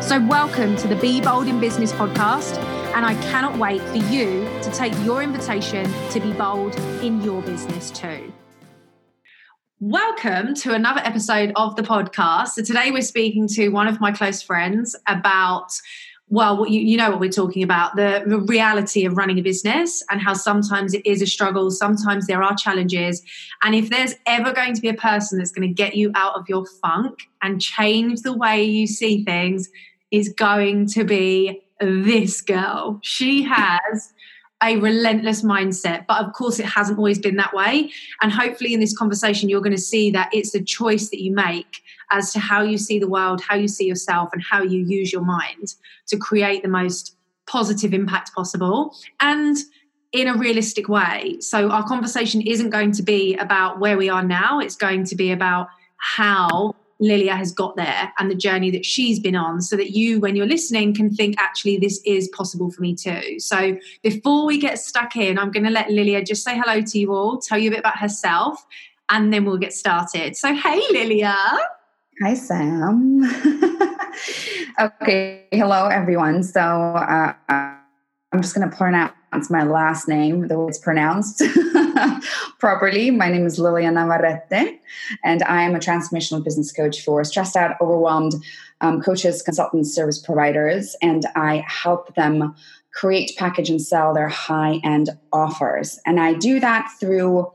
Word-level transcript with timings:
So, 0.00 0.24
welcome 0.26 0.76
to 0.76 0.86
the 0.86 0.94
Be 0.94 1.20
Bold 1.20 1.48
in 1.48 1.58
Business 1.58 1.92
podcast. 1.92 2.56
And 2.94 3.04
I 3.04 3.14
cannot 3.30 3.58
wait 3.58 3.82
for 3.82 3.96
you 3.96 4.44
to 4.62 4.70
take 4.70 4.94
your 5.04 5.24
invitation 5.24 5.92
to 6.10 6.20
be 6.20 6.32
bold 6.32 6.76
in 7.02 7.20
your 7.20 7.42
business 7.42 7.90
too. 7.90 8.32
Welcome 9.80 10.54
to 10.54 10.72
another 10.72 11.00
episode 11.04 11.52
of 11.56 11.74
the 11.74 11.82
podcast. 11.82 12.50
So, 12.50 12.62
today 12.62 12.92
we're 12.92 13.02
speaking 13.02 13.48
to 13.48 13.70
one 13.70 13.88
of 13.88 14.00
my 14.00 14.12
close 14.12 14.40
friends 14.40 14.94
about 15.08 15.72
well, 16.30 16.66
you, 16.68 16.80
you 16.80 16.96
know 16.96 17.10
what 17.10 17.20
we're 17.20 17.30
talking 17.30 17.62
about 17.62 17.96
the, 17.96 18.22
the 18.26 18.38
reality 18.38 19.04
of 19.04 19.16
running 19.16 19.38
a 19.38 19.42
business 19.42 20.04
and 20.10 20.20
how 20.20 20.34
sometimes 20.34 20.92
it 20.92 21.04
is 21.06 21.22
a 21.22 21.26
struggle, 21.26 21.70
sometimes 21.70 22.26
there 22.26 22.42
are 22.42 22.54
challenges. 22.54 23.22
And 23.62 23.74
if 23.74 23.88
there's 23.88 24.14
ever 24.26 24.52
going 24.52 24.74
to 24.74 24.80
be 24.80 24.88
a 24.88 24.94
person 24.94 25.38
that's 25.38 25.52
going 25.52 25.66
to 25.66 25.74
get 25.74 25.96
you 25.96 26.12
out 26.14 26.34
of 26.34 26.44
your 26.48 26.66
funk 26.82 27.20
and 27.42 27.60
change 27.60 28.22
the 28.22 28.36
way 28.36 28.62
you 28.62 28.86
see 28.86 29.24
things, 29.24 29.68
is 30.10 30.30
going 30.30 30.86
to 30.86 31.04
be 31.04 31.62
this 31.80 32.40
girl. 32.40 32.98
She 33.02 33.42
has 33.42 34.12
a 34.62 34.76
relentless 34.76 35.42
mindset, 35.42 36.04
but 36.08 36.24
of 36.24 36.32
course, 36.32 36.58
it 36.58 36.66
hasn't 36.66 36.98
always 36.98 37.18
been 37.18 37.36
that 37.36 37.54
way. 37.54 37.92
And 38.20 38.32
hopefully, 38.32 38.74
in 38.74 38.80
this 38.80 38.96
conversation, 38.96 39.48
you're 39.48 39.60
going 39.60 39.76
to 39.76 39.80
see 39.80 40.10
that 40.10 40.30
it's 40.32 40.52
the 40.52 40.62
choice 40.62 41.10
that 41.10 41.22
you 41.22 41.32
make 41.32 41.82
as 42.10 42.32
to 42.32 42.40
how 42.40 42.62
you 42.62 42.78
see 42.78 42.98
the 42.98 43.08
world, 43.08 43.40
how 43.40 43.54
you 43.54 43.68
see 43.68 43.86
yourself, 43.86 44.30
and 44.32 44.42
how 44.42 44.62
you 44.62 44.84
use 44.84 45.12
your 45.12 45.22
mind 45.22 45.74
to 46.08 46.16
create 46.16 46.62
the 46.62 46.68
most 46.68 47.16
positive 47.46 47.94
impact 47.94 48.34
possible 48.34 48.94
and 49.20 49.56
in 50.12 50.26
a 50.26 50.34
realistic 50.34 50.88
way. 50.88 51.36
So, 51.40 51.70
our 51.70 51.86
conversation 51.86 52.40
isn't 52.40 52.70
going 52.70 52.92
to 52.92 53.02
be 53.02 53.36
about 53.36 53.78
where 53.78 53.96
we 53.96 54.08
are 54.08 54.24
now, 54.24 54.58
it's 54.58 54.76
going 54.76 55.04
to 55.04 55.14
be 55.14 55.30
about 55.30 55.68
how 55.98 56.74
Lilia 57.00 57.36
has 57.36 57.52
got 57.52 57.76
there 57.76 58.12
and 58.18 58.30
the 58.30 58.34
journey 58.34 58.70
that 58.70 58.84
she's 58.84 59.20
been 59.20 59.36
on 59.36 59.60
so 59.60 59.76
that 59.76 59.92
you, 59.92 60.20
when 60.20 60.34
you're 60.34 60.46
listening, 60.46 60.94
can 60.94 61.14
think, 61.14 61.36
actually, 61.38 61.78
this 61.78 62.00
is 62.04 62.28
possible 62.28 62.70
for 62.70 62.82
me 62.82 62.94
too. 62.94 63.38
So 63.38 63.78
before 64.02 64.46
we 64.46 64.58
get 64.58 64.78
stuck 64.78 65.16
in, 65.16 65.38
I'm 65.38 65.50
going 65.50 65.64
to 65.64 65.70
let 65.70 65.90
Lilia 65.90 66.24
just 66.24 66.42
say 66.42 66.58
hello 66.58 66.80
to 66.80 66.98
you 66.98 67.12
all, 67.12 67.38
tell 67.38 67.58
you 67.58 67.70
a 67.70 67.72
bit 67.72 67.80
about 67.80 67.98
herself, 67.98 68.64
and 69.08 69.32
then 69.32 69.44
we'll 69.44 69.58
get 69.58 69.72
started. 69.72 70.36
So, 70.36 70.54
hey, 70.54 70.82
Lilia. 70.90 71.36
Hi, 72.22 72.34
Sam. 72.34 73.22
okay, 74.80 75.46
hello, 75.52 75.86
everyone. 75.86 76.42
So, 76.42 76.60
uh, 76.60 77.32
I'm 77.48 78.42
just 78.42 78.54
going 78.54 78.68
to 78.68 78.76
pronounce 79.30 79.50
my 79.50 79.62
last 79.62 80.08
name 80.08 80.48
the 80.48 80.58
way 80.58 80.68
it's 80.68 80.78
pronounced 80.78 81.42
properly. 82.58 83.10
My 83.10 83.30
name 83.30 83.46
is 83.46 83.58
Lilia 83.58 83.90
Navarrete, 83.90 84.80
and 85.24 85.42
I 85.42 85.62
am 85.62 85.74
a 85.74 85.78
transformational 85.78 86.42
business 86.42 86.72
coach 86.72 87.02
for 87.02 87.22
stressed 87.24 87.56
out, 87.56 87.76
overwhelmed 87.80 88.34
um, 88.80 89.02
coaches, 89.02 89.42
consultants, 89.42 89.94
service 89.94 90.18
providers, 90.18 90.96
and 91.02 91.24
I 91.36 91.64
help 91.66 92.14
them 92.14 92.54
create, 92.94 93.32
package, 93.36 93.70
and 93.70 93.80
sell 93.80 94.14
their 94.14 94.28
high 94.28 94.80
end 94.82 95.10
offers. 95.32 96.00
And 96.06 96.18
I 96.18 96.34
do 96.34 96.58
that 96.60 96.88
through 96.98 97.52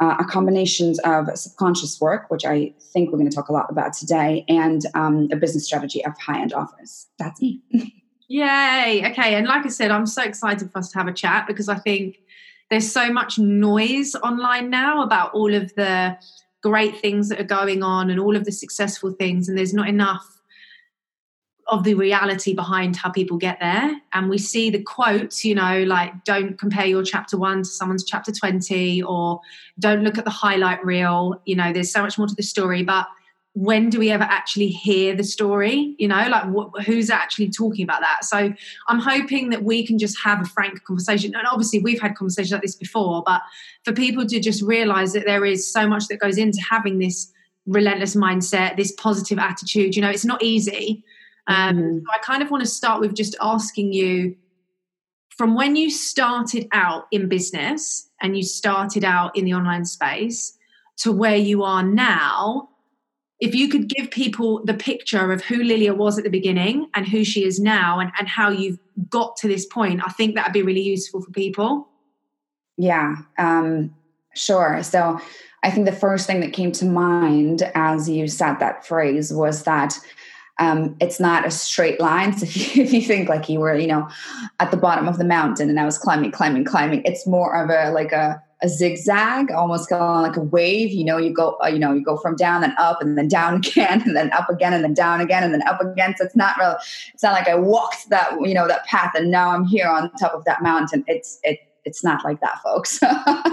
uh, 0.00 0.16
a 0.18 0.24
combination 0.24 0.94
of 1.04 1.28
subconscious 1.36 2.00
work, 2.00 2.30
which 2.30 2.44
I 2.44 2.74
think 2.92 3.10
we're 3.10 3.18
going 3.18 3.30
to 3.30 3.34
talk 3.34 3.48
a 3.48 3.52
lot 3.52 3.70
about 3.70 3.94
today, 3.94 4.44
and 4.48 4.82
um, 4.94 5.28
a 5.32 5.36
business 5.36 5.64
strategy 5.64 6.04
of 6.04 6.12
high 6.18 6.40
end 6.40 6.52
offers. 6.52 7.06
That's 7.18 7.40
me. 7.40 7.62
Yay. 8.28 9.02
Okay. 9.10 9.34
And 9.34 9.46
like 9.46 9.66
I 9.66 9.68
said, 9.68 9.90
I'm 9.90 10.06
so 10.06 10.22
excited 10.22 10.70
for 10.70 10.78
us 10.78 10.90
to 10.92 10.98
have 10.98 11.08
a 11.08 11.12
chat 11.12 11.46
because 11.46 11.68
I 11.68 11.76
think 11.76 12.20
there's 12.70 12.90
so 12.90 13.12
much 13.12 13.38
noise 13.38 14.14
online 14.16 14.70
now 14.70 15.02
about 15.02 15.34
all 15.34 15.54
of 15.54 15.74
the 15.74 16.16
great 16.62 16.98
things 16.98 17.28
that 17.28 17.38
are 17.38 17.44
going 17.44 17.82
on 17.82 18.08
and 18.08 18.18
all 18.18 18.34
of 18.34 18.46
the 18.46 18.52
successful 18.52 19.12
things, 19.12 19.48
and 19.48 19.58
there's 19.58 19.74
not 19.74 19.86
enough 19.86 20.26
of 21.68 21.84
the 21.84 21.94
reality 21.94 22.54
behind 22.54 22.96
how 22.96 23.10
people 23.10 23.36
get 23.36 23.58
there. 23.60 23.92
And 24.12 24.28
we 24.30 24.38
see 24.38 24.70
the 24.70 24.82
quotes, 24.82 25.44
you 25.44 25.54
know, 25.54 25.82
like 25.84 26.24
don't 26.24 26.58
compare 26.58 26.86
your 26.86 27.02
chapter 27.02 27.38
one 27.38 27.58
to 27.58 27.68
someone's 27.68 28.04
chapter 28.04 28.32
20, 28.32 29.02
or 29.02 29.40
don't 29.78 30.02
look 30.02 30.16
at 30.16 30.24
the 30.24 30.30
highlight 30.30 30.82
reel. 30.84 31.40
You 31.44 31.56
know, 31.56 31.72
there's 31.72 31.92
so 31.92 32.02
much 32.02 32.16
more 32.16 32.26
to 32.26 32.34
the 32.34 32.42
story. 32.42 32.82
But 32.82 33.06
when 33.54 33.88
do 33.88 34.00
we 34.00 34.10
ever 34.10 34.24
actually 34.24 34.68
hear 34.68 35.14
the 35.14 35.22
story? 35.22 35.94
You 35.98 36.08
know 36.08 36.26
like 36.28 36.44
wh- 36.52 36.84
who's 36.84 37.08
actually 37.08 37.50
talking 37.50 37.84
about 37.84 38.00
that? 38.00 38.24
So 38.24 38.52
i'm 38.88 38.98
hoping 38.98 39.50
that 39.50 39.62
we 39.62 39.86
can 39.86 39.98
just 39.98 40.18
have 40.22 40.40
a 40.42 40.44
frank 40.44 40.84
conversation. 40.84 41.34
And 41.34 41.46
obviously 41.46 41.78
we've 41.78 42.00
had 42.00 42.16
conversations 42.16 42.52
like 42.52 42.62
this 42.62 42.76
before 42.76 43.22
but 43.24 43.40
for 43.84 43.92
people 43.92 44.26
to 44.26 44.40
just 44.40 44.62
realize 44.62 45.12
that 45.12 45.24
there 45.24 45.44
is 45.44 45.72
so 45.72 45.86
much 45.86 46.08
that 46.08 46.18
goes 46.18 46.36
into 46.36 46.60
having 46.68 46.98
this 46.98 47.32
relentless 47.66 48.14
mindset 48.14 48.76
this 48.76 48.92
positive 48.92 49.38
attitude 49.38 49.96
you 49.96 50.02
know 50.02 50.10
it's 50.10 50.24
not 50.24 50.42
easy. 50.42 51.04
Um, 51.46 51.76
mm-hmm. 51.76 51.98
so 51.98 52.04
i 52.12 52.18
kind 52.18 52.42
of 52.42 52.50
want 52.50 52.62
to 52.62 52.68
start 52.68 53.00
with 53.00 53.14
just 53.14 53.36
asking 53.40 53.92
you 53.92 54.36
from 55.36 55.54
when 55.54 55.76
you 55.76 55.90
started 55.90 56.68
out 56.72 57.06
in 57.10 57.28
business 57.28 58.08
and 58.20 58.36
you 58.36 58.42
started 58.42 59.04
out 59.04 59.36
in 59.36 59.44
the 59.44 59.54
online 59.54 59.84
space 59.84 60.56
to 60.98 61.12
where 61.12 61.36
you 61.36 61.62
are 61.64 61.82
now 61.82 62.68
if 63.40 63.54
you 63.54 63.68
could 63.68 63.88
give 63.88 64.10
people 64.10 64.64
the 64.64 64.74
picture 64.74 65.32
of 65.32 65.42
who 65.42 65.62
Lilia 65.62 65.94
was 65.94 66.18
at 66.18 66.24
the 66.24 66.30
beginning 66.30 66.88
and 66.94 67.06
who 67.06 67.24
she 67.24 67.44
is 67.44 67.58
now 67.58 67.98
and, 67.98 68.10
and 68.18 68.28
how 68.28 68.48
you've 68.48 68.78
got 69.08 69.36
to 69.38 69.48
this 69.48 69.66
point, 69.66 70.00
I 70.04 70.10
think 70.10 70.34
that 70.34 70.46
would 70.46 70.52
be 70.52 70.62
really 70.62 70.82
useful 70.82 71.20
for 71.20 71.30
people. 71.30 71.88
Yeah, 72.76 73.16
um, 73.38 73.94
sure. 74.34 74.82
So 74.82 75.20
I 75.62 75.70
think 75.70 75.86
the 75.86 75.92
first 75.92 76.26
thing 76.26 76.40
that 76.40 76.52
came 76.52 76.72
to 76.72 76.84
mind 76.84 77.70
as 77.74 78.08
you 78.08 78.28
said 78.28 78.58
that 78.58 78.86
phrase 78.86 79.32
was 79.32 79.64
that 79.64 79.98
um, 80.60 80.96
it's 81.00 81.18
not 81.18 81.46
a 81.46 81.50
straight 81.50 82.00
line. 82.00 82.36
So 82.36 82.44
if 82.46 82.76
you, 82.76 82.84
if 82.84 82.92
you, 82.92 83.02
think 83.02 83.28
like 83.28 83.48
you 83.48 83.60
were, 83.60 83.74
you 83.74 83.88
know, 83.88 84.08
at 84.60 84.70
the 84.70 84.76
bottom 84.76 85.08
of 85.08 85.18
the 85.18 85.24
mountain 85.24 85.68
and 85.68 85.80
I 85.80 85.84
was 85.84 85.98
climbing, 85.98 86.30
climbing, 86.30 86.64
climbing, 86.64 87.02
it's 87.04 87.26
more 87.26 87.56
of 87.56 87.70
a 87.70 87.90
like 87.92 88.12
a 88.12 88.42
a 88.64 88.68
zigzag, 88.68 89.52
almost 89.52 89.90
like 89.90 90.36
a 90.36 90.40
wave. 90.40 90.90
You 90.90 91.04
know, 91.04 91.18
you 91.18 91.32
go, 91.32 91.56
uh, 91.62 91.68
you 91.68 91.78
know, 91.78 91.92
you 91.92 92.02
go 92.02 92.16
from 92.16 92.34
down 92.34 92.64
and 92.64 92.72
up, 92.78 93.02
and 93.02 93.16
then 93.16 93.28
down 93.28 93.54
again, 93.58 94.02
and 94.02 94.16
then 94.16 94.32
up 94.32 94.48
again, 94.48 94.72
and 94.72 94.82
then 94.82 94.94
down 94.94 95.20
again, 95.20 95.44
and 95.44 95.52
then 95.52 95.62
up 95.68 95.80
again. 95.80 96.14
So 96.16 96.24
it's 96.24 96.34
not 96.34 96.56
real. 96.58 96.76
It's 97.12 97.22
not 97.22 97.34
like 97.34 97.46
I 97.46 97.54
walked 97.54 98.08
that, 98.08 98.32
you 98.40 98.54
know, 98.54 98.66
that 98.66 98.86
path, 98.86 99.12
and 99.14 99.30
now 99.30 99.50
I'm 99.50 99.64
here 99.64 99.86
on 99.86 100.10
top 100.12 100.34
of 100.34 100.44
that 100.46 100.62
mountain. 100.62 101.04
It's 101.06 101.38
it. 101.44 101.60
It's 101.84 102.02
not 102.02 102.24
like 102.24 102.40
that, 102.40 102.62
folks. 102.62 102.98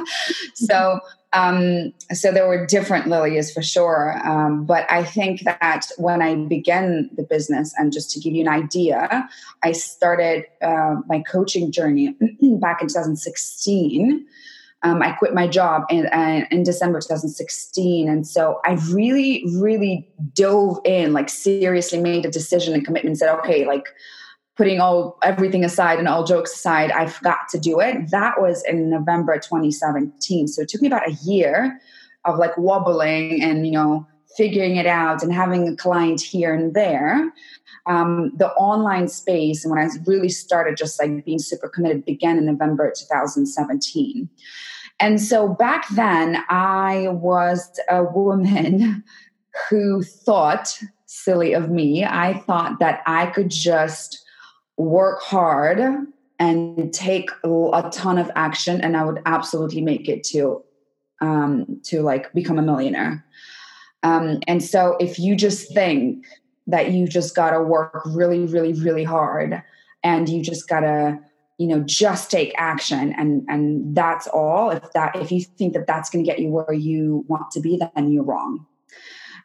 so, 0.54 1.02
um, 1.34 1.92
so 2.14 2.32
there 2.32 2.48
were 2.48 2.66
different 2.66 3.08
Lilias 3.08 3.54
for 3.54 3.62
sure. 3.62 4.18
Um, 4.26 4.64
but 4.64 4.90
I 4.90 5.04
think 5.04 5.42
that 5.42 5.88
when 5.98 6.22
I 6.22 6.36
began 6.36 7.10
the 7.18 7.24
business, 7.24 7.74
and 7.78 7.92
just 7.92 8.10
to 8.12 8.22
give 8.22 8.32
you 8.32 8.40
an 8.40 8.48
idea, 8.48 9.28
I 9.64 9.74
started 9.74 10.46
uh, 10.62 11.02
my 11.08 11.22
coaching 11.30 11.74
journey 11.74 12.16
back 12.62 12.82
in 12.82 12.88
2016 12.88 14.26
um, 14.84 15.02
I 15.02 15.12
quit 15.12 15.34
my 15.34 15.48
job 15.48 15.84
in, 15.90 16.08
uh, 16.08 16.46
in 16.50 16.64
December 16.64 17.00
2016. 17.00 18.10
And 18.10 18.26
so 18.26 18.60
I 18.66 18.74
really, 18.92 19.44
really 19.56 20.08
dove 20.34 20.80
in, 20.86 21.14
like 21.14 21.30
seriously 21.30 22.00
made 22.00 22.26
a 22.26 22.32
decision 22.32 22.74
and 22.74 22.84
commitment, 22.84 23.18
said, 23.18 23.34
okay, 23.40 23.66
like 23.66 23.90
putting 24.58 24.80
all 24.80 25.18
everything 25.24 25.64
aside 25.64 26.00
and 26.00 26.08
all 26.08 26.24
jokes 26.24 26.54
aside, 26.54 26.92
I've 26.92 27.20
got 27.22 27.48
to 27.50 27.60
do 27.60 27.80
it. 27.80 28.10
That 28.10 28.42
was 28.42 28.64
in 28.68 28.90
November 28.90 29.36
2017. 29.36 30.48
So 30.48 30.64
it 30.64 30.70
took 30.70 30.82
me 30.82 30.88
about 30.88 31.08
a 31.08 31.14
year 31.24 31.80
of 32.26 32.38
like 32.38 32.58
wobbling 32.58 33.42
and, 33.42 33.66
you 33.66 33.72
know, 33.72 34.08
figuring 34.38 34.76
it 34.76 34.86
out 34.86 35.24
and 35.24 35.34
having 35.34 35.68
a 35.68 35.76
client 35.76 36.22
here 36.22 36.54
and 36.54 36.74
there. 36.74 37.32
Um, 37.88 38.32
the 38.38 38.50
online 38.54 39.08
space, 39.08 39.64
and 39.66 39.74
when 39.74 39.84
I 39.84 39.90
really 40.06 40.30
started 40.30 40.78
just 40.78 41.00
like 41.00 41.26
being 41.26 41.40
super 41.40 41.68
committed, 41.68 42.06
began 42.06 42.38
in 42.38 42.46
November 42.46 42.94
2017. 42.96 44.30
And 45.00 45.20
so 45.20 45.48
back 45.48 45.88
then, 45.90 46.44
I 46.50 47.08
was 47.10 47.80
a 47.90 48.04
woman 48.04 49.04
who 49.70 50.04
thought, 50.04 50.80
silly 51.08 51.54
of 51.54 51.70
me, 51.70 52.06
I 52.06 52.36
thought 52.46 52.80
that 52.80 53.02
I 53.06 53.26
could 53.28 53.50
just 53.50 54.24
work 54.78 55.22
hard 55.22 55.80
and 56.40 56.94
take 56.94 57.30
a 57.44 57.90
ton 57.94 58.18
of 58.18 58.32
action 58.36 58.82
and 58.82 58.98
I 58.98 59.06
would 59.06 59.22
absolutely 59.26 59.82
make 59.82 60.10
it 60.10 60.24
to 60.26 60.64
um, 61.22 61.80
to 61.84 62.02
like 62.02 62.34
become 62.34 62.58
a 62.58 62.64
millionaire. 62.64 63.24
Um, 64.04 64.40
and 64.48 64.64
so 64.64 64.98
if 65.00 65.20
you 65.20 65.36
just 65.36 65.74
think 65.74 66.26
that 66.68 66.92
you 66.92 67.08
just 67.08 67.36
got 67.36 67.52
to 67.52 67.62
work 67.62 68.02
really, 68.06 68.46
really, 68.46 68.74
really 68.74 69.04
hard 69.04 69.62
and 70.04 70.30
you 70.30 70.42
just 70.42 70.68
got 70.68 70.82
to, 70.82 71.20
you 71.58 71.68
know, 71.68 71.82
just 71.82 72.32
take 72.32 72.54
action 72.58 73.14
and, 73.18 73.46
and 73.48 73.96
that's 73.96 74.28
all. 74.28 74.72
If 74.72 74.92
that, 74.94 75.16
if 75.16 75.32
you 75.32 75.42
think 75.42 75.74
that 75.74 75.88
that's 75.88 76.10
going 76.10 76.24
to 76.24 76.30
get 76.30 76.40
you 76.40 76.50
where 76.50 76.74
you 76.74 77.26
want 77.28 77.52
to 77.52 77.60
be, 77.60 77.80
then 77.96 78.12
you're 78.12 78.24
wrong. 78.24 78.66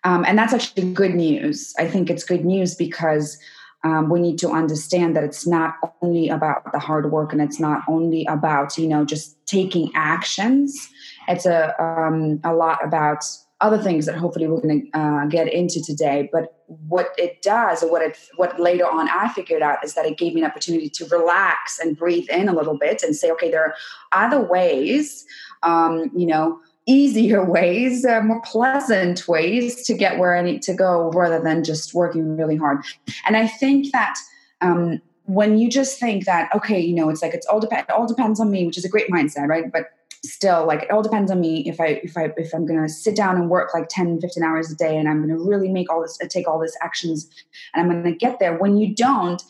Um, 0.04 0.24
and 0.26 0.38
that's 0.38 0.52
actually 0.52 0.92
good 0.92 1.14
news. 1.14 1.74
I 1.78 1.88
think 1.88 2.08
it's 2.08 2.24
good 2.24 2.44
news 2.44 2.74
because 2.74 3.38
um, 3.84 4.08
we 4.08 4.20
need 4.20 4.38
to 4.38 4.50
understand 4.50 5.14
that 5.16 5.24
it's 5.24 5.46
not 5.46 5.74
only 6.02 6.28
about 6.28 6.72
the 6.72 6.78
hard 6.78 7.10
work 7.12 7.32
and 7.32 7.40
it's 7.40 7.60
not 7.60 7.82
only 7.88 8.26
about 8.26 8.76
you 8.76 8.88
know 8.88 9.04
just 9.04 9.36
taking 9.46 9.92
actions 9.94 10.88
it's 11.28 11.46
a 11.46 11.80
um, 11.80 12.40
a 12.42 12.52
lot 12.52 12.84
about 12.84 13.24
other 13.60 13.78
things 13.78 14.04
that 14.06 14.16
hopefully 14.16 14.46
we're 14.46 14.60
going 14.60 14.90
to 14.92 14.98
uh, 14.98 15.24
get 15.26 15.52
into 15.52 15.82
today. 15.82 16.28
But 16.30 16.62
what 16.66 17.14
it 17.16 17.40
does, 17.42 17.82
or 17.82 17.90
what 17.90 18.02
it 18.02 18.18
what 18.36 18.60
later 18.60 18.86
on 18.86 19.08
I 19.08 19.32
figured 19.32 19.62
out, 19.62 19.82
is 19.84 19.94
that 19.94 20.04
it 20.04 20.18
gave 20.18 20.34
me 20.34 20.42
an 20.42 20.46
opportunity 20.46 20.90
to 20.90 21.06
relax 21.06 21.78
and 21.78 21.96
breathe 21.96 22.28
in 22.28 22.48
a 22.48 22.54
little 22.54 22.76
bit 22.76 23.02
and 23.02 23.16
say, 23.16 23.30
okay, 23.30 23.50
there 23.50 23.64
are 23.64 23.74
other 24.12 24.40
ways, 24.40 25.24
um, 25.62 26.10
you 26.14 26.26
know, 26.26 26.60
easier 26.86 27.44
ways, 27.50 28.04
uh, 28.04 28.20
more 28.20 28.42
pleasant 28.42 29.26
ways 29.26 29.86
to 29.86 29.94
get 29.94 30.18
where 30.18 30.36
I 30.36 30.42
need 30.42 30.62
to 30.62 30.74
go, 30.74 31.10
rather 31.12 31.40
than 31.40 31.64
just 31.64 31.94
working 31.94 32.36
really 32.36 32.56
hard. 32.56 32.84
And 33.26 33.36
I 33.36 33.46
think 33.46 33.92
that. 33.92 34.16
Um, 34.60 35.00
when 35.28 35.58
you 35.58 35.68
just 35.68 35.98
think 35.98 36.24
that 36.24 36.48
okay 36.54 36.78
you 36.78 36.94
know 36.94 37.08
it's 37.08 37.20
like 37.20 37.34
it's 37.34 37.46
all 37.46 37.58
depend 37.58 37.84
all 37.90 38.06
depends 38.06 38.38
on 38.38 38.48
me 38.48 38.64
which 38.64 38.78
is 38.78 38.84
a 38.84 38.88
great 38.88 39.10
mindset 39.10 39.48
right 39.48 39.72
but 39.72 39.90
still 40.32 40.66
like 40.66 40.84
it 40.84 40.90
all 40.90 41.02
depends 41.02 41.30
on 41.30 41.40
me. 41.40 41.68
If 41.68 41.80
i 41.80 42.00
if 42.02 42.16
i 42.16 42.32
if 42.36 42.54
i'm 42.54 42.66
going 42.66 42.82
to 42.82 42.88
sit 42.88 43.16
down 43.16 43.36
and 43.36 43.50
work 43.50 43.74
like 43.74 43.88
10 43.88 44.20
15 44.20 44.42
hours 44.42 44.70
a 44.70 44.76
day 44.76 44.96
and 44.96 45.08
i'm 45.08 45.18
going 45.18 45.36
to 45.36 45.42
really 45.42 45.68
make 45.68 45.90
all 45.90 46.00
this 46.00 46.18
uh, 46.22 46.26
take 46.28 46.48
all 46.48 46.60
these 46.60 46.76
actions 46.80 47.28
and 47.74 47.82
i'm 47.82 48.02
going 48.02 48.12
to 48.12 48.18
get 48.18 48.38
there 48.38 48.56
when 48.56 48.76
you 48.76 48.94
don't 48.94 49.42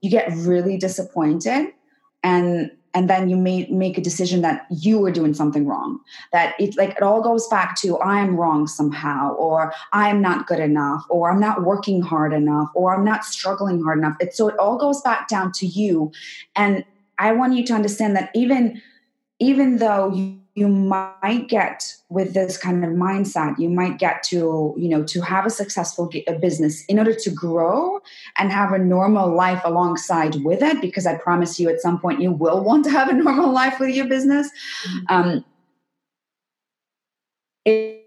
you 0.00 0.10
get 0.10 0.30
really 0.36 0.76
disappointed 0.76 1.68
and 2.22 2.70
and 2.96 3.10
then 3.10 3.28
you 3.28 3.36
may 3.36 3.66
make 3.66 3.98
a 3.98 4.00
decision 4.00 4.40
that 4.42 4.66
you 4.70 5.00
were 5.00 5.10
doing 5.10 5.34
something 5.34 5.66
wrong 5.66 5.98
that 6.32 6.54
it 6.60 6.76
like 6.76 6.90
it 6.90 7.02
all 7.02 7.22
goes 7.22 7.46
back 7.48 7.76
to 7.76 7.98
i'm 8.00 8.36
wrong 8.36 8.66
somehow 8.66 9.32
or 9.34 9.72
i'm 9.92 10.20
not 10.20 10.46
good 10.46 10.60
enough 10.60 11.04
or 11.10 11.30
i'm 11.30 11.40
not 11.40 11.64
working 11.64 12.00
hard 12.00 12.32
enough 12.32 12.68
or 12.74 12.94
i'm 12.94 13.04
not 13.04 13.24
struggling 13.24 13.82
hard 13.82 13.98
enough. 13.98 14.16
It, 14.20 14.34
so 14.34 14.48
it 14.48 14.58
all 14.58 14.78
goes 14.78 15.00
back 15.02 15.28
down 15.28 15.52
to 15.52 15.66
you. 15.66 16.12
And 16.54 16.84
i 17.18 17.32
want 17.32 17.54
you 17.54 17.64
to 17.64 17.72
understand 17.72 18.16
that 18.16 18.30
even 18.34 18.80
even 19.40 19.78
though 19.78 20.12
you, 20.12 20.40
you 20.54 20.68
might 20.68 21.46
get 21.48 21.92
with 22.08 22.34
this 22.34 22.56
kind 22.56 22.84
of 22.84 22.90
mindset 22.90 23.58
you 23.58 23.68
might 23.68 23.98
get 23.98 24.22
to 24.22 24.74
you 24.76 24.88
know 24.88 25.02
to 25.02 25.20
have 25.20 25.46
a 25.46 25.50
successful 25.50 26.10
business 26.40 26.84
in 26.86 26.98
order 26.98 27.14
to 27.14 27.30
grow 27.30 28.00
and 28.38 28.52
have 28.52 28.72
a 28.72 28.78
normal 28.78 29.34
life 29.34 29.60
alongside 29.64 30.36
with 30.44 30.62
it 30.62 30.80
because 30.80 31.06
i 31.06 31.16
promise 31.16 31.58
you 31.58 31.68
at 31.68 31.80
some 31.80 31.98
point 31.98 32.20
you 32.20 32.30
will 32.30 32.62
want 32.62 32.84
to 32.84 32.90
have 32.90 33.08
a 33.08 33.12
normal 33.24 33.52
life 33.52 33.80
with 33.80 33.94
your 33.94 34.06
business 34.06 34.48
mm-hmm. 34.86 35.14
um, 35.14 35.44
it, 37.64 38.03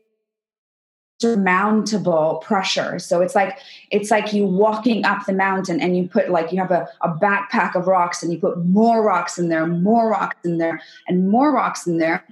surmountable 1.20 2.42
pressure. 2.46 3.00
So 3.00 3.22
it's 3.22 3.34
like 3.34 3.58
it's 3.90 4.12
like 4.12 4.34
you 4.34 4.46
walking 4.46 5.04
up 5.06 5.26
the 5.26 5.34
mountain 5.34 5.82
and 5.82 5.98
you 5.98 6.08
put 6.08 6.30
like 6.30 6.52
you 6.52 6.60
have 6.60 6.72
a, 6.72 6.88
a 7.02 7.10
backpack 7.10 7.76
of 7.76 7.88
rocks 7.88 8.22
and 8.22 8.32
you 8.32 8.40
put 8.40 8.64
more 8.66 9.04
rocks 9.04 9.38
in 9.38 9.50
there 9.50 9.66
more 9.66 10.10
rocks 10.10 10.38
in 10.46 10.58
there 10.58 10.80
and 11.08 11.30
more 11.30 11.52
rocks 11.52 11.88
in 11.88 11.98
there. 11.98 12.24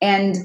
And 0.00 0.36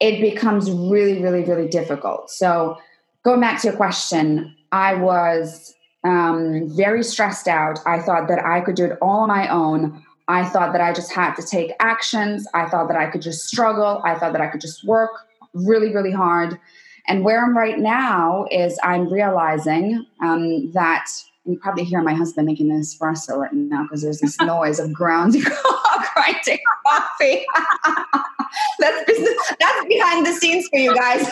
it 0.00 0.20
becomes 0.20 0.70
really 0.70 1.22
really 1.22 1.42
really 1.44 1.68
difficult. 1.68 2.30
So 2.30 2.78
going 3.24 3.40
back 3.40 3.60
to 3.62 3.68
your 3.68 3.76
question 3.76 4.54
i 4.72 4.94
was 4.94 5.74
um, 6.02 6.74
very 6.74 7.02
stressed 7.02 7.46
out. 7.46 7.78
I 7.86 8.00
thought 8.00 8.28
that 8.28 8.44
i 8.44 8.60
could 8.60 8.74
do 8.74 8.84
it 8.84 8.98
all 9.00 9.20
on 9.20 9.28
my 9.28 9.48
own. 9.48 10.04
I 10.28 10.44
thought 10.44 10.72
that 10.72 10.82
i 10.82 10.92
just 10.92 11.12
had 11.12 11.34
to 11.36 11.42
take 11.42 11.72
actions. 11.80 12.46
I 12.52 12.68
thought 12.68 12.88
that 12.88 12.98
i 12.98 13.06
could 13.06 13.22
just 13.22 13.48
struggle. 13.48 14.02
I 14.04 14.18
thought 14.18 14.32
that 14.32 14.42
i 14.42 14.46
could 14.46 14.60
just 14.60 14.84
work 14.84 15.10
really 15.54 15.92
really 15.94 16.12
hard 16.12 16.58
and 17.06 17.24
where 17.24 17.44
I'm 17.44 17.56
right 17.56 17.78
now 17.78 18.46
is 18.50 18.78
I'm 18.82 19.12
realizing 19.12 20.06
um, 20.22 20.70
that 20.72 21.06
you 21.44 21.58
probably 21.58 21.84
hear 21.84 22.02
my 22.02 22.14
husband 22.14 22.46
making 22.46 22.70
an 22.70 22.80
espresso 22.80 23.36
right 23.36 23.52
now 23.52 23.82
because 23.84 24.02
there's 24.02 24.20
this 24.20 24.38
noise 24.42 24.78
of 24.78 24.92
grounding 24.92 25.42
grinding 26.14 26.58
coffee. 26.86 27.44
that's 28.78 29.04
business, 29.04 29.54
that's 29.58 29.86
behind 29.86 30.26
the 30.26 30.32
scenes 30.32 30.68
for 30.68 30.78
you 30.78 30.94
guys. 30.94 31.30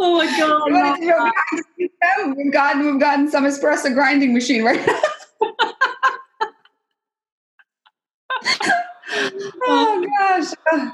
oh 0.00 0.16
my 0.16 0.26
god! 0.38 1.32
We've 2.36 2.52
gotten 2.52 2.86
we've 2.86 3.00
gotten 3.00 3.30
some 3.30 3.44
espresso 3.44 3.94
grinding 3.94 4.34
machine 4.34 4.64
right 4.64 4.84
now. 4.86 5.00
oh 9.66 10.06
gosh. 10.18 10.92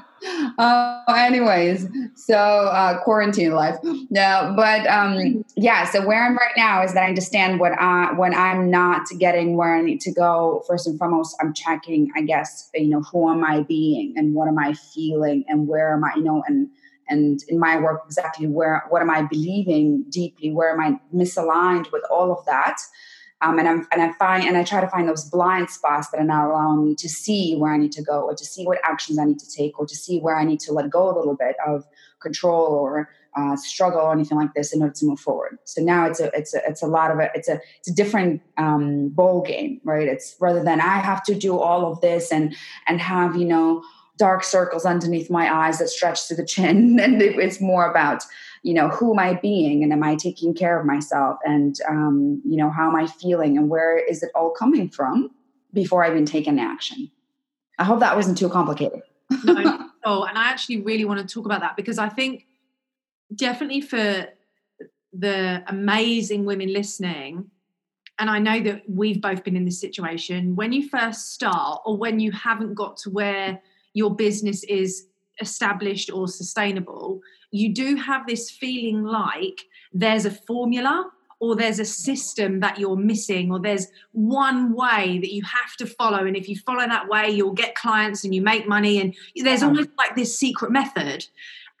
Uh, 0.57 1.03
anyways, 1.07 1.87
so 2.15 2.35
uh, 2.35 3.01
quarantine 3.03 3.51
life. 3.51 3.77
No, 4.09 4.53
but 4.55 4.87
um, 4.87 5.43
yeah. 5.55 5.85
So 5.85 6.05
where 6.05 6.23
I'm 6.23 6.37
right 6.37 6.53
now 6.55 6.83
is 6.83 6.93
that 6.93 7.03
I 7.03 7.07
understand 7.07 7.59
what 7.59 7.73
I 7.73 8.13
when 8.13 8.33
I'm 8.33 8.69
not 8.69 9.07
getting 9.17 9.57
where 9.57 9.75
I 9.75 9.81
need 9.81 10.01
to 10.01 10.13
go. 10.13 10.63
First 10.67 10.87
and 10.87 10.97
foremost, 10.97 11.35
I'm 11.41 11.53
checking. 11.53 12.11
I 12.15 12.21
guess 12.21 12.69
you 12.73 12.89
know 12.89 13.01
who 13.01 13.29
am 13.29 13.43
I 13.43 13.61
being 13.61 14.13
and 14.15 14.33
what 14.33 14.47
am 14.47 14.57
I 14.57 14.73
feeling 14.73 15.43
and 15.47 15.67
where 15.67 15.93
am 15.93 16.03
I? 16.03 16.11
You 16.15 16.23
know 16.23 16.43
and 16.47 16.69
and 17.07 17.41
in 17.49 17.59
my 17.59 17.77
work 17.79 18.01
exactly 18.05 18.47
where 18.47 18.83
what 18.89 19.01
am 19.01 19.09
I 19.09 19.23
believing 19.23 20.05
deeply? 20.09 20.51
Where 20.51 20.71
am 20.71 20.79
I 20.79 20.99
misaligned 21.15 21.91
with 21.91 22.03
all 22.09 22.31
of 22.31 22.45
that? 22.45 22.79
Um, 23.45 23.59
and 23.59 23.67
I'm 23.67 23.87
and 23.91 24.01
I 24.01 24.11
find 24.13 24.43
and 24.43 24.57
I 24.57 24.63
try 24.63 24.81
to 24.81 24.87
find 24.87 25.07
those 25.07 25.25
blind 25.25 25.69
spots 25.69 26.09
that 26.09 26.19
are 26.19 26.25
not 26.25 26.49
allowing 26.49 26.83
me 26.83 26.95
to 26.95 27.07
see 27.07 27.55
where 27.55 27.71
I 27.71 27.77
need 27.77 27.91
to 27.91 28.01
go, 28.01 28.21
or 28.21 28.35
to 28.35 28.45
see 28.45 28.65
what 28.65 28.79
actions 28.83 29.19
I 29.19 29.25
need 29.25 29.39
to 29.39 29.49
take, 29.49 29.77
or 29.79 29.85
to 29.85 29.95
see 29.95 30.19
where 30.19 30.35
I 30.35 30.43
need 30.43 30.59
to 30.61 30.73
let 30.73 30.89
go 30.89 31.07
a 31.07 31.15
little 31.15 31.35
bit 31.35 31.55
of 31.65 31.85
control 32.19 32.65
or 32.65 33.09
uh, 33.37 33.55
struggle 33.55 34.01
or 34.01 34.11
anything 34.11 34.37
like 34.37 34.53
this 34.55 34.73
in 34.73 34.81
order 34.81 34.93
to 34.95 35.05
move 35.05 35.19
forward. 35.19 35.59
So 35.65 35.83
now 35.83 36.05
it's 36.07 36.19
a 36.19 36.35
it's 36.35 36.55
a 36.55 36.61
it's 36.67 36.81
a 36.81 36.87
lot 36.87 37.11
of 37.11 37.19
it. 37.19 37.31
It's 37.35 37.47
a 37.47 37.59
it's 37.79 37.89
a 37.89 37.93
different 37.93 38.41
um, 38.57 39.09
bowl 39.09 39.43
game, 39.43 39.79
right? 39.83 40.07
It's 40.07 40.35
rather 40.39 40.63
than 40.63 40.81
I 40.81 40.97
have 40.97 41.23
to 41.25 41.35
do 41.35 41.59
all 41.59 41.91
of 41.91 42.01
this 42.01 42.31
and 42.31 42.55
and 42.87 42.99
have 42.99 43.35
you 43.35 43.45
know 43.45 43.83
dark 44.17 44.43
circles 44.43 44.85
underneath 44.85 45.29
my 45.29 45.53
eyes 45.53 45.77
that 45.79 45.89
stretch 45.89 46.27
to 46.29 46.35
the 46.35 46.45
chin, 46.45 46.99
and 47.03 47.21
it's 47.21 47.61
more 47.61 47.89
about 47.89 48.23
you 48.65 48.73
know 48.73 48.89
who 48.89 49.13
am 49.13 49.19
i 49.19 49.35
being 49.35 49.83
and 49.83 49.93
am 49.93 50.01
i 50.01 50.15
taking 50.15 50.53
care 50.53 50.79
of 50.79 50.85
myself 50.85 51.37
and 51.45 51.79
um, 51.87 52.41
you 52.43 52.57
know 52.57 52.69
how 52.69 52.89
am 52.89 52.95
i 52.95 53.05
feeling 53.05 53.57
and 53.57 53.69
where 53.69 53.95
is 53.97 54.23
it 54.23 54.31
all 54.33 54.49
coming 54.49 54.89
from 54.89 55.29
before 55.71 56.03
i 56.03 56.09
even 56.09 56.25
take 56.25 56.47
an 56.47 56.57
action? 56.57 57.11
I 57.77 57.83
hope 57.83 57.99
that 57.99 58.15
wasn't 58.15 58.37
too 58.37 58.49
complicated. 58.49 59.01
No, 59.43 59.89
oh 60.05 60.23
and 60.23 60.37
i 60.37 60.49
actually 60.49 60.81
really 60.81 61.05
want 61.05 61.19
to 61.19 61.31
talk 61.31 61.45
about 61.45 61.61
that 61.61 61.75
because 61.75 61.99
i 61.99 62.09
think 62.09 62.47
definitely 63.35 63.81
for 63.81 64.27
the 65.13 65.63
amazing 65.67 66.45
women 66.45 66.73
listening 66.73 67.51
and 68.17 68.29
I 68.29 68.39
know 68.39 68.61
that 68.61 68.83
we've 68.87 69.21
both 69.21 69.43
been 69.43 69.57
in 69.57 69.65
this 69.65 69.81
situation 69.81 70.55
when 70.55 70.71
you 70.71 70.87
first 70.87 71.33
start 71.33 71.81
or 71.85 71.97
when 71.97 72.21
you 72.21 72.31
haven't 72.31 72.73
got 72.73 72.95
to 72.97 73.09
where 73.09 73.61
your 73.93 74.15
business 74.15 74.63
is 74.63 75.07
established 75.39 76.11
or 76.11 76.27
sustainable, 76.27 77.21
you 77.51 77.73
do 77.73 77.95
have 77.95 78.27
this 78.27 78.49
feeling 78.49 79.03
like 79.03 79.61
there's 79.93 80.25
a 80.25 80.31
formula 80.31 81.09
or 81.39 81.55
there's 81.55 81.79
a 81.79 81.85
system 81.85 82.59
that 82.61 82.79
you're 82.79 82.95
missing 82.95 83.51
or 83.51 83.59
there's 83.59 83.87
one 84.13 84.73
way 84.73 85.19
that 85.19 85.33
you 85.33 85.43
have 85.43 85.75
to 85.77 85.85
follow. 85.85 86.25
And 86.25 86.35
if 86.35 86.47
you 86.47 86.55
follow 86.57 86.87
that 86.87 87.07
way 87.07 87.29
you'll 87.29 87.53
get 87.53 87.75
clients 87.75 88.23
and 88.23 88.33
you 88.33 88.41
make 88.41 88.67
money. 88.67 88.99
And 88.99 89.13
there's 89.35 89.63
almost 89.63 89.89
like 89.97 90.15
this 90.15 90.37
secret 90.37 90.71
method. 90.71 91.27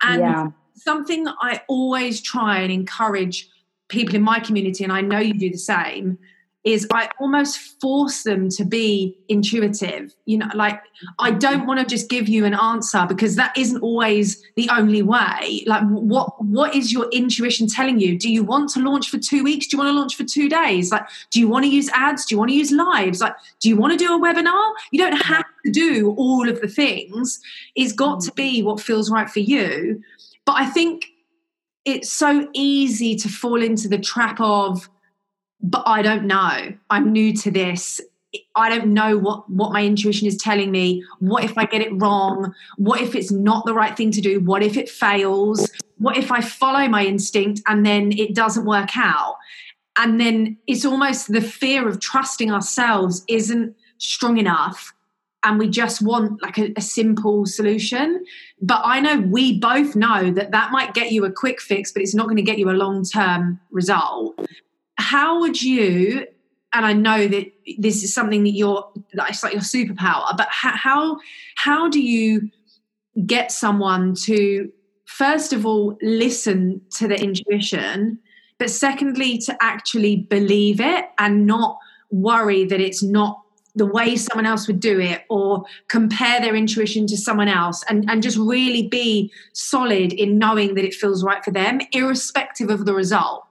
And 0.01 0.21
yeah. 0.21 0.47
something 0.75 1.25
i 1.41 1.61
always 1.69 2.21
try 2.21 2.59
and 2.59 2.71
encourage 2.71 3.49
people 3.87 4.13
in 4.13 4.21
my 4.21 4.39
community 4.39 4.83
and 4.83 4.91
i 4.91 4.99
know 4.99 5.19
you 5.19 5.33
do 5.33 5.49
the 5.49 5.57
same 5.57 6.17
is 6.65 6.87
I 6.91 7.09
almost 7.19 7.79
force 7.79 8.23
them 8.23 8.49
to 8.49 8.65
be 8.65 9.15
intuitive. 9.29 10.15
You 10.25 10.39
know, 10.39 10.49
like 10.55 10.81
I 11.19 11.29
don't 11.29 11.67
want 11.67 11.79
to 11.79 11.85
just 11.85 12.09
give 12.09 12.27
you 12.27 12.43
an 12.43 12.55
answer 12.55 13.05
because 13.07 13.35
that 13.35 13.55
isn't 13.55 13.81
always 13.81 14.43
the 14.55 14.67
only 14.69 15.03
way. 15.03 15.63
Like 15.67 15.83
what 15.83 16.43
what 16.43 16.75
is 16.75 16.91
your 16.91 17.07
intuition 17.11 17.67
telling 17.67 17.99
you? 17.99 18.17
Do 18.17 18.31
you 18.31 18.43
want 18.43 18.71
to 18.71 18.79
launch 18.79 19.09
for 19.09 19.19
2 19.19 19.43
weeks? 19.43 19.67
Do 19.67 19.77
you 19.77 19.83
want 19.83 19.93
to 19.93 19.99
launch 19.99 20.15
for 20.15 20.23
2 20.23 20.49
days? 20.49 20.91
Like 20.91 21.07
do 21.29 21.39
you 21.39 21.47
want 21.47 21.65
to 21.65 21.69
use 21.69 21.87
ads? 21.89 22.25
Do 22.25 22.33
you 22.33 22.39
want 22.39 22.49
to 22.49 22.57
use 22.57 22.71
lives? 22.71 23.21
Like 23.21 23.35
do 23.59 23.69
you 23.69 23.77
want 23.77 23.93
to 23.93 23.97
do 23.97 24.15
a 24.15 24.19
webinar? 24.19 24.73
You 24.91 24.99
don't 24.99 25.21
have 25.21 25.45
to 25.65 25.71
do 25.71 26.15
all 26.17 26.49
of 26.49 26.61
the 26.61 26.67
things. 26.67 27.39
It's 27.75 27.93
got 27.93 28.21
to 28.21 28.31
be 28.31 28.63
what 28.63 28.81
feels 28.81 29.11
right 29.11 29.29
for 29.29 29.39
you. 29.39 30.01
But 30.45 30.53
I 30.53 30.65
think 30.65 31.05
it's 31.85 32.11
so 32.11 32.49
easy 32.53 33.15
to 33.17 33.29
fall 33.29 33.61
into 33.61 33.87
the 33.87 33.99
trap 33.99 34.41
of 34.41 34.89
but 35.65 35.83
I 35.87 36.03
don't 36.03 36.25
know. 36.25 36.73
I'm 36.91 37.11
new 37.11 37.33
to 37.37 37.49
this. 37.49 37.99
I 38.55 38.69
don't 38.69 38.93
know 38.93 39.17
what 39.17 39.49
what 39.49 39.71
my 39.71 39.83
intuition 39.83 40.27
is 40.27 40.37
telling 40.37 40.69
me. 40.69 41.03
What 41.19 41.43
if 41.43 41.57
I 41.57 41.65
get 41.65 41.81
it 41.81 41.91
wrong? 41.93 42.53
What 42.77 43.01
if 43.01 43.15
it's 43.15 43.31
not 43.31 43.65
the 43.65 43.73
right 43.73 43.97
thing 43.97 44.11
to 44.11 44.21
do? 44.21 44.39
What 44.39 44.61
if 44.61 44.77
it 44.77 44.89
fails? 44.89 45.69
What 45.97 46.17
if 46.17 46.31
I 46.31 46.41
follow 46.41 46.87
my 46.87 47.05
instinct 47.05 47.61
and 47.67 47.85
then 47.85 48.11
it 48.11 48.35
doesn't 48.35 48.65
work 48.65 48.95
out? 48.95 49.37
And 49.97 50.19
then 50.19 50.57
it's 50.67 50.85
almost 50.85 51.31
the 51.31 51.41
fear 51.41 51.87
of 51.87 51.99
trusting 51.99 52.51
ourselves 52.51 53.23
isn't 53.27 53.75
strong 53.97 54.37
enough 54.37 54.93
and 55.43 55.57
we 55.57 55.69
just 55.69 56.01
want 56.01 56.41
like 56.41 56.57
a, 56.57 56.73
a, 56.75 56.81
simple 56.81 57.45
solution 57.45 58.25
but 58.61 58.81
i 58.83 58.99
know 58.99 59.21
we 59.21 59.57
both 59.57 59.95
know 59.95 60.29
that 60.31 60.51
that 60.51 60.71
might 60.71 60.93
get 60.93 61.13
you 61.13 61.23
a 61.23 61.31
quick 61.31 61.61
fix 61.61 61.93
but 61.93 62.01
it's 62.01 62.13
not 62.13 62.25
going 62.25 62.35
to 62.35 62.43
get 62.43 62.59
you 62.59 62.69
a 62.69 62.73
long 62.73 63.05
term 63.05 63.57
result 63.71 64.37
how 64.97 65.39
would 65.41 65.61
you 65.61 66.27
and 66.73 66.85
I 66.85 66.91
know 66.91 67.27
that 67.27 67.51
this 67.77 68.03
is 68.03 68.13
something 68.13 68.43
that 68.43 68.51
you're 68.51 68.85
it's 69.13 69.43
like 69.43 69.53
your 69.53 69.61
superpower, 69.61 70.35
but 70.37 70.47
how 70.49 71.17
how 71.55 71.89
do 71.89 72.01
you 72.01 72.49
get 73.25 73.51
someone 73.51 74.13
to 74.23 74.69
first 75.05 75.53
of 75.53 75.65
all 75.65 75.97
listen 76.01 76.81
to 76.97 77.07
the 77.07 77.19
intuition, 77.19 78.19
but 78.57 78.69
secondly 78.69 79.37
to 79.39 79.55
actually 79.61 80.17
believe 80.17 80.81
it 80.81 81.05
and 81.17 81.45
not 81.45 81.77
worry 82.11 82.65
that 82.65 82.81
it's 82.81 83.01
not 83.01 83.41
the 83.75 83.85
way 83.85 84.15
someone 84.15 84.45
else 84.45 84.67
would 84.67 84.79
do 84.79 84.99
it 84.99 85.23
or 85.29 85.65
compare 85.87 86.39
their 86.39 86.55
intuition 86.55 87.05
to 87.07 87.17
someone 87.17 87.49
else 87.49 87.83
and, 87.89 88.09
and 88.09 88.23
just 88.23 88.37
really 88.37 88.87
be 88.87 89.31
solid 89.53 90.13
in 90.13 90.37
knowing 90.37 90.75
that 90.75 90.85
it 90.85 90.93
feels 90.93 91.23
right 91.23 91.43
for 91.43 91.51
them, 91.51 91.79
irrespective 91.91 92.69
of 92.69 92.85
the 92.85 92.93
result. 92.93 93.44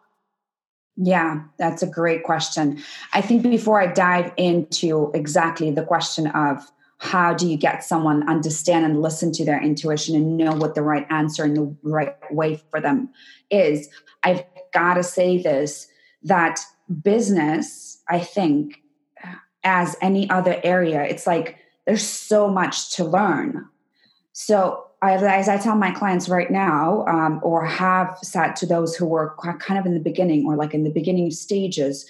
Yeah, 0.97 1.43
that's 1.59 1.83
a 1.83 1.89
great 1.89 2.23
question. 2.23 2.83
I 3.13 3.21
think 3.21 3.43
before 3.43 3.81
I 3.81 3.87
dive 3.87 4.33
into 4.37 5.11
exactly 5.13 5.71
the 5.71 5.83
question 5.83 6.29
of 6.29 6.71
how 6.99 7.35
do 7.35 7.49
you 7.49 7.57
get 7.57 7.83
someone 7.83 8.29
understand 8.29 8.85
and 8.85 9.03
listen 9.03 9.33
to 9.33 9.45
their 9.45 9.61
intuition 9.61 10.15
and 10.15 10.37
know 10.37 10.53
what 10.53 10.75
the 10.75 10.83
right 10.83 11.07
answer 11.11 11.45
and 11.45 11.57
the 11.57 11.77
right 11.83 12.15
way 12.31 12.63
for 12.71 12.81
them 12.81 13.11
is, 13.51 13.89
I've 14.23 14.45
got 14.73 14.95
to 14.95 15.03
say 15.03 15.43
this 15.43 15.89
that 16.23 16.61
business, 17.03 18.03
I 18.09 18.21
think, 18.21 18.83
as 19.65 19.97
any 20.01 20.29
other 20.31 20.61
area, 20.63 21.03
it's 21.03 21.27
like 21.27 21.59
there's 21.87 22.07
so 22.07 22.49
much 22.49 22.93
to 22.97 23.05
learn. 23.05 23.67
So 24.33 24.84
as 25.13 25.49
I 25.49 25.59
tell 25.59 25.77
my 25.77 25.91
clients 25.91 26.29
right 26.29 26.51
now, 26.51 27.05
um, 27.07 27.41
or 27.43 27.65
have 27.65 28.19
said 28.23 28.57
to 28.57 28.67
those 28.67 28.97
who 28.97 29.07
were 29.07 29.35
kind 29.39 29.79
of 29.79 29.87
in 29.87 29.95
the 29.95 30.01
beginning 30.01 30.47
or 30.47 30.57
like 30.57 30.75
in 30.75 30.85
the 30.85 30.91
beginning 30.91 31.31
stages, 31.31 32.07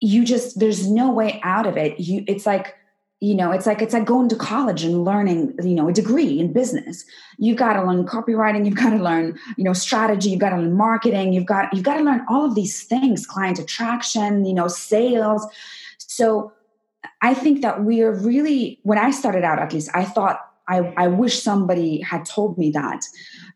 you 0.00 0.24
just 0.24 0.58
there's 0.58 0.90
no 0.90 1.10
way 1.10 1.40
out 1.42 1.66
of 1.66 1.76
it. 1.76 1.98
You, 1.98 2.24
it's 2.26 2.46
like 2.46 2.74
you 3.20 3.34
know, 3.34 3.50
it's 3.50 3.64
like 3.64 3.80
it's 3.80 3.94
like 3.94 4.04
going 4.04 4.28
to 4.28 4.36
college 4.36 4.84
and 4.84 5.04
learning, 5.04 5.54
you 5.62 5.74
know, 5.74 5.88
a 5.88 5.92
degree 5.92 6.38
in 6.38 6.52
business. 6.52 7.06
You've 7.38 7.56
got 7.56 7.72
to 7.72 7.82
learn 7.82 8.04
copywriting, 8.04 8.66
you've 8.66 8.74
got 8.74 8.90
to 8.90 8.96
learn, 8.96 9.38
you 9.56 9.64
know, 9.64 9.72
strategy, 9.72 10.30
you've 10.30 10.40
got 10.40 10.50
to 10.50 10.56
learn 10.56 10.74
marketing, 10.74 11.32
you've 11.32 11.46
got 11.46 11.72
you've 11.72 11.84
got 11.84 11.96
to 11.96 12.02
learn 12.02 12.22
all 12.28 12.44
of 12.44 12.54
these 12.54 12.82
things, 12.82 13.26
client 13.26 13.58
attraction, 13.58 14.44
you 14.44 14.52
know, 14.52 14.68
sales. 14.68 15.46
So 15.98 16.52
I 17.22 17.32
think 17.32 17.62
that 17.62 17.84
we 17.84 18.02
are 18.02 18.12
really 18.12 18.80
when 18.82 18.98
I 18.98 19.10
started 19.10 19.44
out 19.44 19.58
at 19.60 19.72
least, 19.72 19.90
I 19.94 20.04
thought 20.04 20.45
I, 20.68 20.92
I 20.96 21.08
wish 21.08 21.42
somebody 21.42 22.00
had 22.00 22.24
told 22.24 22.58
me 22.58 22.70
that 22.72 23.02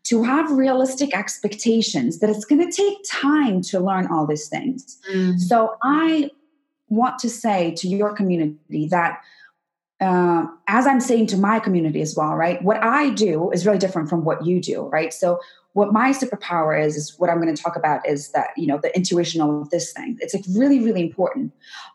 to 0.03 0.23
have 0.23 0.49
realistic 0.51 1.15
expectations 1.15 2.19
that 2.19 2.29
it's 2.29 2.45
going 2.45 2.65
to 2.65 2.71
take 2.71 2.97
time 3.05 3.61
to 3.63 3.79
learn 3.79 4.07
all 4.07 4.25
these 4.25 4.47
things. 4.47 4.99
Mm. 5.11 5.39
So 5.39 5.75
I 5.83 6.31
want 6.89 7.19
to 7.19 7.29
say 7.29 7.71
to 7.77 7.87
your 7.87 8.13
community 8.13 8.87
that 8.89 9.21
uh, 10.01 10.47
as 10.67 10.87
I'm 10.87 10.99
saying 10.99 11.27
to 11.27 11.37
my 11.37 11.59
community 11.59 12.01
as 12.01 12.15
well, 12.17 12.33
right? 12.33 12.59
What 12.63 12.83
I 12.83 13.11
do 13.11 13.51
is 13.51 13.67
really 13.67 13.77
different 13.77 14.09
from 14.09 14.25
what 14.25 14.43
you 14.43 14.59
do, 14.59 14.87
right? 14.87 15.13
So 15.13 15.39
what 15.73 15.93
my 15.93 16.09
superpower 16.09 16.83
is 16.83 16.97
is 16.97 17.17
what 17.19 17.29
I'm 17.29 17.39
going 17.39 17.53
to 17.53 17.61
talk 17.61 17.75
about 17.75 18.07
is 18.07 18.31
that 18.31 18.49
you 18.57 18.67
know 18.67 18.79
the 18.81 18.93
intuition 18.95 19.41
of 19.41 19.69
this 19.69 19.93
thing. 19.93 20.17
It's 20.19 20.33
like 20.33 20.43
really 20.55 20.79
really 20.79 21.01
important. 21.01 21.53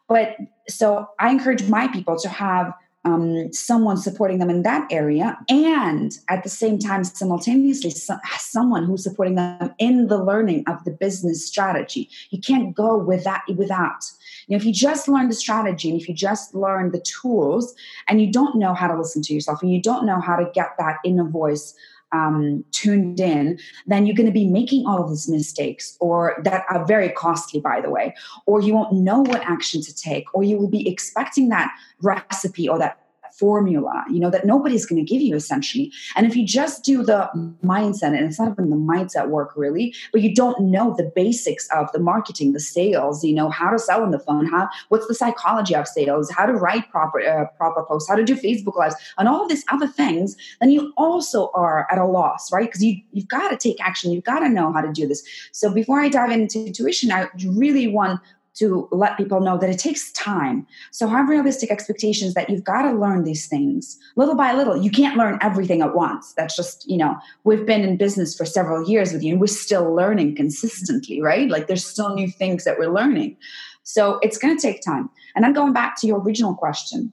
But 0.09 0.37
so 0.69 1.09
I 1.19 1.31
encourage 1.31 1.69
my 1.69 1.89
people 1.89 2.17
to 2.21 2.29
have 2.29 2.73
um, 3.07 3.53
someone 3.53 3.97
supporting 3.97 4.39
them 4.39 4.51
in 4.51 4.63
that 4.63 4.89
area 4.91 5.39
and 5.49 6.19
at 6.29 6.43
the 6.43 6.49
same 6.49 6.77
time 6.77 7.05
simultaneously 7.05 7.91
so, 7.91 8.17
someone 8.39 8.85
who's 8.85 9.05
supporting 9.05 9.37
them 9.37 9.73
in 9.79 10.09
the 10.09 10.23
learning 10.23 10.65
of 10.67 10.83
the 10.83 10.91
business 10.91 11.47
strategy. 11.47 12.11
You 12.31 12.41
can't 12.41 12.75
go 12.75 12.99
with 12.99 13.23
that 13.23 13.45
without. 13.57 14.11
You 14.49 14.57
know 14.57 14.61
if 14.61 14.67
you 14.67 14.73
just 14.73 15.07
learn 15.07 15.29
the 15.29 15.35
strategy 15.35 15.89
and 15.89 16.01
if 16.01 16.09
you 16.09 16.15
just 16.15 16.53
learn 16.53 16.91
the 16.91 17.01
tools 17.01 17.75
and 18.09 18.21
you 18.21 18.31
don't 18.31 18.57
know 18.57 18.75
how 18.75 18.89
to 18.89 18.99
listen 18.99 19.23
to 19.23 19.35
yourself 19.35 19.63
and 19.63 19.73
you 19.73 19.81
don't 19.81 20.05
know 20.05 20.21
how 20.21 20.35
to 20.35 20.51
get 20.53 20.71
that 20.79 20.97
inner 21.05 21.29
voice 21.29 21.75
um, 22.17 22.65
tuned 22.73 23.21
in, 23.21 23.59
then 23.87 24.07
you're 24.07 24.17
going 24.17 24.33
to 24.35 24.41
be 24.43 24.49
making 24.49 24.87
all 24.87 25.03
of 25.03 25.09
these 25.11 25.29
mistakes, 25.29 25.97
or 26.01 26.19
that 26.45 26.65
are 26.71 26.85
very 26.87 27.11
costly, 27.11 27.61
by 27.61 27.81
the 27.81 27.91
way, 27.91 28.15
or 28.47 28.61
you 28.61 28.75
won't 28.75 28.93
know 28.93 29.21
what 29.21 29.43
action 29.43 29.83
to 29.83 29.95
take, 29.95 30.25
or 30.35 30.43
you 30.43 30.57
will 30.59 30.71
be 30.71 30.89
expecting 30.89 31.49
that 31.49 31.71
recipe 32.03 32.69
or 32.69 32.79
that 32.79 33.06
formula, 33.38 34.05
you 34.11 34.21
know, 34.21 34.31
that 34.31 34.47
nobody's 34.47 34.87
going 34.87 35.05
to 35.05 35.09
give 35.09 35.23
you 35.23 35.35
essentially. 35.35 35.93
And 36.14 36.26
if 36.26 36.37
you 36.37 36.47
just 36.47 36.85
do 36.85 37.02
the 37.02 37.28
mindset, 37.64 38.16
and 38.16 38.25
it's 38.25 38.38
not 38.38 38.52
even 38.52 38.71
the 38.71 38.76
mindset 38.76 39.28
work 39.28 39.52
really, 39.57 39.95
but 40.12 40.23
you 40.23 40.35
don't 40.35 40.61
know 40.61 40.95
the 40.97 41.11
basics 41.14 41.69
of 41.71 41.90
the 41.93 41.99
marketing, 41.99 42.52
the 42.52 42.61
sales, 42.61 43.25
you 43.25 43.35
know, 43.35 43.50
how 43.50 43.71
to 43.71 43.78
sell 43.78 44.02
on 44.02 44.11
the 44.11 44.19
phone, 44.19 44.47
how 44.47 44.69
what's 44.88 45.07
the 45.07 45.14
psychology 45.14 45.75
of 45.75 45.87
sales, 45.87 46.31
how 46.31 46.47
to 46.47 46.52
write 46.52 46.90
proper 46.90 47.21
uh, 47.21 47.47
proper 47.57 47.85
posts, 47.85 48.09
how 48.09 48.16
to 48.16 48.25
do 48.25 48.35
Facebook 48.35 48.76
lives, 48.76 48.95
and 49.19 49.28
all 49.28 49.43
of 49.43 49.49
these 49.49 49.64
other 49.71 49.87
things, 49.87 50.37
then 50.61 50.71
you 50.71 50.93
also 50.97 51.50
are 51.55 51.87
at 51.90 51.99
a 51.99 52.07
loss, 52.07 52.52
right? 52.52 52.69
Because 52.69 52.83
you 52.83 53.00
you've 53.12 53.28
got 53.28 53.49
to 53.50 53.57
take 53.57 53.81
action, 53.81 54.12
you've 54.12 54.25
got 54.25 54.40
to 54.40 54.49
know 54.49 54.73
how 54.73 54.81
to 54.81 54.93
do 54.93 55.07
this. 55.07 55.23
So 55.52 55.71
before 55.71 56.00
I 56.00 56.09
dive 56.09 56.31
into 56.31 56.64
intuition, 56.66 57.11
I 57.12 57.28
really 57.45 57.88
want 57.88 58.21
to 58.57 58.89
let 58.91 59.17
people 59.17 59.41
know 59.41 59.59
that 59.59 59.71
it 59.71 59.79
takes 59.79 60.11
time. 60.13 60.67
So 60.91 61.07
have 61.07 61.29
realistic 61.29 61.71
expectations 61.71 62.35
that 62.35 62.49
you've 62.49 62.65
got 62.65 62.83
to 62.83 62.93
learn 62.93 63.25
these 63.25 63.47
things 63.47 63.99
little 64.17 64.35
by 64.35 64.55
little. 64.55 64.77
You 64.77 64.91
can't 64.91 65.17
learn 65.17 65.39
everything 65.43 65.83
at 65.83 65.95
once. 65.95 66.33
That's 66.33 66.57
just, 66.57 66.89
you 66.89 66.97
know, 66.97 67.17
we've 67.45 67.67
been 67.67 67.83
in 67.83 67.97
business 67.97 68.37
for 68.37 68.45
several 68.45 68.89
years 68.89 69.13
with 69.13 69.23
you 69.23 69.33
and 69.33 69.41
we're 69.41 69.47
still 69.47 69.95
learning 69.95 70.37
consistently, 70.37 71.21
right? 71.21 71.49
Like 71.49 71.67
there's 71.67 71.85
still 71.85 72.15
new 72.15 72.29
things 72.29 72.65
that 72.65 72.79
we're 72.79 72.93
learning. 72.93 73.37
So 73.83 74.19
it's 74.23 74.39
going 74.39 74.57
to 74.57 74.61
take 74.61 74.83
time. 74.83 75.11
And 75.35 75.45
then 75.45 75.53
going 75.53 75.73
back 75.73 76.01
to 76.01 76.07
your 76.07 76.21
original 76.21 76.55
question, 76.55 77.13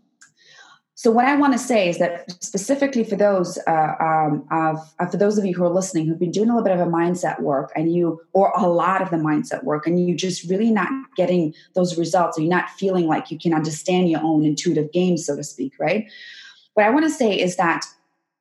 so 1.04 1.12
what 1.12 1.26
I 1.26 1.36
want 1.36 1.52
to 1.52 1.60
say 1.60 1.90
is 1.90 1.98
that 1.98 2.32
specifically 2.42 3.04
for 3.04 3.18
those 3.18 3.60
uh, 3.68 3.96
um, 4.00 4.48
of, 4.52 4.78
uh, 5.00 5.06
for 5.06 5.18
those 5.18 5.38
of 5.38 5.44
you 5.44 5.54
who 5.54 5.66
are 5.66 5.70
listening 5.70 6.08
who've 6.08 6.18
been 6.18 6.32
doing 6.32 6.50
a 6.50 6.56
little 6.56 6.64
bit 6.64 6.72
of 6.72 6.80
a 6.80 6.90
mindset 6.90 7.42
work 7.42 7.74
and 7.76 7.94
you 7.94 8.22
or 8.32 8.54
a 8.56 8.70
lot 8.70 9.02
of 9.02 9.10
the 9.10 9.18
mindset 9.18 9.66
work 9.66 9.86
and 9.86 10.08
you 10.08 10.16
just 10.16 10.50
really 10.50 10.72
not 10.72 10.88
getting 11.18 11.54
those 11.76 11.98
results 11.98 12.38
or 12.38 12.42
you're 12.42 12.50
not 12.50 12.70
feeling 12.70 13.06
like 13.06 13.30
you 13.30 13.38
can 13.38 13.54
understand 13.54 14.10
your 14.10 14.22
own 14.24 14.46
intuitive 14.46 14.94
game 14.94 15.18
so 15.18 15.36
to 15.36 15.44
speak 15.44 15.74
right? 15.78 16.10
What 16.76 16.86
I 16.86 16.90
want 16.90 17.04
to 17.04 17.12
say 17.12 17.38
is 17.38 17.58
that 17.58 17.84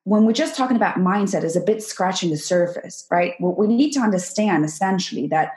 when 0.04 0.24
we're 0.24 0.32
just 0.32 0.56
talking 0.56 0.76
about 0.76 0.98
mindset 0.98 1.42
is 1.42 1.56
a 1.56 1.60
bit 1.60 1.82
scratching 1.82 2.30
the 2.30 2.36
surface 2.36 3.08
right? 3.10 3.34
What 3.40 3.58
we 3.58 3.66
need 3.66 3.90
to 3.94 4.00
understand 4.00 4.64
essentially 4.64 5.26
that 5.26 5.54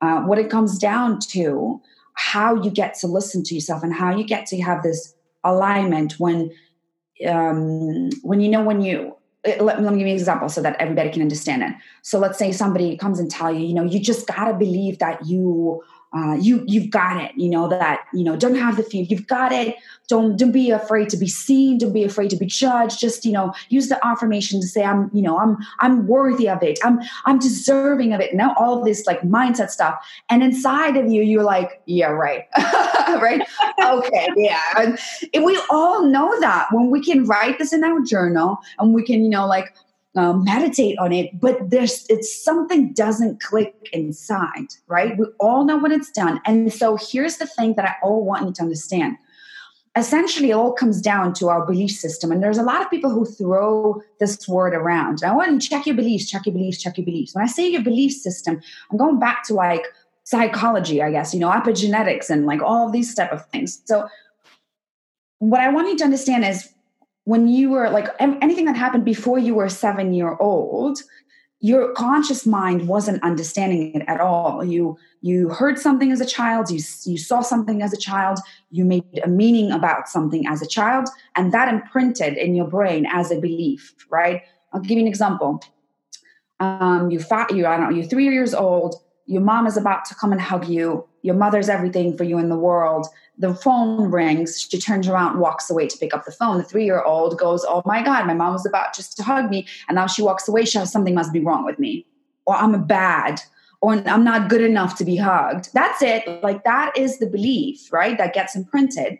uh, 0.00 0.22
what 0.22 0.40
it 0.40 0.50
comes 0.50 0.76
down 0.76 1.20
to 1.20 1.80
how 2.14 2.56
you 2.56 2.72
get 2.72 2.94
to 2.94 3.06
listen 3.06 3.44
to 3.44 3.54
yourself 3.54 3.84
and 3.84 3.94
how 3.94 4.16
you 4.16 4.24
get 4.24 4.44
to 4.46 4.60
have 4.60 4.82
this 4.82 5.14
alignment 5.44 6.14
when 6.18 6.50
um, 7.26 8.10
when 8.22 8.40
you 8.40 8.48
know 8.48 8.62
when 8.62 8.80
you 8.80 9.14
let, 9.44 9.62
let, 9.80 9.80
me 9.80 9.98
give 9.98 10.06
you 10.06 10.14
an 10.14 10.18
example 10.18 10.48
so 10.48 10.60
that 10.62 10.76
everybody 10.80 11.10
can 11.10 11.22
understand 11.22 11.62
it. 11.62 11.72
So 12.02 12.18
let's 12.18 12.38
say 12.38 12.52
somebody 12.52 12.96
comes 12.96 13.18
and 13.18 13.30
tell 13.30 13.52
you, 13.52 13.66
you 13.66 13.74
know, 13.74 13.84
you 13.84 14.00
just 14.00 14.26
gotta 14.26 14.54
believe 14.54 14.98
that 14.98 15.24
you 15.26 15.82
uh, 16.16 16.34
you 16.40 16.64
you've 16.66 16.90
got 16.90 17.22
it 17.22 17.32
you 17.36 17.50
know 17.50 17.68
that 17.68 18.00
you 18.14 18.24
know 18.24 18.36
don't 18.36 18.54
have 18.54 18.76
the 18.76 18.82
fear. 18.82 19.04
You've 19.08 19.26
got 19.26 19.52
it. 19.52 19.76
Don't 20.08 20.38
don't 20.38 20.52
be 20.52 20.70
afraid 20.70 21.10
to 21.10 21.18
be 21.18 21.28
seen. 21.28 21.76
Don't 21.78 21.92
be 21.92 22.04
afraid 22.04 22.30
to 22.30 22.36
be 22.36 22.46
judged. 22.46 22.98
Just 22.98 23.26
you 23.26 23.32
know 23.32 23.52
use 23.68 23.88
the 23.88 24.04
affirmation 24.06 24.60
to 24.60 24.66
say 24.66 24.82
i'm 24.84 25.10
you 25.12 25.20
know 25.20 25.38
i'm 25.38 25.58
i'm 25.80 26.06
worthy 26.06 26.48
of 26.48 26.62
it. 26.62 26.78
I'm 26.82 27.00
i'm 27.26 27.38
deserving 27.38 28.14
of 28.14 28.20
it. 28.20 28.34
Now 28.34 28.54
all 28.58 28.78
of 28.78 28.84
this 28.84 29.06
like 29.06 29.20
mindset 29.22 29.70
stuff. 29.70 29.96
And 30.30 30.42
inside 30.42 30.96
of 30.96 31.10
you 31.10 31.22
you're 31.22 31.44
like 31.44 31.82
yeah 31.86 32.08
right. 32.08 32.46
Right? 33.08 33.42
Okay 33.82 34.28
yeah. 34.36 34.62
And, 34.76 34.98
and 35.34 35.44
we 35.44 35.60
all 35.70 36.04
know 36.06 36.38
that 36.40 36.68
when 36.72 36.90
we 36.90 37.02
can 37.02 37.24
write 37.24 37.58
this 37.58 37.72
in 37.72 37.84
our 37.84 38.00
journal 38.00 38.58
and 38.78 38.94
we 38.94 39.02
can 39.02 39.24
you 39.24 39.30
know 39.30 39.46
like 39.46 39.74
um, 40.16 40.44
meditate 40.44 40.98
on 40.98 41.12
it 41.12 41.38
but 41.40 41.70
there's 41.70 42.06
it's 42.08 42.42
something 42.44 42.92
doesn't 42.92 43.40
click 43.40 43.74
inside 43.92 44.68
right? 44.88 45.16
We 45.16 45.26
all 45.38 45.64
know 45.64 45.78
when 45.78 45.92
it's 45.92 46.10
done. 46.10 46.40
And 46.44 46.72
so 46.72 46.96
here's 47.00 47.36
the 47.36 47.46
thing 47.46 47.74
that 47.74 47.84
i 47.84 47.94
all 48.02 48.24
want 48.24 48.46
you 48.46 48.52
to 48.54 48.62
understand. 48.62 49.16
Essentially 49.96 50.50
it 50.50 50.54
all 50.54 50.72
comes 50.72 51.00
down 51.00 51.34
to 51.34 51.48
our 51.48 51.64
belief 51.64 51.90
system. 51.90 52.32
And 52.32 52.42
there's 52.42 52.58
a 52.58 52.62
lot 52.62 52.82
of 52.82 52.90
people 52.90 53.10
who 53.10 53.24
throw 53.24 54.00
this 54.18 54.48
word 54.48 54.74
around. 54.74 55.22
I 55.22 55.34
want 55.34 55.60
to 55.60 55.68
check 55.68 55.86
your 55.86 55.96
beliefs 55.96 56.30
check 56.30 56.46
your 56.46 56.54
beliefs 56.54 56.78
check 56.78 56.96
your 56.96 57.04
beliefs. 57.04 57.34
When 57.34 57.44
i 57.44 57.48
say 57.48 57.68
your 57.68 57.82
belief 57.82 58.12
system 58.12 58.60
i'm 58.90 58.96
going 58.96 59.18
back 59.18 59.44
to 59.44 59.54
like 59.54 59.84
psychology 60.24 61.00
i 61.02 61.10
guess 61.10 61.32
you 61.32 61.40
know 61.40 61.50
epigenetics 61.50 62.28
and 62.28 62.44
like 62.44 62.60
all 62.62 62.90
these 62.90 63.14
type 63.14 63.32
of 63.32 63.46
things. 63.46 63.82
So 63.84 64.08
what 65.38 65.60
i 65.60 65.68
want 65.68 65.88
you 65.88 65.96
to 65.98 66.04
understand 66.04 66.44
is 66.44 66.68
when 67.28 67.46
you 67.46 67.68
were 67.68 67.90
like 67.90 68.08
anything 68.20 68.64
that 68.64 68.74
happened 68.74 69.04
before 69.04 69.38
you 69.38 69.54
were 69.54 69.68
seven 69.68 70.14
year 70.14 70.34
old 70.40 71.02
your 71.60 71.92
conscious 71.92 72.46
mind 72.46 72.88
wasn't 72.88 73.22
understanding 73.22 73.94
it 73.94 74.04
at 74.06 74.20
all. 74.20 74.64
You 74.64 74.96
you 75.20 75.50
heard 75.50 75.78
something 75.78 76.10
as 76.10 76.22
a 76.22 76.26
child 76.26 76.70
you 76.70 76.80
you 77.04 77.18
saw 77.18 77.40
something 77.42 77.82
as 77.82 77.92
a 77.92 77.98
child 77.98 78.38
you 78.70 78.84
made 78.84 79.20
a 79.22 79.28
meaning 79.28 79.72
about 79.72 80.08
something 80.08 80.46
as 80.46 80.62
a 80.62 80.66
child 80.66 81.08
and 81.36 81.52
that 81.52 81.68
imprinted 81.68 82.38
in 82.38 82.54
your 82.54 82.66
brain 82.66 83.04
as 83.04 83.30
a 83.30 83.38
belief 83.38 83.94
right? 84.08 84.42
I'll 84.72 84.80
give 84.80 84.96
you 84.96 85.04
an 85.06 85.08
example. 85.08 85.60
Um 86.60 87.10
you 87.10 87.18
fat 87.20 87.54
you 87.54 87.66
i 87.66 87.76
don't 87.76 87.90
know 87.90 87.96
you're 87.96 88.12
three 88.12 88.24
years 88.24 88.54
old 88.54 88.94
your 89.26 89.42
mom 89.42 89.66
is 89.66 89.76
about 89.76 90.06
to 90.06 90.14
come 90.14 90.32
and 90.32 90.40
hug 90.40 90.66
you 90.66 91.06
your 91.22 91.34
mother's 91.34 91.68
everything 91.68 92.16
for 92.16 92.24
you 92.24 92.38
in 92.38 92.48
the 92.48 92.58
world. 92.58 93.06
The 93.38 93.54
phone 93.54 94.10
rings. 94.10 94.66
She 94.68 94.80
turns 94.80 95.08
around 95.08 95.38
walks 95.38 95.70
away 95.70 95.86
to 95.86 95.98
pick 95.98 96.14
up 96.14 96.24
the 96.24 96.32
phone. 96.32 96.58
The 96.58 96.64
three 96.64 96.84
year 96.84 97.02
old 97.02 97.38
goes 97.38 97.64
oh 97.66 97.82
my 97.84 98.02
god 98.02 98.26
my 98.26 98.34
mom 98.34 98.52
was 98.52 98.66
about 98.66 98.94
just 98.94 99.16
to 99.16 99.22
hug 99.22 99.50
me. 99.50 99.66
And 99.88 99.96
now 99.96 100.06
she 100.06 100.22
walks 100.22 100.48
away. 100.48 100.64
She 100.64 100.78
has 100.78 100.92
something 100.92 101.14
must 101.14 101.32
be 101.32 101.40
wrong 101.40 101.64
with 101.64 101.78
me. 101.78 102.06
Or 102.46 102.56
i'm 102.56 102.84
bad 102.84 103.40
or 103.80 103.92
i'm 104.08 104.24
not 104.24 104.48
good 104.48 104.62
enough 104.62 104.96
to 104.98 105.04
be 105.04 105.16
hugged. 105.16 105.70
That's 105.72 106.02
it. 106.02 106.42
Like 106.42 106.64
that 106.64 106.96
is 106.96 107.18
the 107.18 107.26
belief 107.26 107.92
right 107.92 108.18
that 108.18 108.34
gets 108.34 108.56
imprinted. 108.56 109.18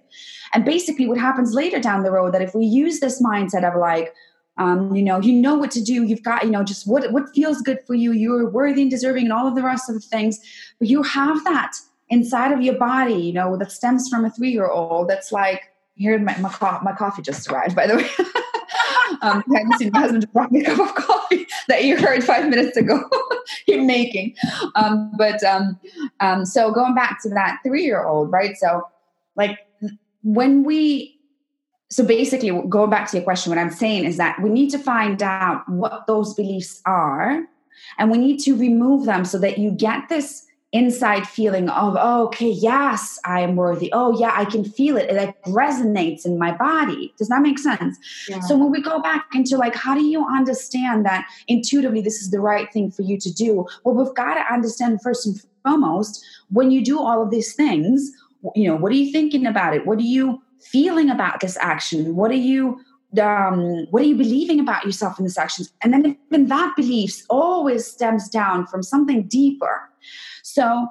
And 0.55 0.65
basically 0.65 1.07
what 1.07 1.19
happens 1.19 1.53
later 1.53 1.79
down 1.79 2.03
the 2.03 2.11
road 2.11 2.33
that 2.35 2.43
if 2.43 2.55
we 2.55 2.65
use 2.65 3.01
this 3.01 3.23
mindset 3.23 3.69
of 3.69 3.79
like 3.79 4.15
um, 4.59 4.95
you 4.95 5.03
know 5.03 5.21
you 5.21 5.33
know 5.33 5.55
what 5.55 5.71
to 5.73 5.83
do. 5.83 6.03
You've 6.03 6.23
got 6.23 6.45
you 6.45 6.51
know 6.51 6.65
just 6.65 6.87
what 6.87 7.11
what 7.13 7.33
feels 7.35 7.63
good 7.63 7.79
for 7.87 7.95
you. 7.95 8.13
You're 8.13 8.51
worthy 8.51 8.83
and 8.83 8.91
deserving 8.91 9.25
and 9.25 9.33
all 9.33 9.47
of 9.47 9.55
the 9.55 9.63
rest 9.63 9.89
of 9.89 9.95
the 9.95 10.01
things. 10.01 10.41
But 10.79 10.89
you 10.89 11.03
have 11.03 11.43
that 11.45 11.77
inside 12.11 12.53
of 12.53 12.63
your 12.63 12.75
body, 12.75 13.15
you 13.15 13.33
know, 13.33 13.57
that 13.57 13.73
stems 13.73 14.09
from 14.09 14.25
a 14.25 14.31
three 14.31 14.51
year 14.51 14.69
old 14.69 15.09
that's 15.09 15.33
like, 15.33 15.63
here, 15.95 16.19
my, 16.19 16.37
my, 16.39 16.49
co- 16.49 16.81
my, 16.83 16.93
coffee 16.93 17.23
just 17.23 17.51
arrived, 17.51 17.75
by 17.75 17.87
the 17.87 17.97
way. 17.97 18.09
um, 19.23 19.43
I 19.53 19.59
haven't 19.59 19.79
seen 19.79 19.91
my 19.93 20.01
husband 20.01 20.23
just 20.23 20.33
brought 20.33 20.53
me 20.53 20.65
a 20.65 20.75
cup 20.75 20.89
of 20.89 20.95
coffee 20.95 21.47
that 21.69 21.85
you 21.85 21.99
heard 21.99 22.23
five 22.23 22.49
minutes 22.49 22.77
ago 22.77 23.03
him 23.67 23.87
making. 23.87 24.37
Um, 24.77 25.13
but 25.19 25.43
um, 25.43 25.79
um, 26.21 26.45
so 26.45 26.71
going 26.71 26.95
back 26.95 27.21
to 27.23 27.29
that 27.31 27.59
three 27.65 27.85
year 27.85 28.05
old, 28.05 28.31
right? 28.31 28.57
So, 28.57 28.83
like, 29.35 29.59
when 30.23 30.65
we 30.65 31.15
so 31.91 32.05
basically 32.05 32.51
going 32.69 32.91
back 32.91 33.09
to 33.09 33.17
your 33.17 33.25
question 33.25 33.51
what 33.51 33.59
i'm 33.59 33.71
saying 33.71 34.05
is 34.05 34.17
that 34.17 34.41
we 34.43 34.51
need 34.51 34.69
to 34.69 34.79
find 34.79 35.23
out 35.23 35.67
what 35.69 36.07
those 36.07 36.35
beliefs 36.35 36.83
are 36.85 37.45
and 37.99 38.11
we 38.11 38.19
need 38.19 38.39
to 38.39 38.55
remove 38.57 39.07
them 39.07 39.25
so 39.25 39.39
that 39.39 39.59
you 39.59 39.71
get 39.71 40.09
this 40.09 40.45
inside 40.73 41.27
feeling 41.27 41.71
of 41.71 41.97
oh, 41.99 42.27
okay 42.27 42.51
yes 42.51 43.19
i 43.25 43.41
am 43.41 43.57
worthy. 43.57 43.91
Oh 43.93 44.19
yeah 44.19 44.33
i 44.35 44.45
can 44.45 44.65
feel 44.65 44.97
it. 44.97 45.09
It 45.09 45.17
like 45.17 45.43
resonates 45.45 46.27
in 46.27 46.39
my 46.39 46.53
body. 46.53 47.15
Does 47.17 47.29
that 47.29 47.41
make 47.41 47.59
sense? 47.59 47.97
Yeah. 48.29 48.41
so 48.41 48.57
when 48.57 48.71
we 48.71 48.83
go 48.83 49.01
back 49.01 49.27
into 49.35 49.57
like 49.57 49.75
how 49.75 49.95
do 49.95 50.05
you 50.05 50.27
understand 50.27 51.07
that 51.07 51.27
intuitively 51.47 52.03
this 52.03 52.21
is 52.21 52.31
the 52.31 52.41
right 52.41 52.71
thing 52.73 52.91
for 52.91 53.03
you 53.03 53.19
to 53.19 53.33
do? 53.33 53.67
Well 53.85 53.95
we've 53.95 54.15
got 54.15 54.35
to 54.35 54.53
understand 54.53 55.01
first 55.03 55.27
and 55.27 55.41
foremost 55.65 56.25
when 56.51 56.71
you 56.71 56.85
do 56.85 56.99
all 57.01 57.23
of 57.23 57.31
these 57.31 57.55
things 57.55 58.13
you 58.55 58.69
know 58.69 58.77
what 58.77 58.93
are 58.93 58.97
you 58.97 59.11
thinking 59.11 59.47
about 59.47 59.75
it? 59.75 59.87
What 59.87 59.99
are 59.99 60.03
you 60.03 60.43
feeling 60.61 61.09
about 61.09 61.41
this 61.41 61.57
action? 61.61 62.15
What 62.15 62.31
are 62.31 62.35
you 62.35 62.81
um, 63.23 63.87
what 63.91 64.03
are 64.03 64.07
you 64.07 64.17
believing 64.17 64.61
about 64.61 64.85
yourself 64.85 65.19
in 65.19 65.25
this 65.25 65.39
action? 65.39 65.65
And 65.83 65.95
then 65.95 66.19
even 66.31 66.49
that 66.49 66.77
beliefs 66.77 67.25
always 67.31 67.87
stems 67.87 68.29
down 68.29 68.67
from 68.67 68.83
something 68.83 69.23
deeper 69.23 69.88
so 70.43 70.89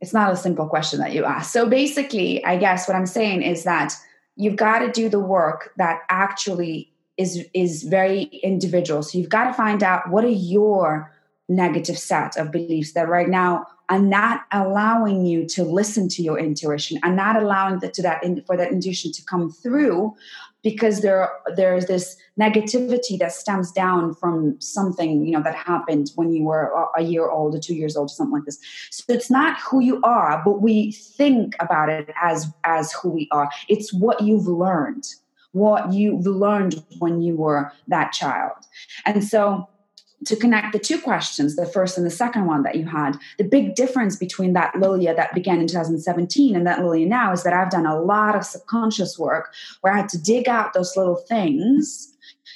it's 0.00 0.14
not 0.14 0.32
a 0.32 0.36
simple 0.36 0.66
question 0.66 1.00
that 1.00 1.12
you 1.12 1.24
ask. 1.24 1.52
So 1.52 1.68
basically, 1.68 2.44
I 2.44 2.56
guess 2.56 2.86
what 2.86 2.96
I'm 2.96 3.06
saying 3.06 3.42
is 3.42 3.64
that 3.64 3.94
you've 4.36 4.56
got 4.56 4.80
to 4.80 4.90
do 4.90 5.08
the 5.08 5.18
work 5.18 5.72
that 5.76 6.00
actually 6.08 6.92
is 7.16 7.44
is 7.52 7.82
very 7.82 8.22
individual. 8.42 9.02
So 9.02 9.18
you've 9.18 9.28
got 9.28 9.44
to 9.44 9.52
find 9.52 9.82
out 9.82 10.08
what 10.08 10.24
are 10.24 10.28
your 10.28 11.12
negative 11.48 11.98
set 11.98 12.36
of 12.36 12.52
beliefs 12.52 12.92
that 12.92 13.08
right 13.08 13.28
now 13.28 13.66
are 13.88 13.98
not 13.98 14.42
allowing 14.52 15.24
you 15.24 15.46
to 15.46 15.64
listen 15.64 16.08
to 16.10 16.22
your 16.22 16.38
intuition 16.38 17.00
and 17.02 17.16
not 17.16 17.36
allowing 17.42 17.78
the, 17.80 17.90
to 17.90 18.02
that 18.02 18.22
in, 18.22 18.42
for 18.42 18.56
that 18.56 18.70
intuition 18.70 19.10
to 19.10 19.24
come 19.24 19.50
through 19.50 20.14
because 20.70 21.00
there 21.00 21.30
there's 21.56 21.86
this 21.86 22.16
negativity 22.38 23.18
that 23.18 23.32
stems 23.32 23.72
down 23.72 24.14
from 24.14 24.60
something 24.60 25.24
you 25.24 25.32
know 25.32 25.42
that 25.42 25.54
happened 25.54 26.10
when 26.16 26.28
you 26.34 26.42
were 26.44 26.64
a 26.96 27.02
year 27.02 27.26
old 27.30 27.54
or 27.54 27.60
two 27.66 27.74
years 27.74 27.96
old 27.96 28.10
or 28.10 28.14
something 28.14 28.34
like 28.34 28.44
this. 28.44 28.58
So 28.90 29.04
it's 29.08 29.30
not 29.30 29.58
who 29.60 29.80
you 29.80 30.00
are 30.02 30.42
but 30.44 30.60
we 30.60 30.92
think 30.92 31.56
about 31.58 31.88
it 31.88 32.12
as 32.22 32.38
as 32.64 32.92
who 32.92 33.08
we 33.10 33.28
are. 33.30 33.48
It's 33.68 33.92
what 33.92 34.20
you've 34.20 34.46
learned 34.46 35.06
what 35.52 35.92
you've 35.94 36.26
learned 36.26 36.84
when 36.98 37.22
you 37.22 37.34
were 37.34 37.72
that 37.88 38.12
child. 38.12 38.58
And 39.06 39.24
so 39.24 39.66
to 40.26 40.36
connect 40.36 40.72
the 40.72 40.78
two 40.78 41.00
questions, 41.00 41.56
the 41.56 41.66
first 41.66 41.96
and 41.96 42.06
the 42.06 42.10
second 42.10 42.46
one 42.46 42.62
that 42.64 42.74
you 42.74 42.86
had, 42.86 43.16
the 43.38 43.44
big 43.44 43.74
difference 43.74 44.16
between 44.16 44.52
that 44.52 44.74
Lilia 44.78 45.14
that 45.14 45.34
began 45.34 45.60
in 45.60 45.66
2017 45.66 46.56
and 46.56 46.66
that 46.66 46.82
Lilia 46.82 47.06
now 47.06 47.32
is 47.32 47.44
that 47.44 47.52
I've 47.52 47.70
done 47.70 47.86
a 47.86 48.00
lot 48.00 48.34
of 48.34 48.44
subconscious 48.44 49.18
work 49.18 49.52
where 49.80 49.92
I 49.92 49.96
had 49.96 50.08
to 50.10 50.18
dig 50.18 50.48
out 50.48 50.72
those 50.72 50.96
little 50.96 51.16
things, 51.16 52.12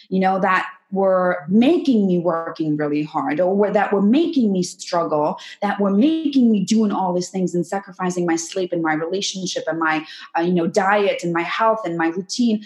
you 0.08 0.18
know, 0.18 0.40
that 0.40 0.68
were 0.90 1.46
making 1.48 2.06
me 2.06 2.18
working 2.18 2.76
really 2.76 3.02
hard 3.02 3.40
or 3.40 3.70
that 3.70 3.92
were 3.92 4.02
making 4.02 4.52
me 4.52 4.62
struggle, 4.62 5.38
that 5.62 5.80
were 5.80 5.90
making 5.90 6.52
me 6.52 6.64
doing 6.64 6.92
all 6.92 7.14
these 7.14 7.30
things 7.30 7.54
and 7.54 7.66
sacrificing 7.66 8.26
my 8.26 8.36
sleep 8.36 8.72
and 8.72 8.82
my 8.82 8.92
relationship 8.92 9.64
and 9.66 9.78
my, 9.78 10.06
uh, 10.36 10.42
you 10.42 10.52
know, 10.52 10.66
diet 10.66 11.24
and 11.24 11.32
my 11.32 11.42
health 11.42 11.80
and 11.86 11.96
my 11.96 12.08
routine, 12.08 12.62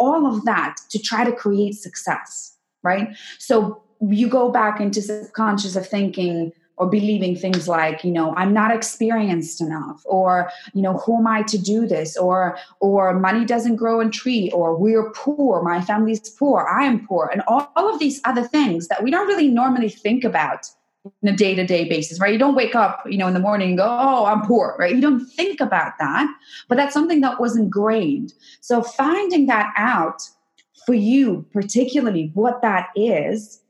all 0.00 0.26
of 0.26 0.44
that 0.44 0.76
to 0.88 0.98
try 0.98 1.24
to 1.24 1.32
create 1.32 1.74
success, 1.74 2.56
right? 2.82 3.16
So 3.38 3.82
you 4.00 4.28
go 4.28 4.50
back 4.50 4.80
into 4.80 5.02
subconscious 5.02 5.76
of 5.76 5.86
thinking 5.86 6.52
or 6.80 6.88
believing 6.88 7.36
things 7.36 7.68
like 7.68 8.02
you 8.02 8.10
know 8.10 8.34
i'm 8.36 8.54
not 8.54 8.74
experienced 8.74 9.60
enough 9.60 10.02
or 10.06 10.50
you 10.72 10.80
know 10.80 10.96
who 10.98 11.18
am 11.18 11.26
i 11.26 11.42
to 11.42 11.58
do 11.58 11.86
this? 11.86 12.16
Or 12.16 12.56
or 12.80 13.12
money 13.12 13.44
doesn't 13.44 13.76
grow 13.76 14.00
on 14.00 14.10
tree 14.10 14.50
or 14.52 14.74
we're 14.76 15.10
poor 15.10 15.62
my 15.62 15.80
family's 15.82 16.28
poor 16.30 16.66
i 16.66 16.84
am 16.84 17.06
poor 17.06 17.30
and 17.32 17.42
all, 17.46 17.70
all 17.76 17.92
of 17.92 18.00
these 18.00 18.20
other 18.24 18.42
things 18.42 18.88
that 18.88 19.02
we 19.02 19.10
don't 19.10 19.28
really 19.28 19.48
normally 19.48 19.90
think 19.90 20.24
about 20.24 20.66
in 21.22 21.28
a 21.28 21.36
day-to-day 21.36 21.88
basis 21.88 22.18
right? 22.20 22.32
You 22.32 22.38
don't 22.38 22.54
wake 22.54 22.74
up 22.74 23.04
you 23.06 23.18
know 23.18 23.26
in 23.26 23.34
the 23.34 23.40
morning 23.40 23.70
and 23.70 23.78
go 23.78 23.84
oh 23.84 24.24
i'm 24.24 24.42
poor 24.42 24.76
right? 24.78 24.94
You 24.94 25.02
don't 25.02 25.26
think 25.26 25.60
about 25.60 25.98
that 25.98 26.26
but 26.68 26.76
that's 26.76 26.94
something 26.94 27.20
that 27.20 27.40
was 27.40 27.56
ingrained 27.56 28.32
so 28.62 28.82
finding 28.82 29.46
that 29.46 29.72
out 29.76 30.22
for 30.86 30.94
you 30.94 31.44
particularly 31.52 32.30
what 32.32 32.62
that 32.62 32.88
is 32.96 33.60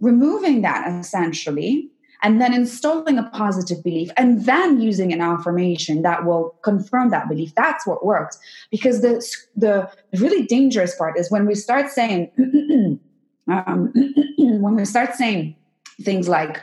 removing 0.00 0.62
that 0.62 0.88
essentially 1.00 1.90
and 2.22 2.40
then 2.40 2.52
installing 2.52 3.16
a 3.18 3.30
positive 3.30 3.82
belief 3.84 4.10
and 4.16 4.44
then 4.44 4.80
using 4.80 5.12
an 5.12 5.20
affirmation 5.20 6.02
that 6.02 6.24
will 6.24 6.56
confirm 6.62 7.10
that 7.10 7.28
belief. 7.28 7.54
That's 7.54 7.86
what 7.86 8.04
works 8.04 8.38
because 8.70 9.02
the 9.02 9.24
the 9.56 9.90
really 10.18 10.46
dangerous 10.46 10.94
part 10.96 11.18
is 11.18 11.30
when 11.30 11.46
we 11.46 11.54
start 11.54 11.90
saying 11.90 12.30
um, 13.48 13.92
when 14.38 14.74
we 14.74 14.84
start 14.84 15.14
saying 15.14 15.56
things 16.02 16.28
like 16.28 16.62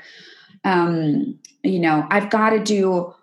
um, 0.64 1.38
you 1.64 1.80
know 1.80 2.08
i've 2.10 2.30
got 2.30 2.52
to 2.52 2.60
do 2.60 3.14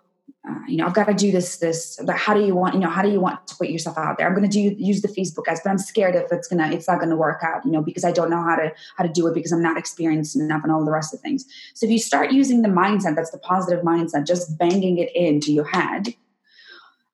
uh, 0.47 0.59
you 0.67 0.75
know, 0.75 0.85
I've 0.85 0.93
got 0.93 1.05
to 1.05 1.13
do 1.13 1.31
this, 1.31 1.57
this, 1.57 1.97
but 2.05 2.17
how 2.17 2.33
do 2.33 2.45
you 2.45 2.53
want, 2.53 2.73
you 2.73 2.81
know, 2.81 2.89
how 2.89 3.01
do 3.01 3.09
you 3.09 3.21
want 3.21 3.47
to 3.47 3.55
put 3.55 3.69
yourself 3.69 3.97
out 3.97 4.17
there? 4.17 4.27
I'm 4.27 4.35
going 4.35 4.49
to 4.49 4.51
do 4.51 4.75
use 4.77 5.01
the 5.01 5.07
Facebook 5.07 5.47
ads, 5.47 5.61
but 5.63 5.69
I'm 5.69 5.77
scared 5.77 6.15
if 6.15 6.31
it's 6.33 6.49
gonna, 6.49 6.69
it's 6.69 6.87
not 6.87 6.99
going 6.99 7.11
to 7.11 7.15
work 7.15 7.41
out, 7.43 7.63
you 7.65 7.71
know, 7.71 7.81
because 7.81 8.03
I 8.03 8.11
don't 8.11 8.29
know 8.29 8.43
how 8.43 8.57
to 8.57 8.73
how 8.97 9.05
to 9.05 9.09
do 9.09 9.25
it 9.27 9.33
because 9.33 9.53
I'm 9.53 9.61
not 9.61 9.77
experienced 9.77 10.35
enough 10.35 10.63
and 10.63 10.71
all 10.71 10.83
the 10.83 10.91
rest 10.91 11.13
of 11.13 11.21
things. 11.21 11.45
So 11.75 11.85
if 11.85 11.91
you 11.93 11.99
start 11.99 12.33
using 12.33 12.61
the 12.61 12.67
mindset, 12.67 13.15
that's 13.15 13.31
the 13.31 13.37
positive 13.37 13.85
mindset, 13.85 14.27
just 14.27 14.57
banging 14.57 14.97
it 14.97 15.15
into 15.15 15.53
your 15.53 15.65
head. 15.65 16.13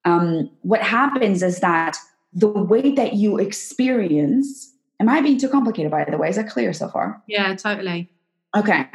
Um, 0.05 0.49
what 0.63 0.81
happens 0.81 1.43
is 1.43 1.59
that 1.59 1.97
the 2.33 2.47
way 2.47 2.91
that 2.93 3.13
you 3.13 3.37
experience. 3.37 4.73
Am 4.99 5.07
I 5.07 5.21
being 5.21 5.37
too 5.37 5.47
complicated? 5.47 5.91
By 5.91 6.03
the 6.03 6.17
way, 6.17 6.29
is 6.29 6.35
that 6.35 6.49
clear 6.49 6.73
so 6.73 6.89
far? 6.89 7.21
Yeah, 7.25 7.55
totally. 7.55 8.09
Okay. 8.57 8.87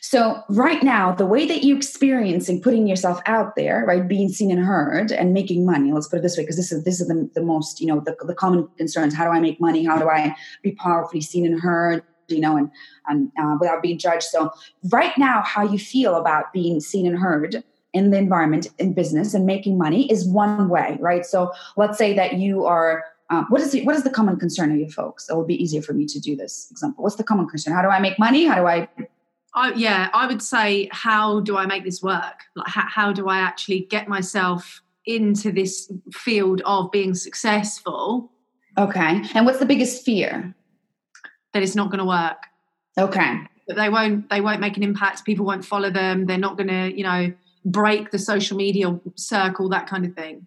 So 0.00 0.42
right 0.48 0.82
now, 0.82 1.12
the 1.12 1.26
way 1.26 1.46
that 1.46 1.62
you 1.62 1.76
experience 1.76 1.98
experiencing 1.98 2.62
putting 2.62 2.86
yourself 2.86 3.20
out 3.26 3.54
there, 3.54 3.84
right, 3.86 4.06
being 4.08 4.28
seen 4.28 4.50
and 4.50 4.60
heard 4.60 5.12
and 5.12 5.32
making 5.32 5.66
money, 5.66 5.92
let's 5.92 6.08
put 6.08 6.18
it 6.18 6.22
this 6.22 6.36
way, 6.36 6.42
because 6.42 6.56
this 6.56 6.72
is 6.72 6.84
this 6.84 7.00
is 7.00 7.08
the, 7.08 7.30
the 7.34 7.42
most, 7.42 7.80
you 7.80 7.86
know, 7.86 8.00
the, 8.00 8.16
the 8.24 8.34
common 8.34 8.68
concerns. 8.76 9.14
How 9.14 9.24
do 9.24 9.30
I 9.30 9.40
make 9.40 9.60
money? 9.60 9.84
How 9.84 9.98
do 9.98 10.08
I 10.08 10.34
be 10.62 10.72
powerfully 10.72 11.20
seen 11.20 11.46
and 11.46 11.60
heard? 11.60 12.02
You 12.28 12.40
know, 12.40 12.56
and 12.56 12.70
and 13.06 13.30
uh, 13.38 13.56
without 13.60 13.82
being 13.82 13.98
judged. 13.98 14.24
So 14.24 14.50
right 14.90 15.16
now, 15.16 15.42
how 15.42 15.62
you 15.62 15.78
feel 15.78 16.14
about 16.16 16.52
being 16.52 16.80
seen 16.80 17.06
and 17.06 17.18
heard 17.18 17.62
in 17.92 18.10
the 18.10 18.18
environment 18.18 18.68
in 18.78 18.94
business 18.94 19.34
and 19.34 19.46
making 19.46 19.78
money 19.78 20.10
is 20.10 20.26
one 20.26 20.68
way, 20.68 20.98
right? 21.00 21.24
So 21.24 21.52
let's 21.76 21.98
say 21.98 22.14
that 22.14 22.34
you 22.34 22.66
are 22.66 23.04
um, 23.30 23.46
what 23.48 23.60
is 23.60 23.72
the, 23.72 23.84
what 23.84 23.94
is 23.94 24.04
the 24.04 24.10
common 24.10 24.38
concern 24.38 24.72
of 24.72 24.78
you 24.78 24.90
folks? 24.90 25.28
It 25.28 25.34
will 25.34 25.44
be 25.44 25.62
easier 25.62 25.82
for 25.82 25.92
me 25.92 26.06
to 26.06 26.18
do 26.18 26.34
this 26.34 26.68
example. 26.70 27.04
What's 27.04 27.16
the 27.16 27.24
common 27.24 27.46
concern? 27.46 27.74
How 27.74 27.82
do 27.82 27.88
I 27.88 28.00
make 28.00 28.18
money? 28.18 28.46
How 28.46 28.56
do 28.56 28.66
I? 28.66 28.88
I 29.54 29.72
yeah, 29.74 30.08
I 30.14 30.26
would 30.26 30.42
say, 30.42 30.88
how 30.92 31.40
do 31.40 31.56
I 31.56 31.66
make 31.66 31.84
this 31.84 32.02
work? 32.02 32.44
Like, 32.54 32.68
how, 32.68 32.86
how 32.88 33.12
do 33.12 33.28
I 33.28 33.38
actually 33.38 33.80
get 33.80 34.08
myself 34.08 34.82
into 35.04 35.52
this 35.52 35.92
field 36.12 36.62
of 36.64 36.90
being 36.90 37.14
successful? 37.14 38.32
Okay, 38.78 39.22
and 39.34 39.44
what's 39.44 39.58
the 39.58 39.66
biggest 39.66 40.04
fear? 40.04 40.54
That 41.52 41.62
it's 41.62 41.74
not 41.74 41.90
going 41.90 41.98
to 41.98 42.04
work. 42.04 42.44
Okay, 42.98 43.40
that 43.66 43.76
they 43.76 43.90
won't 43.90 44.30
they 44.30 44.40
won't 44.40 44.60
make 44.60 44.76
an 44.78 44.82
impact. 44.82 45.26
People 45.26 45.44
won't 45.44 45.64
follow 45.64 45.90
them. 45.90 46.24
They're 46.26 46.38
not 46.38 46.56
going 46.56 46.68
to 46.68 46.96
you 46.96 47.04
know 47.04 47.32
break 47.64 48.10
the 48.10 48.18
social 48.18 48.56
media 48.56 48.98
circle, 49.16 49.68
that 49.68 49.86
kind 49.86 50.06
of 50.06 50.14
thing. 50.14 50.46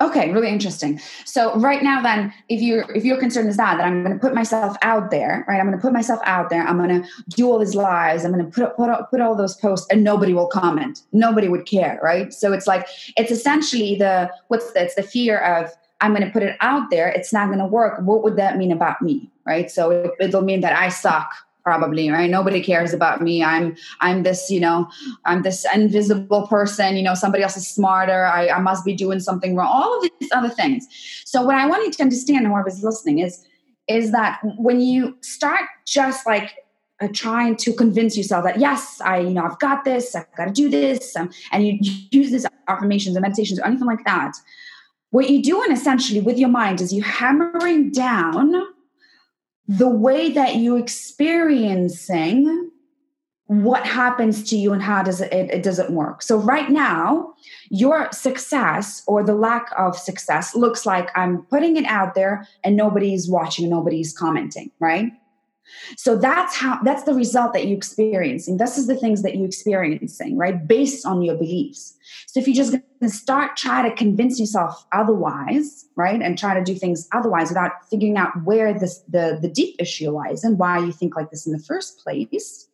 Okay, 0.00 0.32
really 0.32 0.48
interesting. 0.48 0.98
So 1.26 1.54
right 1.56 1.82
now, 1.82 2.00
then, 2.02 2.32
if 2.48 2.62
you're 2.62 2.90
if 2.92 3.04
your 3.04 3.18
concern 3.18 3.48
is 3.48 3.58
that 3.58 3.76
that 3.76 3.86
I'm 3.86 4.02
going 4.02 4.14
to 4.14 4.20
put 4.20 4.34
myself 4.34 4.76
out 4.80 5.10
there, 5.10 5.44
right? 5.46 5.60
I'm 5.60 5.66
going 5.66 5.76
to 5.76 5.82
put 5.82 5.92
myself 5.92 6.20
out 6.24 6.48
there. 6.48 6.66
I'm 6.66 6.78
going 6.78 7.02
to 7.02 7.08
do 7.28 7.50
all 7.50 7.58
these 7.58 7.74
lives. 7.74 8.24
I'm 8.24 8.32
going 8.32 8.44
to 8.44 8.50
put 8.50 8.76
put 8.76 8.90
put 9.10 9.20
all 9.20 9.36
those 9.36 9.56
posts, 9.56 9.86
and 9.90 10.02
nobody 10.02 10.32
will 10.32 10.46
comment. 10.46 11.02
Nobody 11.12 11.48
would 11.48 11.66
care, 11.66 12.00
right? 12.02 12.32
So 12.32 12.54
it's 12.54 12.66
like 12.66 12.86
it's 13.18 13.30
essentially 13.30 13.96
the 13.96 14.30
what's 14.48 14.72
the, 14.72 14.84
it's 14.84 14.94
the 14.94 15.02
fear 15.02 15.38
of 15.38 15.70
I'm 16.00 16.14
going 16.14 16.24
to 16.24 16.32
put 16.32 16.42
it 16.42 16.56
out 16.60 16.88
there. 16.90 17.08
It's 17.08 17.32
not 17.32 17.48
going 17.48 17.58
to 17.58 17.66
work. 17.66 18.00
What 18.00 18.22
would 18.22 18.36
that 18.36 18.56
mean 18.56 18.72
about 18.72 19.02
me, 19.02 19.30
right? 19.44 19.70
So 19.70 19.90
it, 19.90 20.12
it'll 20.18 20.40
mean 20.40 20.62
that 20.62 20.74
I 20.74 20.88
suck 20.88 21.30
probably 21.62 22.10
right? 22.10 22.30
Nobody 22.30 22.62
cares 22.62 22.92
about 22.92 23.22
me. 23.22 23.42
I'm 23.42 23.76
i'm 24.00 24.22
this 24.22 24.50
you 24.50 24.60
know 24.60 24.88
i'm 25.24 25.42
this 25.42 25.66
invisible 25.74 26.46
person 26.46 26.96
you 26.96 27.02
know 27.02 27.14
somebody 27.14 27.42
else 27.42 27.56
is 27.56 27.68
smarter. 27.68 28.24
I, 28.24 28.48
I 28.48 28.60
must 28.60 28.84
be 28.84 28.94
doing 28.94 29.20
something 29.20 29.56
wrong. 29.56 29.68
All 29.68 29.96
of 29.98 30.10
these 30.20 30.30
other 30.32 30.48
things. 30.48 30.86
So 31.24 31.42
what 31.42 31.56
i 31.56 31.66
wanted 31.66 31.92
to 31.94 32.02
understand 32.02 32.46
and 32.46 32.54
I 32.54 32.62
was 32.62 32.82
listening 32.82 33.20
is 33.20 33.44
is 33.88 34.12
that 34.12 34.40
when 34.56 34.80
you 34.80 35.16
start 35.20 35.62
just 35.86 36.26
like 36.26 36.54
uh, 37.00 37.08
trying 37.12 37.56
to 37.56 37.72
convince 37.72 38.16
yourself 38.16 38.44
that 38.44 38.60
yes 38.60 39.00
i 39.00 39.18
you 39.18 39.30
know 39.30 39.42
i've 39.42 39.58
got 39.58 39.84
this 39.84 40.14
i've 40.14 40.30
got 40.36 40.44
to 40.44 40.52
do 40.52 40.68
this 40.68 41.16
um, 41.16 41.30
and 41.50 41.66
you 41.66 41.78
use 42.10 42.30
these 42.30 42.46
affirmations 42.68 43.16
and 43.16 43.22
meditations 43.22 43.58
or 43.58 43.64
anything 43.64 43.86
like 43.86 44.04
that 44.04 44.32
what 45.10 45.28
you're 45.30 45.42
doing 45.42 45.72
essentially 45.72 46.20
with 46.20 46.38
your 46.38 46.48
mind 46.48 46.80
is 46.80 46.92
you're 46.92 47.04
hammering 47.04 47.90
down 47.90 48.52
the 49.68 49.88
way 49.88 50.30
that 50.30 50.56
you 50.56 50.76
experiencing 50.76 52.70
what 53.46 53.84
happens 53.84 54.48
to 54.48 54.56
you 54.56 54.72
and 54.72 54.80
how 54.80 55.02
does 55.02 55.20
it, 55.20 55.32
it, 55.32 55.50
it 55.50 55.62
doesn't 55.64 55.90
work. 55.90 56.22
So 56.22 56.36
right 56.36 56.70
now 56.70 57.34
your 57.68 58.10
success 58.12 59.02
or 59.08 59.24
the 59.24 59.34
lack 59.34 59.72
of 59.76 59.96
success 59.96 60.54
looks 60.54 60.86
like 60.86 61.08
i'm 61.16 61.42
putting 61.44 61.76
it 61.76 61.84
out 61.84 62.14
there 62.14 62.46
and 62.62 62.76
nobody's 62.76 63.28
watching 63.28 63.68
nobody's 63.68 64.16
commenting 64.16 64.70
right? 64.80 65.12
So 65.96 66.16
that's 66.16 66.56
how 66.56 66.80
that's 66.82 67.04
the 67.04 67.14
result 67.14 67.52
that 67.52 67.66
you're 67.66 67.76
experiencing. 67.76 68.56
This 68.56 68.76
is 68.76 68.86
the 68.88 68.96
things 68.96 69.22
that 69.22 69.36
you're 69.36 69.46
experiencing 69.46 70.36
right? 70.36 70.66
Based 70.66 71.06
on 71.06 71.22
your 71.22 71.36
beliefs 71.36 71.96
so 72.26 72.40
if 72.40 72.46
you're 72.46 72.54
just 72.54 72.72
going 72.72 72.82
to 73.02 73.08
start 73.08 73.56
try 73.56 73.86
to 73.88 73.94
convince 73.94 74.38
yourself 74.38 74.84
otherwise 74.92 75.86
right 75.96 76.22
and 76.22 76.38
try 76.38 76.54
to 76.54 76.64
do 76.64 76.74
things 76.74 77.08
otherwise 77.12 77.48
without 77.48 77.72
figuring 77.90 78.16
out 78.16 78.30
where 78.44 78.78
this 78.78 78.98
the 79.08 79.38
the 79.40 79.48
deep 79.48 79.76
issue 79.78 80.10
lies 80.10 80.44
and 80.44 80.58
why 80.58 80.78
you 80.78 80.92
think 80.92 81.16
like 81.16 81.30
this 81.30 81.46
in 81.46 81.52
the 81.52 81.58
first 81.58 81.98
place 81.98 82.68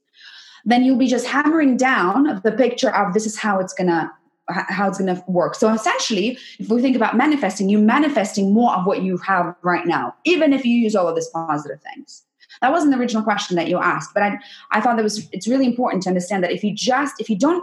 then 0.65 0.83
you'll 0.83 0.99
be 0.99 1.07
just 1.07 1.27
hammering 1.27 1.77
down 1.77 2.41
the 2.43 2.53
picture 2.53 2.95
of 2.95 3.15
this 3.15 3.25
is 3.25 3.39
how 3.39 3.59
it's 3.59 3.73
gonna 3.73 4.13
how 4.49 4.89
it's 4.89 4.99
going 4.99 5.15
to 5.15 5.23
work. 5.27 5.55
So 5.55 5.73
essentially, 5.73 6.39
if 6.59 6.69
we 6.69 6.81
think 6.81 6.97
about 6.97 7.17
manifesting, 7.17 7.69
you're 7.69 7.81
manifesting 7.81 8.53
more 8.53 8.73
of 8.75 8.87
what 8.87 9.03
you 9.03 9.17
have 9.19 9.55
right 9.63 9.87
now, 9.87 10.15
even 10.25 10.53
if 10.53 10.65
you 10.65 10.77
use 10.77 10.95
all 10.95 11.09
of 11.09 11.17
these 11.17 11.29
positive 11.29 11.81
things. 11.83 12.23
That 12.63 12.71
wasn't 12.71 12.93
the 12.93 12.99
original 12.99 13.23
question 13.23 13.57
that 13.57 13.69
you 13.69 13.79
asked, 13.79 14.15
but 14.15 14.23
I 14.23 14.39
I 14.71 14.81
thought 14.81 14.97
that 14.97 15.03
was 15.03 15.29
it's 15.33 15.49
really 15.49 15.67
important 15.67 16.03
to 16.05 16.09
understand 16.09 16.43
that 16.45 16.53
if 16.53 16.65
you 16.65 16.75
just 16.75 17.21
if 17.21 17.29
you 17.29 17.37
don't 17.37 17.63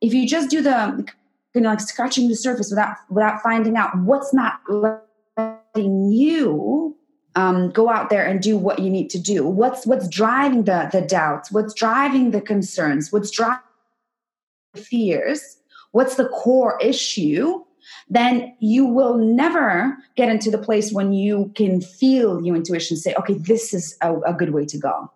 if 0.00 0.12
you 0.12 0.26
just 0.28 0.50
do 0.50 0.62
the 0.62 1.06
you 1.54 1.60
know 1.60 1.70
like 1.70 1.80
scratching 1.80 2.28
the 2.28 2.36
surface 2.36 2.70
without 2.70 2.96
without 3.10 3.42
finding 3.42 3.76
out 3.76 3.96
what's 3.98 4.32
not 4.34 4.60
letting 4.68 6.10
you 6.10 6.96
um, 7.36 7.70
go 7.70 7.90
out 7.90 8.10
there 8.10 8.24
and 8.24 8.40
do 8.40 8.56
what 8.56 8.78
you 8.78 8.90
need 8.90 9.10
to 9.10 9.18
do. 9.18 9.46
What's 9.46 9.86
what's 9.86 10.08
driving 10.08 10.64
the 10.64 10.88
the 10.92 11.02
doubts? 11.02 11.50
What's 11.50 11.74
driving 11.74 12.30
the 12.30 12.40
concerns? 12.40 13.12
What's 13.12 13.30
driving 13.30 13.58
the 14.74 14.80
fears? 14.80 15.58
What's 15.92 16.16
the 16.16 16.28
core 16.28 16.78
issue? 16.80 17.64
then 18.08 18.54
you 18.60 18.86
will 18.86 19.16
never 19.16 19.96
get 20.16 20.28
into 20.28 20.50
the 20.50 20.58
place 20.58 20.92
when 20.92 21.12
you 21.12 21.52
can 21.54 21.80
feel 21.80 22.44
your 22.44 22.56
intuition 22.56 22.96
say, 22.96 23.14
okay, 23.14 23.34
this 23.34 23.74
is 23.74 23.96
a, 24.00 24.14
a 24.20 24.32
good 24.32 24.50
way 24.50 24.64
to 24.66 24.78
go. 24.78 25.10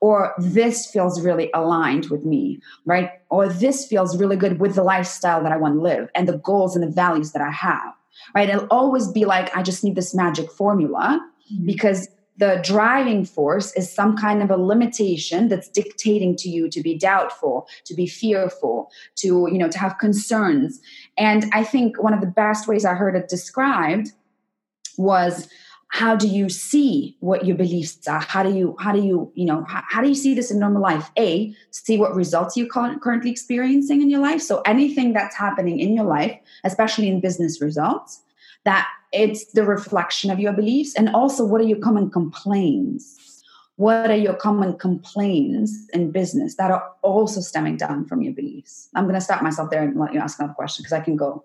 Or 0.00 0.34
this 0.38 0.86
feels 0.86 1.20
really 1.20 1.50
aligned 1.54 2.06
with 2.06 2.24
me, 2.24 2.60
right? 2.84 3.10
Or 3.30 3.48
this 3.48 3.86
feels 3.86 4.16
really 4.16 4.36
good 4.36 4.60
with 4.60 4.74
the 4.74 4.82
lifestyle 4.82 5.42
that 5.42 5.52
I 5.52 5.56
want 5.56 5.74
to 5.74 5.80
live 5.80 6.08
and 6.14 6.28
the 6.28 6.38
goals 6.38 6.76
and 6.76 6.82
the 6.82 6.92
values 6.92 7.32
that 7.32 7.42
I 7.42 7.50
have, 7.50 7.92
right? 8.34 8.48
It'll 8.48 8.68
always 8.70 9.08
be 9.08 9.24
like, 9.24 9.54
I 9.56 9.62
just 9.62 9.84
need 9.84 9.96
this 9.96 10.14
magic 10.14 10.50
formula 10.50 11.20
mm-hmm. 11.52 11.66
because 11.66 12.08
the 12.36 12.60
driving 12.64 13.24
force 13.24 13.72
is 13.74 13.92
some 13.92 14.16
kind 14.16 14.42
of 14.42 14.50
a 14.50 14.56
limitation 14.56 15.48
that's 15.48 15.68
dictating 15.68 16.34
to 16.36 16.48
you 16.48 16.68
to 16.68 16.82
be 16.82 16.96
doubtful 16.96 17.68
to 17.84 17.94
be 17.94 18.06
fearful 18.06 18.90
to 19.16 19.48
you 19.50 19.58
know 19.58 19.68
to 19.68 19.78
have 19.78 19.98
concerns 19.98 20.80
and 21.16 21.46
i 21.52 21.62
think 21.62 22.02
one 22.02 22.12
of 22.12 22.20
the 22.20 22.26
best 22.26 22.66
ways 22.66 22.84
i 22.84 22.94
heard 22.94 23.14
it 23.14 23.28
described 23.28 24.12
was 24.96 25.48
how 25.94 26.16
do 26.16 26.26
you 26.26 26.48
see 26.48 27.16
what 27.20 27.46
your 27.46 27.56
beliefs 27.56 28.08
are? 28.08 28.18
How 28.18 28.42
do 28.42 28.52
you 28.52 28.74
how 28.80 28.90
do 28.90 29.00
you 29.00 29.30
you 29.36 29.44
know 29.44 29.64
how, 29.68 29.80
how 29.88 30.02
do 30.02 30.08
you 30.08 30.16
see 30.16 30.34
this 30.34 30.50
in 30.50 30.58
normal 30.58 30.82
life? 30.82 31.08
A 31.16 31.54
see 31.70 31.98
what 31.98 32.16
results 32.16 32.56
you're 32.56 32.66
currently 32.66 33.30
experiencing 33.30 34.02
in 34.02 34.10
your 34.10 34.18
life. 34.18 34.42
So 34.42 34.60
anything 34.66 35.12
that's 35.12 35.36
happening 35.36 35.78
in 35.78 35.94
your 35.94 36.04
life 36.04 36.36
especially 36.64 37.06
in 37.06 37.20
business 37.20 37.62
results 37.62 38.22
that 38.64 38.88
it's 39.12 39.52
the 39.52 39.62
reflection 39.62 40.32
of 40.32 40.40
your 40.40 40.52
beliefs. 40.52 40.96
And 40.96 41.14
also 41.14 41.44
what 41.44 41.60
are 41.60 41.70
your 41.72 41.78
common 41.78 42.10
complaints? 42.10 43.44
What 43.76 44.10
are 44.10 44.16
your 44.16 44.34
common 44.34 44.76
complaints 44.76 45.88
in 45.92 46.10
business 46.10 46.56
that 46.56 46.72
are 46.72 46.90
also 47.02 47.40
stemming 47.40 47.76
down 47.76 48.06
from 48.06 48.20
your 48.20 48.32
beliefs? 48.32 48.88
I'm 48.96 49.04
going 49.04 49.14
to 49.14 49.20
stop 49.20 49.42
myself 49.42 49.70
there 49.70 49.84
and 49.84 49.96
let 49.96 50.12
you 50.12 50.18
ask 50.18 50.40
another 50.40 50.54
question 50.54 50.82
because 50.82 50.92
i 50.92 51.00
can 51.00 51.14
go 51.14 51.44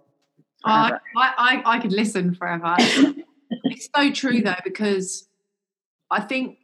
oh, 0.65 0.69
I, 0.69 0.91
I, 1.15 1.61
I 1.75 1.79
could 1.79 1.91
listen 1.91 2.33
forever 2.33 2.75
it's 3.63 3.89
so 3.95 4.11
true 4.11 4.41
though 4.41 4.55
because 4.63 5.27
i 6.11 6.19
think 6.19 6.57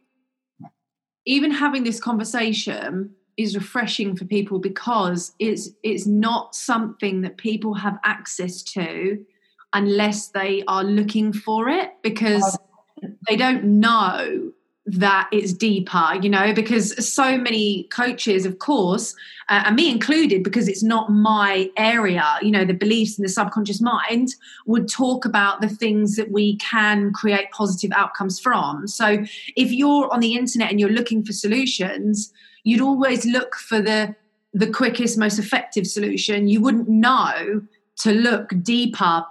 even 1.26 1.50
having 1.50 1.84
this 1.84 2.00
conversation 2.00 3.14
is 3.36 3.54
refreshing 3.54 4.16
for 4.16 4.24
people 4.24 4.58
because 4.58 5.32
it's 5.38 5.70
it's 5.82 6.06
not 6.06 6.54
something 6.54 7.20
that 7.20 7.36
people 7.36 7.74
have 7.74 7.98
access 8.04 8.62
to 8.62 9.24
unless 9.72 10.28
they 10.28 10.62
are 10.68 10.84
looking 10.84 11.32
for 11.32 11.68
it 11.68 11.90
because 12.02 12.58
oh. 13.02 13.08
they 13.28 13.36
don't 13.36 13.64
know 13.64 14.52
that 14.86 15.28
it's 15.32 15.52
deeper, 15.52 16.12
you 16.22 16.30
know, 16.30 16.52
because 16.54 17.12
so 17.12 17.36
many 17.36 17.84
coaches, 17.84 18.46
of 18.46 18.60
course, 18.60 19.14
uh, 19.48 19.64
and 19.66 19.76
me 19.76 19.90
included, 19.90 20.44
because 20.44 20.68
it's 20.68 20.82
not 20.82 21.10
my 21.10 21.70
area, 21.76 22.24
you 22.40 22.52
know, 22.52 22.64
the 22.64 22.72
beliefs 22.72 23.18
in 23.18 23.22
the 23.22 23.28
subconscious 23.28 23.80
mind 23.80 24.28
would 24.66 24.88
talk 24.88 25.24
about 25.24 25.60
the 25.60 25.68
things 25.68 26.14
that 26.16 26.30
we 26.30 26.56
can 26.58 27.12
create 27.12 27.50
positive 27.50 27.90
outcomes 27.96 28.38
from. 28.38 28.86
So 28.86 29.24
if 29.56 29.72
you're 29.72 30.12
on 30.12 30.20
the 30.20 30.34
internet 30.34 30.70
and 30.70 30.78
you're 30.78 30.88
looking 30.88 31.24
for 31.24 31.32
solutions, 31.32 32.32
you'd 32.62 32.80
always 32.80 33.24
look 33.26 33.56
for 33.56 33.80
the 33.80 34.14
the 34.54 34.70
quickest, 34.70 35.18
most 35.18 35.38
effective 35.38 35.86
solution. 35.86 36.48
You 36.48 36.62
wouldn't 36.62 36.88
know 36.88 37.60
to 37.96 38.12
look 38.12 38.52
deeper 38.62 39.22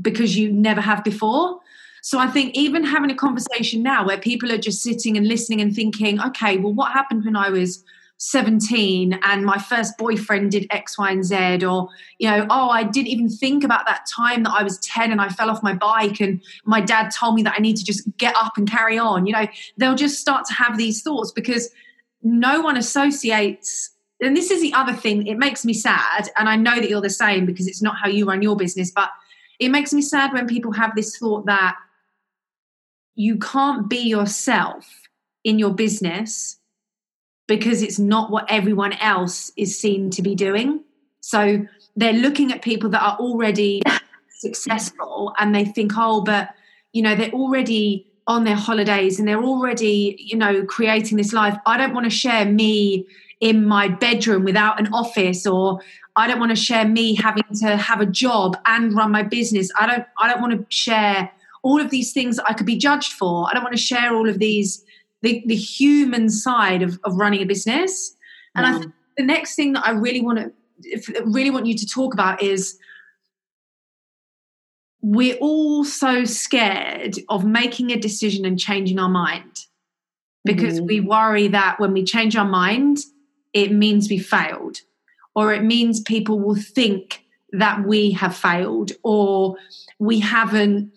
because 0.00 0.36
you 0.36 0.52
never 0.52 0.80
have 0.80 1.04
before. 1.04 1.60
So 2.04 2.18
I 2.18 2.26
think 2.26 2.54
even 2.56 2.82
having 2.82 3.12
a 3.12 3.14
conversation 3.14 3.80
now 3.80 4.04
where 4.04 4.18
people 4.18 4.50
are 4.52 4.58
just 4.58 4.82
sitting 4.82 5.16
and 5.16 5.26
listening 5.26 5.60
and 5.60 5.74
thinking, 5.74 6.20
okay, 6.20 6.58
well, 6.58 6.74
what 6.74 6.92
happened 6.92 7.24
when 7.24 7.36
I 7.36 7.48
was 7.48 7.84
17 8.18 9.20
and 9.22 9.44
my 9.46 9.56
first 9.56 9.96
boyfriend 9.98 10.50
did 10.50 10.66
X, 10.70 10.98
Y, 10.98 11.10
and 11.12 11.24
Z, 11.24 11.64
or, 11.64 11.88
you 12.18 12.28
know, 12.28 12.44
oh, 12.50 12.70
I 12.70 12.82
didn't 12.82 13.06
even 13.06 13.28
think 13.28 13.62
about 13.62 13.86
that 13.86 14.04
time 14.12 14.42
that 14.42 14.52
I 14.52 14.64
was 14.64 14.78
10 14.78 15.12
and 15.12 15.20
I 15.20 15.28
fell 15.28 15.48
off 15.48 15.62
my 15.62 15.74
bike 15.74 16.20
and 16.20 16.42
my 16.64 16.80
dad 16.80 17.10
told 17.10 17.36
me 17.36 17.44
that 17.44 17.54
I 17.56 17.60
need 17.60 17.76
to 17.76 17.84
just 17.84 18.04
get 18.18 18.34
up 18.36 18.56
and 18.56 18.68
carry 18.68 18.98
on. 18.98 19.26
You 19.26 19.34
know, 19.34 19.46
they'll 19.76 19.94
just 19.94 20.20
start 20.20 20.44
to 20.46 20.54
have 20.54 20.76
these 20.76 21.02
thoughts 21.02 21.30
because 21.30 21.70
no 22.24 22.60
one 22.60 22.76
associates. 22.76 23.90
And 24.20 24.36
this 24.36 24.50
is 24.50 24.60
the 24.60 24.74
other 24.74 24.92
thing, 24.92 25.28
it 25.28 25.38
makes 25.38 25.64
me 25.64 25.72
sad. 25.72 26.28
And 26.36 26.48
I 26.48 26.56
know 26.56 26.76
that 26.76 26.90
you're 26.90 27.00
the 27.00 27.10
same 27.10 27.46
because 27.46 27.68
it's 27.68 27.82
not 27.82 27.94
how 27.96 28.08
you 28.08 28.26
run 28.26 28.42
your 28.42 28.56
business, 28.56 28.90
but 28.90 29.10
it 29.60 29.68
makes 29.68 29.92
me 29.92 30.02
sad 30.02 30.32
when 30.32 30.48
people 30.48 30.72
have 30.72 30.96
this 30.96 31.16
thought 31.16 31.46
that 31.46 31.76
you 33.14 33.38
can't 33.38 33.88
be 33.88 33.98
yourself 33.98 34.88
in 35.44 35.58
your 35.58 35.74
business 35.74 36.58
because 37.46 37.82
it's 37.82 37.98
not 37.98 38.30
what 38.30 38.46
everyone 38.48 38.92
else 38.94 39.50
is 39.56 39.78
seen 39.78 40.10
to 40.10 40.22
be 40.22 40.34
doing. 40.34 40.82
So 41.20 41.66
they're 41.96 42.12
looking 42.12 42.52
at 42.52 42.62
people 42.62 42.90
that 42.90 43.02
are 43.02 43.16
already 43.18 43.82
successful 44.38 45.34
and 45.38 45.54
they 45.54 45.64
think, 45.64 45.92
oh, 45.96 46.22
but 46.22 46.50
you 46.92 47.02
know, 47.02 47.14
they're 47.14 47.30
already 47.30 48.06
on 48.26 48.44
their 48.44 48.56
holidays 48.56 49.18
and 49.18 49.26
they're 49.26 49.42
already, 49.42 50.16
you 50.18 50.36
know, 50.36 50.64
creating 50.64 51.18
this 51.18 51.32
life. 51.32 51.56
I 51.66 51.76
don't 51.76 51.92
want 51.92 52.04
to 52.04 52.10
share 52.10 52.44
me 52.44 53.06
in 53.40 53.66
my 53.66 53.88
bedroom 53.88 54.44
without 54.44 54.78
an 54.78 54.92
office 54.92 55.46
or 55.46 55.80
I 56.14 56.28
don't 56.28 56.38
want 56.38 56.50
to 56.50 56.56
share 56.56 56.86
me 56.86 57.14
having 57.14 57.44
to 57.60 57.76
have 57.76 58.00
a 58.00 58.06
job 58.06 58.56
and 58.66 58.94
run 58.94 59.10
my 59.10 59.22
business. 59.22 59.70
I 59.78 59.86
don't 59.86 60.06
I 60.18 60.28
don't 60.30 60.40
want 60.40 60.52
to 60.52 60.64
share 60.74 61.30
all 61.62 61.80
of 61.80 61.90
these 61.90 62.12
things 62.12 62.36
that 62.36 62.48
I 62.48 62.54
could 62.54 62.66
be 62.66 62.76
judged 62.76 63.12
for. 63.12 63.48
I 63.48 63.54
don't 63.54 63.62
want 63.62 63.74
to 63.74 63.82
share 63.82 64.14
all 64.14 64.28
of 64.28 64.38
these 64.38 64.84
the, 65.22 65.42
the 65.46 65.56
human 65.56 66.28
side 66.28 66.82
of, 66.82 66.98
of 67.04 67.14
running 67.14 67.42
a 67.42 67.46
business. 67.46 68.14
And 68.54 68.66
mm. 68.66 68.68
I 68.68 68.78
think 68.80 68.92
the 69.16 69.24
next 69.24 69.54
thing 69.54 69.72
that 69.74 69.86
I 69.86 69.92
really 69.92 70.20
want 70.20 70.38
to 70.38 70.52
really 71.24 71.50
want 71.50 71.66
you 71.66 71.76
to 71.76 71.86
talk 71.86 72.12
about 72.12 72.42
is 72.42 72.76
we're 75.00 75.36
all 75.36 75.84
so 75.84 76.24
scared 76.24 77.16
of 77.28 77.44
making 77.44 77.90
a 77.90 77.96
decision 77.96 78.44
and 78.44 78.58
changing 78.58 78.98
our 78.98 79.08
mind 79.08 79.66
because 80.44 80.80
mm. 80.80 80.86
we 80.86 81.00
worry 81.00 81.48
that 81.48 81.78
when 81.78 81.92
we 81.92 82.04
change 82.04 82.36
our 82.36 82.46
mind, 82.48 82.98
it 83.52 83.72
means 83.72 84.08
we 84.08 84.18
failed, 84.18 84.78
or 85.34 85.52
it 85.52 85.62
means 85.62 86.00
people 86.00 86.40
will 86.40 86.56
think 86.56 87.24
that 87.52 87.86
we 87.86 88.12
have 88.12 88.34
failed, 88.34 88.92
or 89.02 89.56
we 89.98 90.18
haven't 90.20 90.90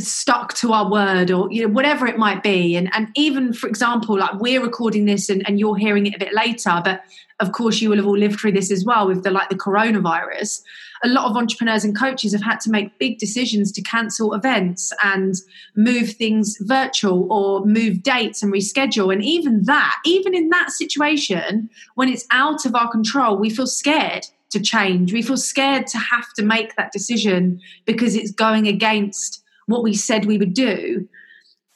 stuck 0.00 0.54
to 0.54 0.72
our 0.72 0.90
word 0.90 1.30
or 1.30 1.50
you 1.52 1.62
know 1.62 1.72
whatever 1.72 2.06
it 2.06 2.18
might 2.18 2.42
be. 2.42 2.76
And 2.76 2.88
and 2.94 3.08
even 3.14 3.52
for 3.52 3.68
example 3.68 4.18
like 4.18 4.40
we're 4.40 4.62
recording 4.62 5.04
this 5.04 5.28
and, 5.28 5.46
and 5.46 5.60
you're 5.60 5.76
hearing 5.76 6.06
it 6.06 6.14
a 6.14 6.18
bit 6.18 6.32
later 6.32 6.80
but 6.84 7.02
of 7.40 7.52
course 7.52 7.80
you 7.80 7.90
will 7.90 7.96
have 7.96 8.06
all 8.06 8.16
lived 8.16 8.40
through 8.40 8.52
this 8.52 8.70
as 8.70 8.84
well 8.84 9.06
with 9.06 9.22
the 9.22 9.30
like 9.30 9.48
the 9.50 9.54
coronavirus. 9.54 10.62
A 11.04 11.08
lot 11.08 11.28
of 11.28 11.36
entrepreneurs 11.36 11.84
and 11.84 11.98
coaches 11.98 12.32
have 12.32 12.42
had 12.42 12.60
to 12.60 12.70
make 12.70 12.98
big 12.98 13.18
decisions 13.18 13.72
to 13.72 13.82
cancel 13.82 14.34
events 14.34 14.92
and 15.02 15.34
move 15.74 16.12
things 16.12 16.56
virtual 16.60 17.30
or 17.30 17.66
move 17.66 18.02
dates 18.02 18.42
and 18.42 18.52
reschedule. 18.52 19.12
And 19.12 19.22
even 19.22 19.64
that 19.64 19.96
even 20.06 20.34
in 20.34 20.48
that 20.48 20.70
situation 20.70 21.68
when 21.96 22.08
it's 22.08 22.26
out 22.30 22.64
of 22.64 22.74
our 22.74 22.90
control 22.90 23.36
we 23.36 23.50
feel 23.50 23.66
scared 23.66 24.26
to 24.52 24.60
change. 24.60 25.12
We 25.12 25.22
feel 25.22 25.36
scared 25.36 25.86
to 25.88 25.98
have 25.98 26.32
to 26.34 26.42
make 26.42 26.76
that 26.76 26.92
decision 26.92 27.60
because 27.86 28.14
it's 28.14 28.30
going 28.30 28.68
against 28.68 29.41
what 29.72 29.82
we 29.82 29.94
said 29.94 30.24
we 30.24 30.38
would 30.38 30.54
do 30.54 31.08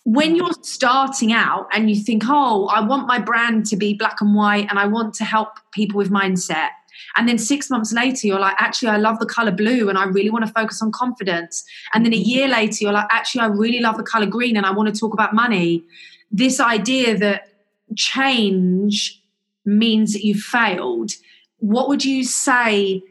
when 0.05 0.35
mm. 0.35 0.37
you're 0.37 0.53
starting 0.63 1.33
out 1.33 1.67
and 1.73 1.91
you 1.91 1.97
think 1.97 2.23
oh 2.27 2.67
i 2.69 2.81
want 2.81 3.07
my 3.07 3.19
brand 3.19 3.67
to 3.67 3.77
be 3.77 3.95
black 3.95 4.21
and 4.21 4.35
white 4.35 4.67
and 4.71 4.79
i 4.79 4.87
want 4.87 5.13
to 5.15 5.25
help 5.25 5.59
people 5.73 5.99
with 5.99 6.11
mindset 6.11 6.69
and 7.17 7.29
then 7.29 7.39
six 7.39 7.69
months 7.71 7.93
later 7.93 8.27
you're 8.27 8.39
like 8.39 8.55
actually 8.59 8.89
i 8.89 8.97
love 8.97 9.19
the 9.19 9.27
color 9.27 9.51
blue 9.51 9.89
and 9.89 9.99
i 9.99 10.05
really 10.05 10.31
want 10.31 10.47
to 10.47 10.53
focus 10.53 10.81
on 10.81 10.93
confidence 10.93 11.65
and 11.93 12.05
then 12.05 12.13
a 12.13 12.17
mm-hmm. 12.17 12.29
year 12.29 12.49
later 12.49 12.77
you're 12.81 12.93
like 12.93 13.09
actually 13.11 13.41
i 13.41 13.47
really 13.47 13.81
love 13.81 13.97
the 13.97 14.03
color 14.03 14.27
green 14.27 14.57
and 14.57 14.65
i 14.65 14.71
want 14.71 14.93
to 14.93 14.99
talk 14.99 15.13
about 15.13 15.35
money. 15.35 15.85
This 16.31 16.59
idea 16.59 17.17
that 17.19 17.49
change 17.95 19.23
means 19.65 20.13
that 20.13 20.25
you've 20.25 20.41
failed. 20.41 21.13
What 21.59 21.89
would 21.89 22.05
you 22.05 22.25
say? 22.25 23.03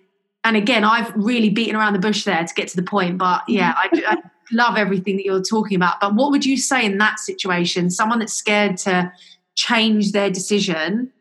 And 0.43 0.55
again 0.55 0.83
i've 0.83 1.11
really 1.15 1.49
beaten 1.49 1.75
around 1.75 1.93
the 1.93 1.99
bush 1.99 2.23
there 2.23 2.43
to 2.43 2.53
get 2.53 2.67
to 2.67 2.75
the 2.75 2.83
point 2.83 3.17
but 3.17 3.41
yeah 3.47 3.73
I, 3.75 3.89
I 4.07 4.17
love 4.51 4.77
everything 4.77 5.17
that 5.17 5.25
you're 5.25 5.41
talking 5.41 5.75
about. 5.75 5.99
But 5.99 6.15
what 6.15 6.31
would 6.31 6.45
you 6.45 6.57
say 6.57 6.85
in 6.85 6.97
that 6.99 7.19
situation? 7.19 7.89
Someone 7.89 8.19
that's 8.19 8.33
scared 8.33 8.77
to 8.77 9.11
change 9.55 10.11
their 10.11 10.29
decision 10.29 11.11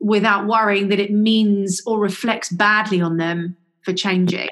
without 0.00 0.46
worrying 0.46 0.88
that 0.88 1.00
it 1.00 1.12
means 1.12 1.82
or 1.86 1.98
reflects 1.98 2.50
badly 2.50 3.00
on 3.00 3.16
them 3.16 3.56
for 3.82 3.92
changing? 3.92 4.48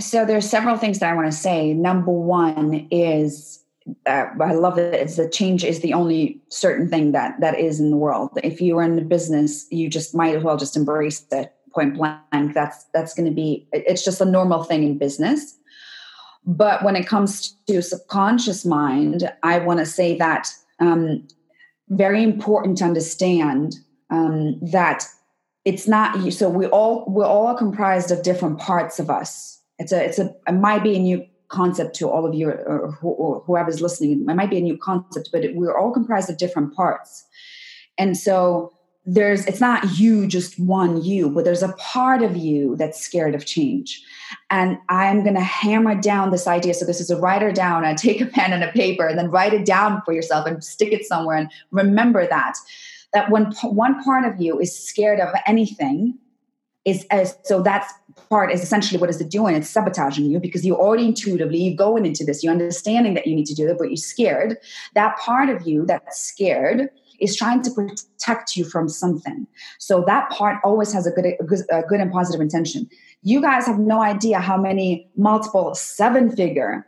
So 0.00 0.24
there's 0.24 0.48
several 0.48 0.76
things 0.76 1.00
that 1.00 1.10
I 1.10 1.14
want 1.14 1.30
to 1.30 1.36
say. 1.36 1.74
Number 1.74 2.12
one 2.12 2.88
is 2.90 3.62
uh, 4.06 4.26
I 4.40 4.54
love 4.54 4.78
it. 4.78 4.94
It's 4.94 5.16
the 5.16 5.28
change 5.28 5.64
is 5.64 5.80
the 5.80 5.92
only 5.92 6.40
certain 6.48 6.88
thing 6.88 7.12
that 7.12 7.40
that 7.40 7.58
is 7.58 7.80
in 7.80 7.90
the 7.90 7.96
world. 7.96 8.30
If 8.42 8.60
you 8.60 8.78
are 8.78 8.82
in 8.82 8.96
the 8.96 9.02
business, 9.02 9.66
you 9.70 9.88
just 9.88 10.14
might 10.14 10.36
as 10.36 10.42
well 10.42 10.56
just 10.56 10.76
embrace 10.76 11.26
it 11.32 11.52
point 11.72 11.94
blank. 11.94 12.54
That's 12.54 12.84
that's 12.94 13.14
going 13.14 13.26
to 13.26 13.34
be. 13.34 13.66
It's 13.72 14.04
just 14.04 14.20
a 14.20 14.24
normal 14.24 14.64
thing 14.64 14.84
in 14.84 14.98
business. 14.98 15.58
But 16.44 16.82
when 16.82 16.96
it 16.96 17.06
comes 17.06 17.56
to 17.68 17.82
subconscious 17.82 18.64
mind, 18.64 19.30
I 19.42 19.58
want 19.58 19.78
to 19.80 19.86
say 19.86 20.16
that 20.18 20.48
um, 20.80 21.26
very 21.88 22.22
important 22.22 22.78
to 22.78 22.84
understand 22.84 23.76
um, 24.10 24.58
that 24.60 25.04
it's 25.64 25.86
not 25.86 26.32
so 26.32 26.48
we 26.48 26.66
all 26.66 27.04
we're 27.06 27.24
all 27.24 27.54
comprised 27.54 28.10
of 28.10 28.22
different 28.22 28.58
parts 28.58 28.98
of 28.98 29.08
us. 29.08 29.60
It's 29.78 29.92
a 29.92 30.04
it's 30.04 30.18
a 30.18 30.34
it 30.48 30.52
might 30.52 30.82
be 30.82 30.96
a 30.96 30.98
new 30.98 31.24
concept 31.48 31.94
to 31.96 32.08
all 32.08 32.26
of 32.26 32.34
you 32.34 32.50
or, 32.50 32.98
or 33.02 33.40
whoever's 33.46 33.80
listening. 33.80 34.26
It 34.28 34.34
might 34.34 34.50
be 34.50 34.58
a 34.58 34.62
new 34.62 34.76
concept, 34.76 35.28
but 35.32 35.44
it, 35.44 35.54
we're 35.54 35.76
all 35.76 35.92
comprised 35.92 36.28
of 36.30 36.38
different 36.38 36.74
parts, 36.74 37.24
and 37.98 38.16
so 38.16 38.72
there's 39.04 39.44
it's 39.46 39.60
not 39.60 39.98
you 39.98 40.28
just 40.28 40.58
one 40.60 41.02
you 41.02 41.28
but 41.28 41.44
there's 41.44 41.62
a 41.62 41.72
part 41.72 42.22
of 42.22 42.36
you 42.36 42.76
that's 42.76 43.00
scared 43.00 43.34
of 43.34 43.46
change. 43.46 44.02
And 44.50 44.78
i'm 44.88 45.22
going 45.22 45.34
to 45.34 45.40
hammer 45.40 46.00
down 46.00 46.30
this 46.30 46.46
idea. 46.46 46.74
So 46.74 46.84
this 46.84 47.00
is 47.00 47.10
a 47.10 47.16
writer 47.18 47.52
down 47.52 47.84
and 47.84 47.98
take 47.98 48.20
a 48.20 48.26
pen 48.26 48.52
and 48.52 48.62
a 48.62 48.72
paper 48.72 49.06
and 49.06 49.18
then 49.18 49.30
write 49.30 49.54
it 49.54 49.66
down 49.66 50.02
for 50.04 50.12
yourself 50.12 50.46
and 50.46 50.62
stick 50.62 50.92
it 50.92 51.04
somewhere 51.04 51.36
and 51.36 51.50
remember 51.70 52.26
that 52.26 52.54
that 53.12 53.30
when 53.30 53.52
one 53.62 54.02
part 54.02 54.24
of 54.24 54.40
you 54.40 54.58
is 54.58 54.76
scared 54.76 55.20
of 55.20 55.28
anything 55.46 56.18
is 56.84 57.04
as 57.10 57.36
so 57.44 57.62
that's 57.62 57.92
part 58.28 58.52
is 58.52 58.62
essentially 58.62 59.00
what 59.00 59.10
is 59.10 59.20
it 59.20 59.30
doing? 59.30 59.54
It's 59.54 59.70
sabotaging 59.70 60.26
you 60.26 60.38
because 60.40 60.64
you 60.64 60.76
already 60.76 61.06
intuitively 61.06 61.58
you're 61.58 61.76
going 61.76 62.06
into 62.06 62.24
this 62.24 62.42
you're 62.42 62.52
understanding 62.52 63.14
that 63.14 63.26
you 63.26 63.34
need 63.34 63.46
to 63.46 63.54
do 63.54 63.68
it 63.68 63.78
but 63.78 63.88
you're 63.88 63.96
scared. 63.96 64.58
That 64.94 65.16
part 65.18 65.48
of 65.48 65.66
you 65.66 65.86
that's 65.86 66.20
scared 66.20 66.88
is 67.22 67.36
trying 67.36 67.62
to 67.62 67.70
protect 67.70 68.56
you 68.56 68.64
from 68.64 68.88
something. 68.88 69.46
So 69.78 70.04
that 70.06 70.30
part 70.30 70.58
always 70.64 70.92
has 70.92 71.06
a 71.06 71.10
good, 71.10 71.26
a 71.26 71.44
good, 71.44 71.60
a 71.70 71.82
good 71.82 72.00
and 72.00 72.10
positive 72.10 72.40
intention. 72.40 72.88
You 73.22 73.40
guys 73.40 73.66
have 73.66 73.78
no 73.78 74.02
idea 74.02 74.40
how 74.40 74.56
many 74.56 75.08
multiple 75.16 75.74
seven 75.74 76.34
figure, 76.34 76.86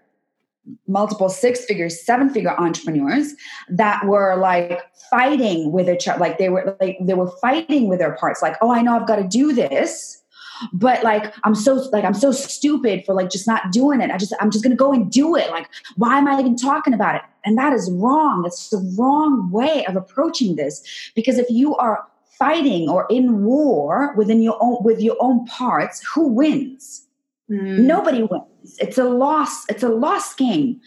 multiple 0.88 1.28
six 1.28 1.64
figure, 1.64 1.88
seven 1.88 2.30
figure 2.30 2.58
entrepreneurs 2.58 3.34
that 3.68 4.04
were 4.06 4.36
like 4.36 4.80
fighting 5.10 5.70
with 5.70 5.88
each 5.88 6.08
other. 6.08 6.18
Like 6.18 6.38
they 6.38 6.48
were 6.48 6.76
like 6.80 6.98
they 7.00 7.14
were 7.14 7.30
fighting 7.40 7.88
with 7.88 8.00
their 8.00 8.16
parts. 8.16 8.42
Like, 8.42 8.56
oh, 8.60 8.72
I 8.72 8.82
know 8.82 8.96
I've 8.96 9.06
got 9.06 9.16
to 9.16 9.28
do 9.28 9.52
this 9.52 10.23
but 10.72 11.02
like 11.02 11.34
i'm 11.44 11.54
so 11.54 11.74
like 11.92 12.04
i'm 12.04 12.14
so 12.14 12.32
stupid 12.32 13.04
for 13.04 13.14
like 13.14 13.30
just 13.30 13.46
not 13.46 13.72
doing 13.72 14.00
it. 14.00 14.10
I 14.10 14.18
just 14.18 14.34
i'm 14.40 14.50
just 14.50 14.64
gonna 14.64 14.76
go 14.76 14.92
and 14.92 15.10
do 15.10 15.36
it. 15.36 15.50
Like 15.50 15.68
why 15.96 16.18
am 16.18 16.28
i 16.28 16.38
even 16.38 16.56
talking 16.56 16.94
about 16.94 17.16
it? 17.16 17.22
And 17.44 17.58
that 17.58 17.72
is 17.72 17.90
wrong. 17.92 18.42
That's 18.42 18.70
the 18.70 18.94
wrong 18.98 19.50
way 19.50 19.84
of 19.86 19.96
approaching 19.96 20.56
this. 20.56 20.82
Because 21.14 21.38
if 21.38 21.48
you 21.50 21.76
are 21.76 22.06
fighting 22.38 22.88
or 22.88 23.06
in 23.10 23.44
war 23.44 24.14
within 24.16 24.42
your 24.42 24.56
own 24.60 24.78
with 24.82 25.00
your 25.00 25.16
own 25.20 25.46
parts 25.46 26.04
who 26.14 26.28
wins? 26.28 27.06
Mm. 27.50 27.80
nobody 27.80 28.22
wins. 28.22 28.78
It's 28.78 28.98
a 28.98 29.04
loss 29.04 29.64
it's 29.68 29.82
a 29.82 29.88
lost 29.88 30.38
game 30.38 30.80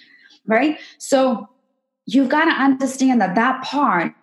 right? 0.47 0.79
So 0.97 1.47
you've 2.05 2.29
got 2.29 2.45
to 2.45 2.51
understand 2.51 3.21
that 3.21 3.35
that 3.35 3.63
part 3.63 4.13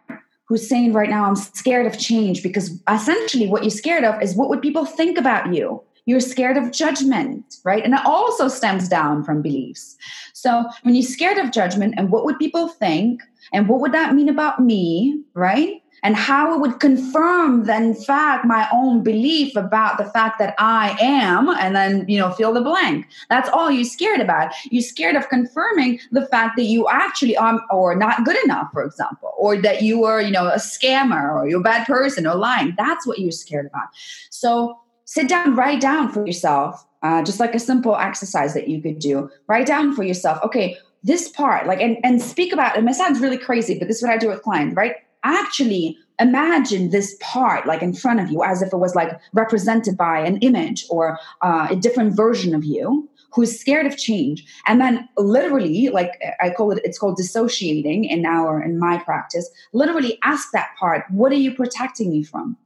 who's 0.47 0.69
saying 0.69 0.93
right 0.93 1.11
now, 1.11 1.25
I'm 1.25 1.37
scared 1.37 1.87
of 1.87 1.99
change 1.99 2.43
because 2.43 2.79
essentially 2.91 3.47
what 3.47 3.63
you're 3.63 3.71
scared 3.71 4.05
of 4.05 4.21
is 4.23 4.35
what 4.35 4.49
would 4.49 4.63
people 4.63 4.85
think 4.85 5.19
about 5.19 5.55
you? 5.55 5.83
You're 6.07 6.21
scared 6.21 6.59
of 6.59 6.71
judgment, 6.71 7.57
right? 7.65 7.83
And 7.83 7.95
it 7.95 8.05
also 8.05 8.49
stems 8.49 8.89
down 8.89 9.25
from 9.25 9.41
beliefs. 9.41 9.97
So 10.35 10.65
when 10.83 10.95
you're 10.95 11.03
scared 11.03 11.39
of 11.39 11.51
judgment 11.51 11.95
and 11.97 12.11
what 12.11 12.27
would 12.27 12.39
people 12.39 12.69
think 12.69 13.23
and 13.53 13.69
what 13.69 13.81
would 13.81 13.93
that 13.93 14.15
mean 14.15 14.29
about 14.29 14.61
me, 14.61 15.23
right? 15.33 15.83
And 16.05 16.15
how 16.15 16.55
it 16.55 16.61
would 16.61 16.79
confirm 16.79 17.65
then 17.65 17.83
in 17.83 17.95
fact 17.95 18.45
my 18.45 18.69
own 18.73 19.03
belief 19.03 19.57
about 19.57 19.99
the 19.99 20.05
fact 20.05 20.39
that 20.39 20.55
i 20.59 20.97
am 21.01 21.49
and 21.49 21.75
then 21.75 22.05
you 22.09 22.19
know 22.19 22.31
fill 22.31 22.53
the 22.53 22.61
blank. 22.61 23.07
That's 23.29 23.49
all 23.49 23.71
you're 23.71 23.85
scared 23.85 24.21
about. 24.21 24.53
You're 24.71 24.83
scared 24.83 25.17
of 25.17 25.29
confirming 25.29 26.01
the 26.13 26.27
fact 26.27 26.57
that 26.57 26.65
you 26.65 26.89
actually 26.89 27.37
are 27.37 27.61
or 27.71 27.95
not 27.95 28.25
good 28.25 28.37
enough 28.45 28.69
for 28.73 28.85
example 28.85 29.33
or 29.39 29.57
that 29.59 29.83
you 29.83 30.05
are 30.05 30.21
you 30.21 30.31
know 30.31 30.47
a 30.47 30.57
scammer 30.57 31.35
or 31.35 31.49
you're 31.49 31.61
a 31.61 31.63
bad 31.63 31.87
person 31.87 32.27
or 32.27 32.35
lying. 32.35 32.75
That's 32.77 33.07
what 33.07 33.19
you're 33.19 33.33
scared 33.33 33.67
about. 33.67 33.89
So 34.31 34.79
sit 35.05 35.29
down 35.29 35.55
write 35.55 35.81
down 35.81 36.13
for 36.13 36.27
yourself 36.27 36.87
uh, 37.03 37.23
just 37.23 37.39
like 37.39 37.55
a 37.55 37.59
simple 37.59 37.97
exercise 37.97 38.55
that 38.55 38.69
you 38.69 38.81
could 38.81 38.99
do. 38.99 39.31
Write 39.47 39.67
down 39.67 39.95
for 39.95 40.03
yourself 40.05 40.39
okay 40.45 40.77
this 41.03 41.29
part 41.29 41.67
like 41.67 41.81
and, 41.81 41.99
and 42.03 42.21
speak 42.23 42.53
about 42.53 42.75
it. 42.75 42.79
and 42.79 42.89
it 42.89 42.95
sounds 42.95 43.21
really 43.21 43.37
crazy 43.37 43.79
but 43.79 43.89
this 43.89 43.99
is 43.99 44.03
what 44.03 44.11
i 44.11 44.17
do 44.17 44.29
with 44.29 44.41
clients 44.41 44.75
right 44.75 44.95
actually 45.25 45.99
imagine 46.21 46.91
this 46.91 47.17
part 47.21 47.67
like 47.67 47.83
in 47.83 47.93
front 47.93 48.21
of 48.21 48.31
you 48.31 48.45
as 48.45 48.63
if 48.63 48.73
it 48.73 48.77
was 48.77 48.95
like 48.95 49.19
represented 49.33 49.97
by 49.97 50.21
an 50.21 50.37
image 50.39 50.87
or 50.89 51.19
uh, 51.43 51.67
a 51.71 51.77
different 51.77 52.15
version 52.15 52.55
of 52.55 52.65
you 52.65 53.09
who's 53.33 53.59
scared 53.59 53.87
of 53.87 53.99
change. 53.99 54.45
And 54.67 54.81
then 54.81 55.09
literally 55.17 55.89
like 55.89 56.13
i 56.41 56.51
call 56.51 56.71
it 56.71 56.81
it's 56.85 56.99
called 56.99 57.17
dissociating 57.17 58.05
in 58.05 58.25
our 58.25 58.63
in 58.63 58.79
my 58.79 58.99
practice. 58.99 59.51
Literally 59.73 60.19
ask 60.23 60.51
that 60.53 60.69
part 60.79 61.05
what 61.11 61.33
are 61.33 61.37
you 61.37 61.53
protecting 61.55 62.11
me 62.11 62.23
from? 62.23 62.57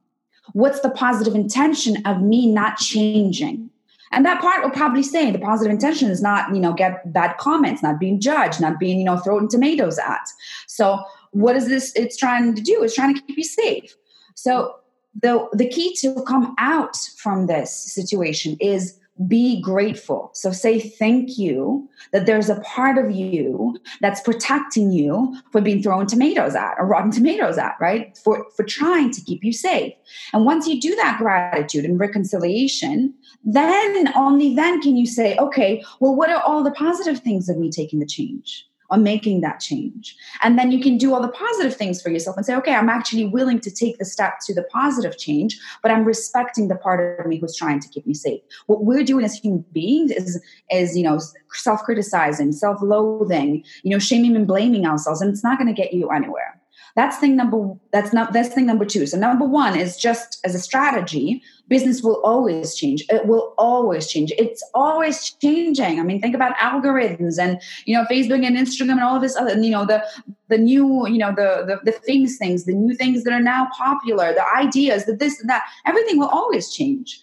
What's 0.52 0.80
the 0.80 0.90
positive 0.90 1.34
intention 1.34 2.04
of 2.06 2.22
me 2.22 2.46
not 2.46 2.78
changing 2.78 3.70
and 4.12 4.24
that 4.24 4.40
part 4.40 4.62
will 4.62 4.70
probably 4.70 5.02
say 5.02 5.30
the 5.30 5.38
positive 5.38 5.70
intention 5.70 6.10
is 6.10 6.22
not 6.22 6.54
you 6.54 6.60
know 6.60 6.72
get 6.72 7.12
bad 7.12 7.36
comments 7.38 7.82
not 7.82 7.98
being 7.98 8.20
judged 8.20 8.60
not 8.60 8.78
being 8.78 8.98
you 8.98 9.04
know 9.04 9.18
thrown 9.18 9.48
tomatoes 9.48 9.98
at. 9.98 10.28
So 10.66 11.02
what 11.32 11.56
is 11.56 11.68
this 11.68 11.92
it's 11.94 12.16
trying 12.16 12.54
to 12.54 12.62
do? 12.62 12.82
It's 12.82 12.94
trying 12.94 13.14
to 13.14 13.20
keep 13.22 13.36
you 13.36 13.44
safe. 13.44 13.94
So 14.34 14.76
the 15.20 15.48
the 15.52 15.68
key 15.68 15.94
to 15.96 16.22
come 16.22 16.54
out 16.58 16.96
from 17.16 17.46
this 17.46 17.72
situation 17.74 18.56
is 18.60 18.98
be 19.26 19.60
grateful. 19.60 20.30
So 20.34 20.52
say 20.52 20.78
thank 20.78 21.38
you 21.38 21.88
that 22.12 22.26
there's 22.26 22.48
a 22.48 22.60
part 22.60 22.98
of 22.98 23.10
you 23.10 23.76
that's 24.00 24.20
protecting 24.20 24.92
you 24.92 25.36
for 25.50 25.60
being 25.60 25.82
thrown 25.82 26.06
tomatoes 26.06 26.54
at 26.54 26.74
or 26.78 26.86
rotten 26.86 27.10
tomatoes 27.10 27.58
at, 27.58 27.76
right? 27.80 28.16
For 28.16 28.46
for 28.56 28.62
trying 28.62 29.10
to 29.12 29.20
keep 29.20 29.42
you 29.42 29.52
safe. 29.52 29.92
And 30.32 30.44
once 30.44 30.68
you 30.68 30.80
do 30.80 30.94
that 30.96 31.18
gratitude 31.18 31.84
and 31.84 31.98
reconciliation, 31.98 33.14
then 33.44 34.12
only 34.14 34.54
then 34.54 34.80
can 34.80 34.96
you 34.96 35.06
say, 35.06 35.36
okay, 35.38 35.82
well, 36.00 36.14
what 36.14 36.30
are 36.30 36.42
all 36.42 36.62
the 36.62 36.70
positive 36.70 37.18
things 37.18 37.48
of 37.48 37.58
me 37.58 37.70
taking 37.70 37.98
the 37.98 38.06
change? 38.06 38.67
On 38.90 39.02
making 39.02 39.40
that 39.42 39.60
change. 39.60 40.16
And 40.42 40.58
then 40.58 40.72
you 40.72 40.80
can 40.80 40.96
do 40.96 41.14
all 41.14 41.20
the 41.20 41.28
positive 41.28 41.76
things 41.76 42.00
for 42.00 42.10
yourself 42.10 42.36
and 42.36 42.46
say, 42.46 42.54
okay, 42.56 42.74
I'm 42.74 42.88
actually 42.88 43.26
willing 43.26 43.60
to 43.60 43.70
take 43.70 43.98
the 43.98 44.04
step 44.04 44.34
to 44.46 44.54
the 44.54 44.62
positive 44.64 45.18
change, 45.18 45.58
but 45.82 45.90
I'm 45.92 46.04
respecting 46.04 46.68
the 46.68 46.76
part 46.76 47.20
of 47.20 47.26
me 47.26 47.38
who's 47.38 47.56
trying 47.56 47.80
to 47.80 47.88
keep 47.88 48.06
me 48.06 48.14
safe. 48.14 48.40
What 48.66 48.84
we're 48.84 49.04
doing 49.04 49.24
as 49.24 49.34
human 49.34 49.64
beings 49.72 50.10
is, 50.10 50.40
is 50.70 50.96
you 50.96 51.02
know, 51.02 51.20
self-criticizing, 51.52 52.52
self-loathing, 52.52 53.64
you 53.82 53.90
know, 53.90 53.98
shaming 53.98 54.36
and 54.36 54.46
blaming 54.46 54.86
ourselves, 54.86 55.20
and 55.20 55.30
it's 55.30 55.44
not 55.44 55.58
going 55.58 55.68
to 55.68 55.74
get 55.74 55.92
you 55.92 56.10
anywhere. 56.10 56.57
That's 56.98 57.16
thing 57.16 57.36
number 57.36 57.74
that's 57.92 58.12
not 58.12 58.32
that's 58.32 58.48
thing 58.48 58.66
number 58.66 58.84
two. 58.84 59.06
So 59.06 59.16
number 59.16 59.44
one 59.44 59.78
is 59.78 59.96
just 59.96 60.40
as 60.44 60.56
a 60.56 60.58
strategy, 60.58 61.40
business 61.68 62.02
will 62.02 62.20
always 62.24 62.74
change. 62.74 63.04
It 63.08 63.26
will 63.26 63.54
always 63.56 64.08
change. 64.08 64.32
It's 64.36 64.68
always 64.74 65.30
changing. 65.40 66.00
I 66.00 66.02
mean, 66.02 66.20
think 66.20 66.34
about 66.34 66.56
algorithms 66.56 67.38
and 67.38 67.62
you 67.84 67.94
know 67.96 68.04
Facebook 68.10 68.44
and 68.44 68.56
Instagram 68.56 68.98
and 68.98 69.04
all 69.04 69.14
of 69.14 69.22
this 69.22 69.36
other, 69.36 69.56
you 69.56 69.70
know, 69.70 69.86
the 69.86 70.04
the 70.48 70.58
new, 70.58 71.06
you 71.06 71.18
know, 71.18 71.30
the 71.30 71.50
the, 71.68 71.78
the 71.88 71.92
things 71.92 72.36
things, 72.36 72.64
the 72.64 72.74
new 72.74 72.96
things 72.96 73.22
that 73.22 73.32
are 73.32 73.46
now 73.54 73.68
popular, 73.76 74.34
the 74.34 74.44
ideas, 74.56 75.04
the 75.04 75.12
this 75.12 75.38
and 75.40 75.48
that, 75.48 75.62
everything 75.86 76.18
will 76.18 76.26
always 76.40 76.72
change 76.72 77.20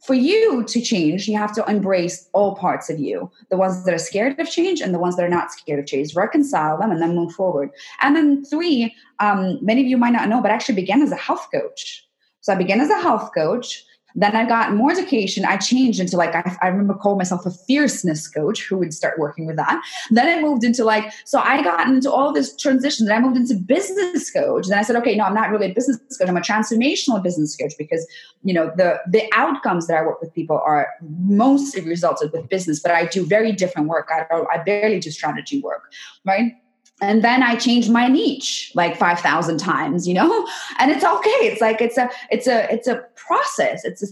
for 0.00 0.14
you 0.14 0.64
to 0.64 0.80
change, 0.80 1.28
you 1.28 1.36
have 1.36 1.52
to 1.54 1.64
embrace 1.66 2.28
all 2.32 2.54
parts 2.54 2.88
of 2.88 2.98
you 2.98 3.30
the 3.50 3.56
ones 3.56 3.84
that 3.84 3.94
are 3.94 3.98
scared 3.98 4.38
of 4.38 4.48
change 4.48 4.80
and 4.80 4.94
the 4.94 4.98
ones 4.98 5.16
that 5.16 5.24
are 5.24 5.28
not 5.28 5.50
scared 5.50 5.80
of 5.80 5.86
change, 5.86 6.14
reconcile 6.14 6.78
them, 6.78 6.90
and 6.90 7.02
then 7.02 7.14
move 7.14 7.32
forward. 7.32 7.70
And 8.00 8.14
then, 8.14 8.44
three, 8.44 8.94
um, 9.18 9.58
many 9.60 9.80
of 9.80 9.86
you 9.86 9.96
might 9.96 10.12
not 10.12 10.28
know, 10.28 10.40
but 10.40 10.50
I 10.50 10.54
actually 10.54 10.76
began 10.76 11.02
as 11.02 11.12
a 11.12 11.16
health 11.16 11.48
coach. 11.52 12.06
So 12.40 12.52
I 12.52 12.56
began 12.56 12.80
as 12.80 12.90
a 12.90 13.00
health 13.00 13.30
coach. 13.34 13.84
Then 14.18 14.34
I 14.34 14.46
got 14.46 14.74
more 14.74 14.90
education. 14.90 15.44
I 15.44 15.56
changed 15.56 16.00
into 16.00 16.16
like, 16.16 16.34
I, 16.34 16.56
I, 16.60 16.68
remember 16.68 16.94
calling 16.94 17.18
myself 17.18 17.46
a 17.46 17.50
fierceness 17.50 18.26
coach 18.26 18.64
who 18.64 18.78
would 18.78 18.92
start 18.92 19.16
working 19.18 19.46
with 19.46 19.56
that. 19.56 19.80
Then 20.10 20.26
I 20.26 20.42
moved 20.42 20.64
into 20.64 20.84
like, 20.84 21.12
so 21.24 21.38
I 21.38 21.62
got 21.62 21.86
into 21.86 22.10
all 22.10 22.32
this 22.32 22.56
transition. 22.56 23.06
Then 23.06 23.16
I 23.16 23.24
moved 23.24 23.36
into 23.36 23.54
business 23.54 24.30
coach. 24.32 24.66
Then 24.66 24.76
I 24.76 24.82
said, 24.82 24.96
okay, 24.96 25.14
no, 25.14 25.24
I'm 25.24 25.34
not 25.34 25.50
really 25.50 25.70
a 25.70 25.74
business 25.74 25.98
coach. 26.18 26.28
I'm 26.28 26.36
a 26.36 26.40
transformational 26.40 27.22
business 27.22 27.54
coach 27.56 27.74
because, 27.78 28.04
you 28.42 28.52
know, 28.52 28.72
the, 28.76 29.00
the 29.08 29.30
outcomes 29.34 29.86
that 29.86 29.96
I 29.96 30.02
work 30.02 30.20
with 30.20 30.34
people 30.34 30.60
are 30.66 30.88
mostly 31.00 31.82
resulted 31.82 32.32
with 32.32 32.48
business, 32.48 32.80
but 32.80 32.90
I 32.90 33.06
do 33.06 33.24
very 33.24 33.52
different 33.52 33.86
work. 33.86 34.10
I, 34.10 34.26
I 34.52 34.58
barely 34.58 34.98
do 34.98 35.12
strategy 35.12 35.60
work, 35.60 35.92
right? 36.24 36.54
And 37.00 37.22
then 37.22 37.42
i 37.42 37.54
changed 37.54 37.90
my 37.90 38.08
niche 38.08 38.72
like 38.74 38.96
5000 38.96 39.58
times 39.58 40.06
you 40.06 40.14
know? 40.14 40.46
And 40.78 40.90
it's 40.90 41.04
okay. 41.04 41.40
It's 41.48 41.60
like 41.60 41.80
it's 41.80 41.98
a 41.98 42.08
it's 42.30 42.46
a 42.46 42.72
it's 42.72 42.86
a 42.86 43.04
process. 43.16 43.84
It's 43.84 44.02
a, 44.02 44.06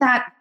that 0.00 0.32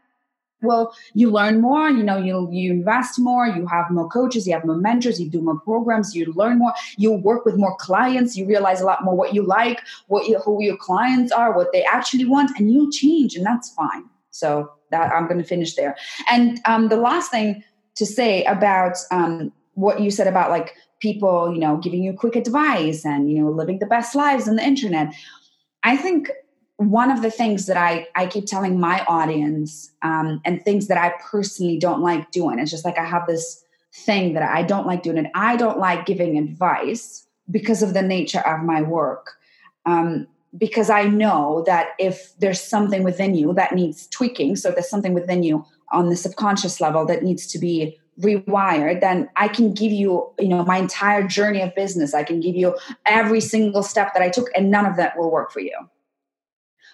well 0.63 0.93
you 1.13 1.29
learn 1.29 1.61
more 1.61 1.89
you 1.89 2.03
know 2.03 2.17
you 2.17 2.49
you 2.51 2.71
invest 2.71 3.19
more 3.19 3.47
you 3.47 3.65
have 3.67 3.89
more 3.91 4.09
coaches 4.09 4.47
you 4.47 4.53
have 4.53 4.65
more 4.65 4.75
mentors 4.75 5.19
you 5.19 5.29
do 5.29 5.41
more 5.41 5.59
programs 5.59 6.15
you 6.15 6.31
learn 6.33 6.57
more 6.59 6.73
you 6.97 7.11
work 7.11 7.45
with 7.45 7.57
more 7.57 7.75
clients 7.77 8.35
you 8.35 8.45
realize 8.45 8.81
a 8.81 8.85
lot 8.85 9.03
more 9.03 9.15
what 9.15 9.33
you 9.33 9.43
like 9.43 9.79
what 10.07 10.27
you, 10.27 10.39
who 10.39 10.63
your 10.63 10.77
clients 10.77 11.31
are 11.31 11.55
what 11.55 11.71
they 11.71 11.83
actually 11.83 12.25
want 12.25 12.51
and 12.57 12.71
you 12.71 12.91
change 12.91 13.35
and 13.35 13.45
that's 13.45 13.71
fine. 13.73 14.03
So 14.31 14.71
that 14.91 15.11
i'm 15.13 15.27
going 15.27 15.39
to 15.39 15.47
finish 15.55 15.75
there. 15.75 15.95
And 16.29 16.59
um, 16.65 16.89
the 16.89 16.97
last 16.97 17.31
thing 17.31 17.63
to 17.95 18.05
say 18.05 18.43
about 18.45 18.97
um, 19.11 19.51
what 19.73 19.99
you 20.01 20.11
said 20.11 20.27
about 20.27 20.49
like 20.49 20.75
people, 20.99 21.53
you 21.53 21.59
know, 21.59 21.77
giving 21.77 22.03
you 22.03 22.13
quick 22.13 22.35
advice 22.35 23.05
and, 23.05 23.31
you 23.31 23.41
know, 23.41 23.49
living 23.49 23.79
the 23.79 23.85
best 23.85 24.15
lives 24.15 24.47
on 24.47 24.55
the 24.55 24.63
internet. 24.63 25.13
I 25.83 25.97
think 25.97 26.29
one 26.77 27.11
of 27.11 27.21
the 27.21 27.31
things 27.31 27.67
that 27.67 27.77
I, 27.77 28.07
I 28.15 28.25
keep 28.27 28.45
telling 28.45 28.79
my 28.79 29.03
audience 29.05 29.91
um, 30.01 30.41
and 30.45 30.63
things 30.63 30.87
that 30.87 30.97
I 30.97 31.13
personally 31.21 31.77
don't 31.77 32.01
like 32.01 32.31
doing, 32.31 32.59
it's 32.59 32.71
just 32.71 32.85
like 32.85 32.97
I 32.97 33.05
have 33.05 33.27
this 33.27 33.63
thing 33.93 34.33
that 34.33 34.43
I 34.43 34.63
don't 34.63 34.87
like 34.87 35.03
doing, 35.03 35.17
and 35.17 35.27
I 35.35 35.57
don't 35.57 35.77
like 35.77 36.05
giving 36.05 36.37
advice 36.37 37.27
because 37.49 37.83
of 37.83 37.93
the 37.93 38.01
nature 38.01 38.39
of 38.39 38.63
my 38.63 38.81
work. 38.81 39.33
Um, 39.85 40.27
because 40.57 40.89
I 40.89 41.03
know 41.03 41.63
that 41.65 41.89
if 41.97 42.33
there's 42.39 42.61
something 42.61 43.03
within 43.03 43.35
you 43.35 43.53
that 43.53 43.73
needs 43.73 44.07
tweaking, 44.07 44.55
so 44.55 44.71
there's 44.71 44.89
something 44.89 45.13
within 45.13 45.43
you 45.43 45.65
on 45.91 46.09
the 46.09 46.15
subconscious 46.15 46.81
level 46.81 47.05
that 47.05 47.23
needs 47.23 47.47
to 47.47 47.59
be 47.59 47.99
rewired 48.19 48.99
then 48.99 49.29
i 49.35 49.47
can 49.47 49.73
give 49.73 49.91
you 49.91 50.29
you 50.37 50.47
know 50.47 50.63
my 50.65 50.77
entire 50.77 51.25
journey 51.27 51.61
of 51.61 51.73
business. 51.75 52.13
I 52.13 52.23
can 52.23 52.39
give 52.39 52.55
you 52.55 52.77
every 53.05 53.41
single 53.41 53.83
step 53.83 54.13
that 54.13 54.21
i 54.21 54.29
took 54.29 54.49
and 54.55 54.69
none 54.69 54.85
of 54.85 54.97
that 54.97 55.17
will 55.17 55.31
work 55.31 55.51
for 55.51 55.61
you. 55.61 55.77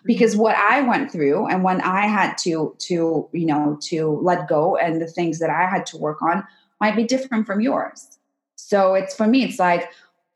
Because 0.06 0.38
what 0.38 0.56
i 0.56 0.82
went 0.82 1.12
through 1.12 1.48
and 1.48 1.64
when 1.64 1.82
i 1.82 2.06
had 2.06 2.38
to 2.40 2.76
to 2.80 3.28
you 3.32 3.46
know 3.46 3.78
to 3.84 4.20
let 4.22 4.48
go 4.48 4.78
and 4.78 5.02
the 5.02 5.08
things 5.08 5.40
that 5.40 5.50
i 5.50 5.66
had 5.66 5.86
to 5.88 5.98
work 5.98 6.22
on 6.22 6.46
might 6.80 6.96
be 6.96 7.04
different 7.04 7.48
from 7.48 7.62
yours. 7.62 8.20
So 8.56 8.94
it's 8.94 9.16
for 9.16 9.28
me 9.28 9.44
it's 9.44 9.60
like 9.60 9.90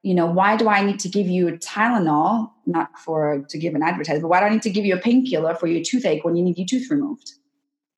you 0.04 0.16
know 0.16 0.26
why 0.26 0.58
do 0.58 0.68
i 0.68 0.84
need 0.84 1.00
to 1.00 1.10
give 1.10 1.28
you 1.28 1.52
tylenol 1.58 2.50
not 2.66 2.98
for 2.98 3.46
to 3.50 3.58
give 3.58 3.76
an 3.76 3.84
advertisement 3.84 4.24
but 4.24 4.30
why 4.30 4.40
do 4.40 4.46
i 4.46 4.50
need 4.50 4.62
to 4.62 4.70
give 4.70 4.86
you 4.86 4.96
a 4.96 5.00
painkiller 5.00 5.54
for 5.56 5.68
your 5.68 5.84
toothache 5.84 6.24
when 6.24 6.36
you 6.36 6.44
need 6.44 6.58
your 6.58 6.68
tooth 6.68 6.90
removed 6.90 7.34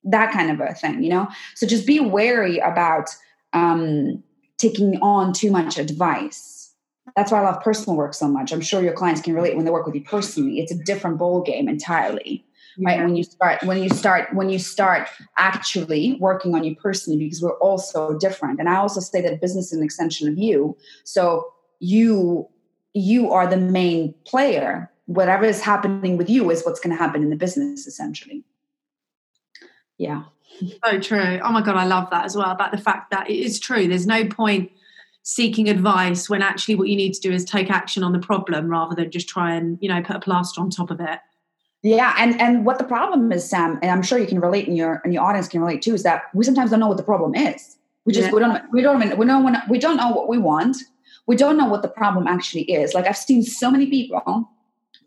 that 0.04 0.32
kind 0.32 0.50
of 0.50 0.60
a 0.60 0.74
thing, 0.74 1.02
you 1.02 1.10
know? 1.10 1.28
So 1.54 1.66
just 1.66 1.86
be 1.86 2.00
wary 2.00 2.58
about 2.58 3.08
um, 3.52 4.22
taking 4.58 4.98
on 5.00 5.32
too 5.32 5.50
much 5.50 5.78
advice. 5.78 6.72
That's 7.16 7.30
why 7.30 7.40
I 7.40 7.44
love 7.44 7.62
personal 7.62 7.96
work 7.96 8.14
so 8.14 8.28
much. 8.28 8.52
I'm 8.52 8.60
sure 8.60 8.82
your 8.82 8.92
clients 8.92 9.20
can 9.20 9.34
relate 9.34 9.56
when 9.56 9.64
they 9.64 9.70
work 9.70 9.86
with 9.86 9.94
you 9.94 10.02
personally. 10.02 10.58
It's 10.58 10.72
a 10.72 10.78
different 10.84 11.18
bowl 11.18 11.42
game 11.42 11.68
entirely. 11.68 12.44
Yeah. 12.76 12.88
Right. 12.88 13.04
When 13.04 13.14
you 13.14 13.22
start, 13.22 13.62
when 13.62 13.82
you 13.82 13.88
start, 13.88 14.34
when 14.34 14.50
you 14.50 14.58
start 14.58 15.08
actually 15.36 16.16
working 16.18 16.54
on 16.56 16.64
you 16.64 16.74
personally, 16.74 17.20
because 17.20 17.40
we're 17.40 17.58
all 17.58 17.78
so 17.78 18.18
different. 18.18 18.58
And 18.58 18.68
I 18.68 18.76
also 18.76 18.98
say 18.98 19.20
that 19.20 19.40
business 19.40 19.66
is 19.66 19.78
an 19.78 19.84
extension 19.84 20.28
of 20.28 20.36
you. 20.36 20.76
So 21.04 21.52
you 21.78 22.48
you 22.92 23.30
are 23.30 23.46
the 23.46 23.56
main 23.56 24.12
player. 24.24 24.90
Whatever 25.06 25.44
is 25.44 25.60
happening 25.60 26.16
with 26.16 26.28
you 26.28 26.50
is 26.50 26.64
what's 26.64 26.80
going 26.80 26.96
to 26.96 27.00
happen 27.00 27.22
in 27.22 27.30
the 27.30 27.36
business, 27.36 27.86
essentially 27.86 28.42
yeah. 29.98 30.24
So 30.84 31.00
true. 31.00 31.40
Oh 31.42 31.50
my 31.50 31.62
god 31.62 31.76
i 31.76 31.84
love 31.84 32.10
that 32.10 32.24
as 32.24 32.36
well 32.36 32.50
about 32.50 32.70
the 32.72 32.78
fact 32.78 33.10
that 33.10 33.28
it 33.28 33.36
is 33.36 33.58
true. 33.58 33.88
There's 33.88 34.06
no 34.06 34.26
point 34.26 34.70
seeking 35.22 35.68
advice 35.68 36.28
when 36.28 36.42
actually 36.42 36.74
what 36.74 36.88
you 36.88 36.96
need 36.96 37.14
to 37.14 37.20
do 37.20 37.32
is 37.32 37.44
take 37.44 37.70
action 37.70 38.02
on 38.02 38.12
the 38.12 38.18
problem 38.18 38.68
rather 38.68 38.94
than 38.94 39.10
just 39.10 39.28
try 39.28 39.54
and 39.54 39.78
you 39.80 39.88
know 39.88 40.02
put 40.02 40.16
a 40.16 40.20
plaster 40.20 40.60
on 40.60 40.70
top 40.70 40.90
of 40.90 41.00
it. 41.00 41.18
Yeah 41.82 42.14
and 42.18 42.40
and 42.40 42.64
what 42.64 42.78
the 42.78 42.84
problem 42.84 43.30
is 43.32 43.48
sam 43.48 43.78
and 43.82 43.90
i'm 43.90 44.02
sure 44.02 44.18
you 44.18 44.26
can 44.26 44.40
relate 44.40 44.66
and 44.68 44.76
your 44.76 45.00
and 45.04 45.12
your 45.12 45.22
audience 45.22 45.48
can 45.48 45.60
relate 45.60 45.82
too 45.82 45.94
is 45.94 46.02
that 46.02 46.24
we 46.34 46.44
sometimes 46.44 46.70
don't 46.70 46.80
know 46.80 46.88
what 46.88 46.96
the 46.96 47.02
problem 47.02 47.34
is. 47.34 47.76
We 48.04 48.12
just 48.12 48.28
yeah. 48.28 48.34
we 48.34 48.40
don't 48.40 48.62
we 48.72 48.82
don't 48.82 49.02
even 49.02 49.18
we 49.18 49.26
don't 49.26 49.68
we 49.68 49.78
don't 49.78 49.96
know 49.96 50.10
what 50.10 50.28
we 50.28 50.38
want. 50.38 50.76
We 51.26 51.36
don't 51.36 51.56
know 51.56 51.66
what 51.66 51.82
the 51.82 51.88
problem 51.88 52.26
actually 52.26 52.62
is. 52.62 52.94
Like 52.94 53.06
i've 53.06 53.16
seen 53.16 53.42
so 53.42 53.70
many 53.70 53.86
people 53.86 54.50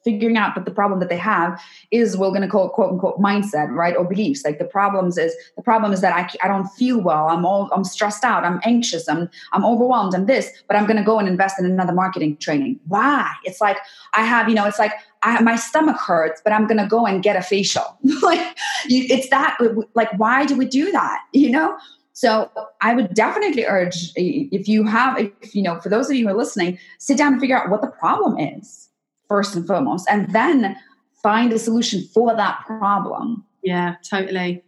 figuring 0.07 0.37
out 0.37 0.55
that 0.55 0.63
the 0.63 0.71
problem 0.71 1.01
that 1.01 1.09
they 1.09 1.17
have 1.17 1.61
is 1.91 2.15
we're 2.15 2.29
going 2.29 2.41
to 2.41 2.47
call 2.47 2.67
it 2.67 2.71
quote 2.71 2.93
unquote 2.93 3.19
mindset 3.19 3.69
right 3.71 3.95
or 3.97 4.05
beliefs. 4.05 4.45
Like 4.45 4.57
the 4.57 4.69
problems 4.79 5.17
is 5.17 5.35
the 5.57 5.61
problem 5.61 5.91
is 5.91 5.99
that 5.99 6.13
I, 6.15 6.45
I 6.45 6.47
don't 6.47 6.67
feel 6.79 7.01
well. 7.01 7.27
I'm 7.27 7.45
all 7.45 7.69
i'm 7.73 7.83
stressed 7.83 8.23
out. 8.23 8.45
I'm 8.45 8.61
anxious. 8.63 9.09
I'm 9.09 9.29
i'm 9.51 9.65
overwhelmed. 9.65 10.15
I'm 10.15 10.25
this 10.25 10.49
but 10.67 10.77
i'm 10.77 10.85
going 10.85 10.97
to 10.97 11.03
go 11.03 11.19
and 11.19 11.27
invest 11.27 11.59
in 11.59 11.65
another 11.65 11.93
marketing 11.93 12.37
training. 12.37 12.79
Why? 12.87 13.29
It's 13.43 13.59
like 13.59 13.77
i 14.13 14.23
have 14.23 14.47
you 14.47 14.55
know 14.55 14.65
it's 14.65 14.79
like 14.79 14.93
I, 15.23 15.41
my 15.41 15.55
stomach 15.55 15.97
hurts 15.97 16.41
but 16.43 16.53
i'm 16.53 16.67
going 16.67 16.77
to 16.77 16.87
go 16.87 17.05
and 17.05 17.21
get 17.21 17.35
a 17.35 17.41
facial. 17.41 17.87
Like 18.27 18.57
it's 18.89 19.29
that 19.29 19.57
like 19.93 20.11
why 20.17 20.45
do 20.45 20.55
we 20.55 20.65
do 20.65 20.91
that 20.91 21.19
you 21.33 21.49
know? 21.49 21.77
So 22.13 22.49
I 22.81 22.95
would 22.95 23.13
definitely 23.13 23.63
urge 23.65 24.11
if 24.15 24.67
you 24.67 24.85
have, 24.85 25.19
if 25.19 25.53
you 25.53 25.61
know, 25.61 25.79
for 25.79 25.89
those 25.89 26.09
of 26.09 26.15
you 26.15 26.23
who 26.25 26.33
are 26.33 26.37
listening, 26.37 26.79
sit 26.97 27.15
down 27.15 27.33
and 27.33 27.39
figure 27.39 27.55
out 27.55 27.69
what 27.69 27.81
the 27.81 27.91
problem 28.03 28.39
is 28.39 28.86
first 29.27 29.55
and 29.55 29.65
foremost, 29.65 30.07
and 30.09 30.31
then 30.33 30.75
find 31.21 31.51
a 31.53 31.59
solution 31.59 32.03
for 32.13 32.35
that 32.35 32.61
problem. 32.65 33.45
Yeah, 33.63 33.95
totally. 34.09 34.63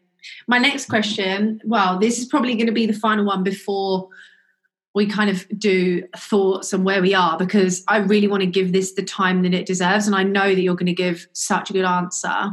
My 0.48 0.58
next 0.58 0.90
question, 0.90 1.62
well, 1.64 1.98
this 1.98 2.20
is 2.20 2.26
probably 2.26 2.56
going 2.56 2.68
to 2.68 2.74
be 2.74 2.86
the 2.86 2.94
final 2.94 3.26
one 3.26 3.44
before 3.44 4.10
we 4.96 5.06
kind 5.06 5.30
of 5.30 5.48
do 5.58 6.04
thoughts 6.18 6.74
and 6.74 6.84
where 6.84 7.02
we 7.02 7.14
are 7.14 7.38
because 7.38 7.84
I 7.88 7.98
really 7.98 8.28
want 8.28 8.42
to 8.42 8.48
give 8.48 8.74
this 8.74 8.94
the 8.94 9.04
time 9.04 9.44
that 9.44 9.54
it 9.54 9.66
deserves. 9.66 10.08
And 10.08 10.16
I 10.16 10.24
know 10.24 10.54
that 10.54 10.62
you're 10.62 10.76
going 10.76 10.88
to 10.88 10.94
give 10.94 11.28
such 11.34 11.70
a 11.70 11.74
good 11.74 11.86
answer. 11.86 12.52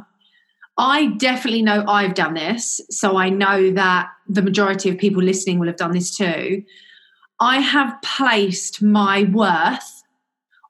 I 0.79 1.07
definitely 1.17 1.63
know 1.63 1.85
I've 1.89 2.15
done 2.15 2.35
this. 2.35 2.81
So 2.91 3.17
I 3.17 3.31
know 3.31 3.71
that 3.73 4.11
the 4.29 4.43
majority 4.43 4.91
of 4.91 4.99
people 4.99 5.23
listening 5.23 5.59
will 5.59 5.67
have 5.67 5.77
done 5.77 5.93
this 5.93 6.15
too. 6.15 6.63
I 7.41 7.61
have 7.61 7.97
placed 8.03 8.83
my 8.83 9.25
worth 9.25 9.96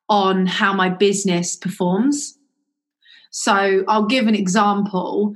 on 0.08 0.46
how 0.46 0.72
my 0.72 0.88
business 0.88 1.56
performs. 1.56 2.38
So 3.30 3.84
I'll 3.88 4.06
give 4.06 4.26
an 4.26 4.34
example. 4.34 5.34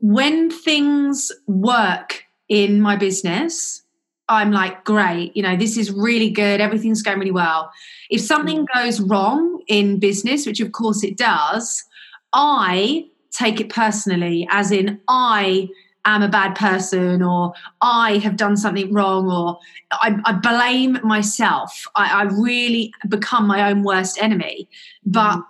When 0.00 0.50
things 0.50 1.32
work 1.46 2.22
in 2.48 2.80
my 2.80 2.96
business, 2.96 3.82
I'm 4.28 4.52
like, 4.52 4.84
great, 4.84 5.36
you 5.36 5.42
know, 5.42 5.56
this 5.56 5.76
is 5.76 5.90
really 5.90 6.30
good. 6.30 6.60
Everything's 6.60 7.02
going 7.02 7.18
really 7.18 7.30
well. 7.30 7.70
If 8.10 8.20
something 8.20 8.66
mm. 8.66 8.74
goes 8.74 9.00
wrong 9.00 9.62
in 9.66 9.98
business, 9.98 10.46
which 10.46 10.60
of 10.60 10.72
course 10.72 11.04
it 11.04 11.16
does, 11.16 11.84
I 12.32 13.06
take 13.30 13.60
it 13.60 13.68
personally, 13.68 14.46
as 14.50 14.70
in, 14.70 15.00
I 15.08 15.68
am 16.04 16.22
a 16.22 16.28
bad 16.28 16.54
person 16.54 17.22
or 17.22 17.52
I 17.80 18.18
have 18.18 18.36
done 18.36 18.56
something 18.56 18.92
wrong 18.92 19.30
or 19.30 19.58
I, 19.92 20.18
I 20.24 20.32
blame 20.32 20.98
myself. 21.02 21.86
I, 21.94 22.22
I, 22.22 22.22
really 22.24 22.92
become 23.08 23.46
my 23.46 23.70
own 23.70 23.82
worst 23.82 24.20
enemy. 24.20 24.68
But 25.06 25.42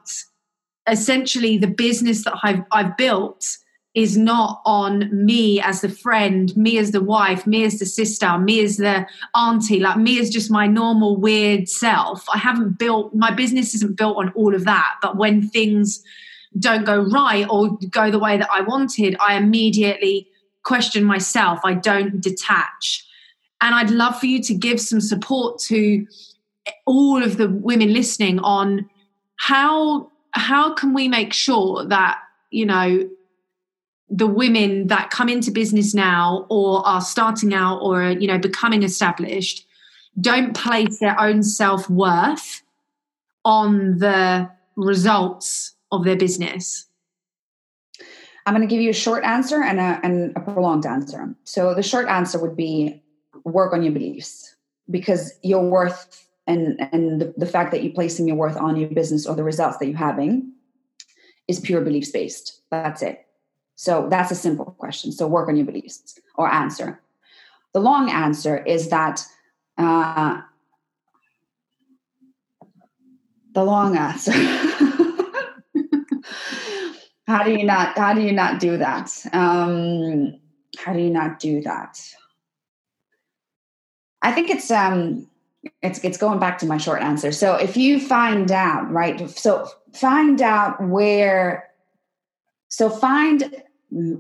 essentially, 0.88 1.58
the 1.58 1.66
business 1.66 2.24
that 2.24 2.34
I've, 2.42 2.62
I've 2.70 2.96
built 2.96 3.58
is 3.94 4.16
not 4.16 4.60
on 4.66 5.08
me 5.12 5.60
as 5.60 5.80
the 5.80 5.88
friend, 5.88 6.54
me 6.56 6.78
as 6.78 6.90
the 6.90 7.00
wife, 7.00 7.46
me 7.46 7.64
as 7.64 7.78
the 7.78 7.86
sister, 7.86 8.38
me 8.38 8.62
as 8.62 8.76
the 8.76 9.06
auntie, 9.36 9.78
like 9.78 9.96
me 9.96 10.18
as 10.18 10.30
just 10.30 10.50
my 10.50 10.66
normal 10.66 11.16
weird 11.16 11.68
self. 11.68 12.24
I 12.32 12.38
haven't 12.38 12.78
built, 12.78 13.14
my 13.14 13.30
business 13.30 13.72
isn't 13.74 13.96
built 13.96 14.16
on 14.16 14.30
all 14.30 14.54
of 14.54 14.64
that. 14.64 14.96
But 15.00 15.16
when 15.16 15.48
things 15.48 16.02
don't 16.58 16.84
go 16.84 17.02
right 17.02 17.46
or 17.48 17.78
go 17.90 18.10
the 18.10 18.18
way 18.18 18.36
that 18.36 18.48
I 18.50 18.62
wanted, 18.62 19.16
I 19.20 19.36
immediately 19.36 20.28
question 20.64 21.04
myself. 21.04 21.60
I 21.64 21.74
don't 21.74 22.20
detach. 22.20 23.06
And 23.60 23.74
I'd 23.74 23.90
love 23.90 24.18
for 24.18 24.26
you 24.26 24.42
to 24.42 24.54
give 24.54 24.80
some 24.80 25.00
support 25.00 25.58
to 25.60 26.06
all 26.86 27.22
of 27.22 27.36
the 27.36 27.48
women 27.48 27.92
listening 27.92 28.38
on 28.40 28.88
how 29.36 30.10
how 30.32 30.74
can 30.74 30.92
we 30.94 31.08
make 31.08 31.32
sure 31.32 31.84
that 31.86 32.18
you 32.50 32.66
know 32.66 33.08
the 34.10 34.26
women 34.26 34.88
that 34.88 35.10
come 35.10 35.28
into 35.28 35.50
business 35.50 35.94
now 35.94 36.46
or 36.48 36.86
are 36.86 37.00
starting 37.00 37.54
out 37.54 37.78
or 37.78 38.10
you 38.10 38.26
know 38.26 38.38
becoming 38.38 38.82
established 38.82 39.66
don't 40.20 40.54
place 40.54 40.98
their 41.00 41.18
own 41.20 41.42
self-worth 41.42 42.62
on 43.44 43.98
the 43.98 44.48
results 44.76 45.74
of 45.90 46.04
their 46.04 46.16
business 46.16 46.86
I'm 48.46 48.54
going 48.54 48.66
to 48.66 48.72
give 48.72 48.82
you 48.82 48.90
a 48.90 48.94
short 48.94 49.24
answer 49.24 49.62
and 49.62 49.80
a, 49.80 50.00
and 50.02 50.36
a 50.36 50.40
prolonged 50.40 50.86
answer. 50.86 51.34
So 51.44 51.74
the 51.74 51.82
short 51.82 52.08
answer 52.08 52.38
would 52.38 52.56
be 52.56 53.02
work 53.44 53.72
on 53.72 53.82
your 53.82 53.92
beliefs 53.92 54.54
because 54.90 55.32
your 55.42 55.62
worth 55.68 56.20
and 56.46 56.78
and 56.92 57.20
the, 57.20 57.34
the 57.38 57.46
fact 57.46 57.70
that 57.70 57.82
you're 57.82 57.94
placing 57.94 58.28
your 58.28 58.36
worth 58.36 58.56
on 58.56 58.76
your 58.76 58.90
business 58.90 59.26
or 59.26 59.34
the 59.34 59.44
results 59.44 59.78
that 59.78 59.86
you're 59.86 59.96
having 59.96 60.52
is 61.48 61.58
pure 61.60 61.80
beliefs 61.80 62.10
based. 62.10 62.60
That's 62.70 63.02
it. 63.02 63.26
So 63.76 64.08
that's 64.10 64.30
a 64.30 64.34
simple 64.34 64.66
question. 64.78 65.10
So 65.10 65.26
work 65.26 65.48
on 65.48 65.56
your 65.56 65.66
beliefs 65.66 66.18
or 66.36 66.50
answer. 66.50 67.00
The 67.72 67.80
long 67.80 68.10
answer 68.10 68.62
is 68.64 68.88
that 68.90 69.24
uh, 69.78 70.40
the 73.54 73.64
long 73.64 73.96
answer. 73.96 74.32
how 77.26 77.42
do 77.42 77.52
you 77.52 77.64
not 77.64 77.96
how 77.96 78.14
do 78.14 78.20
you 78.20 78.32
not 78.32 78.60
do 78.60 78.76
that? 78.78 79.10
Um 79.32 80.38
how 80.78 80.92
do 80.92 81.00
you 81.00 81.10
not 81.10 81.38
do 81.38 81.62
that? 81.62 82.00
I 84.22 84.32
think 84.32 84.50
it's 84.50 84.70
um 84.70 85.28
it's 85.82 86.02
it's 86.04 86.18
going 86.18 86.38
back 86.38 86.58
to 86.58 86.66
my 86.66 86.76
short 86.76 87.02
answer. 87.02 87.32
So 87.32 87.54
if 87.54 87.76
you 87.76 88.00
find 88.00 88.50
out 88.50 88.90
right 88.90 89.28
so 89.30 89.68
find 89.94 90.42
out 90.42 90.82
where 90.82 91.68
so 92.68 92.90
find 92.90 93.62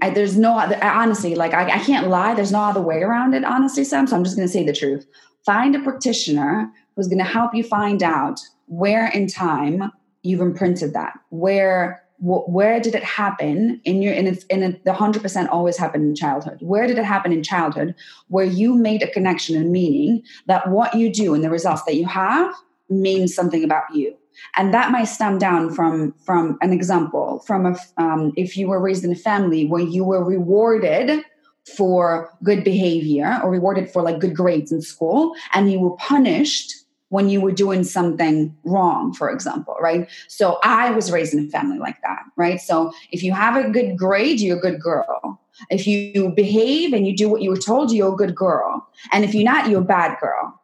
I, 0.00 0.10
there's 0.10 0.38
no 0.38 0.56
other 0.56 0.78
honestly 0.82 1.34
like 1.34 1.52
I, 1.52 1.64
I 1.64 1.78
can't 1.80 2.08
lie 2.08 2.34
there's 2.34 2.52
no 2.52 2.60
other 2.60 2.80
way 2.80 3.02
around 3.02 3.34
it 3.34 3.44
honestly 3.44 3.82
sam 3.82 4.06
so 4.06 4.14
i'm 4.14 4.22
just 4.22 4.36
going 4.36 4.46
to 4.46 4.52
say 4.52 4.64
the 4.64 4.72
truth. 4.72 5.06
Find 5.44 5.74
a 5.74 5.80
practitioner 5.80 6.70
who's 6.94 7.08
going 7.08 7.18
to 7.18 7.24
help 7.24 7.54
you 7.54 7.64
find 7.64 8.02
out 8.02 8.40
where 8.66 9.08
in 9.08 9.26
time 9.26 9.90
you've 10.22 10.40
imprinted 10.40 10.94
that 10.94 11.14
where 11.30 12.03
where 12.24 12.80
did 12.80 12.94
it 12.94 13.04
happen 13.04 13.80
in 13.84 14.00
your 14.00 14.14
in 14.14 14.26
in 14.48 14.62
a, 14.62 14.70
the 14.84 14.92
100% 14.92 15.48
always 15.50 15.76
happened 15.76 16.04
in 16.04 16.14
childhood. 16.14 16.58
Where 16.60 16.86
did 16.86 16.96
it 16.96 17.04
happen 17.04 17.32
in 17.32 17.42
childhood 17.42 17.94
where 18.28 18.46
you 18.46 18.74
made 18.74 19.02
a 19.02 19.10
connection 19.10 19.56
and 19.56 19.70
meaning 19.70 20.22
that 20.46 20.70
what 20.70 20.94
you 20.94 21.12
do 21.12 21.34
and 21.34 21.44
the 21.44 21.50
results 21.50 21.82
that 21.84 21.96
you 21.96 22.06
have 22.06 22.54
means 22.88 23.34
something 23.34 23.62
about 23.62 23.84
you? 23.92 24.16
And 24.56 24.72
that 24.72 24.90
might 24.90 25.04
stem 25.04 25.38
down 25.38 25.74
from 25.74 26.14
from 26.24 26.56
an 26.62 26.72
example 26.72 27.40
from 27.46 27.66
a 27.66 27.76
um, 27.98 28.32
if 28.36 28.56
you 28.56 28.68
were 28.68 28.80
raised 28.80 29.04
in 29.04 29.12
a 29.12 29.16
family 29.16 29.66
where 29.66 29.82
you 29.82 30.02
were 30.02 30.24
rewarded 30.24 31.22
for 31.76 32.30
good 32.42 32.64
behavior 32.64 33.38
or 33.42 33.50
rewarded 33.50 33.90
for 33.90 34.02
like 34.02 34.18
good 34.18 34.34
grades 34.34 34.72
in 34.72 34.80
school 34.82 35.34
and 35.52 35.70
you 35.70 35.78
were 35.78 35.96
punished 35.96 36.83
when 37.14 37.28
you 37.28 37.40
were 37.40 37.52
doing 37.52 37.84
something 37.84 38.52
wrong, 38.64 39.14
for 39.14 39.30
example, 39.30 39.76
right? 39.80 40.10
So 40.26 40.58
I 40.64 40.90
was 40.90 41.12
raised 41.12 41.32
in 41.32 41.46
a 41.46 41.48
family 41.48 41.78
like 41.78 42.02
that, 42.02 42.24
right? 42.36 42.60
So 42.60 42.92
if 43.12 43.22
you 43.22 43.32
have 43.32 43.54
a 43.54 43.70
good 43.70 43.96
grade, 43.96 44.40
you're 44.40 44.58
a 44.58 44.60
good 44.60 44.80
girl. 44.80 45.40
If 45.70 45.86
you 45.86 46.32
behave 46.34 46.92
and 46.92 47.06
you 47.06 47.16
do 47.16 47.28
what 47.28 47.40
you 47.40 47.50
were 47.50 47.56
told, 47.56 47.92
you're 47.92 48.12
a 48.12 48.16
good 48.16 48.34
girl. 48.34 48.84
And 49.12 49.24
if 49.24 49.32
you're 49.32 49.44
not, 49.44 49.68
you're 49.68 49.82
a 49.82 49.84
bad 49.84 50.18
girl. 50.20 50.60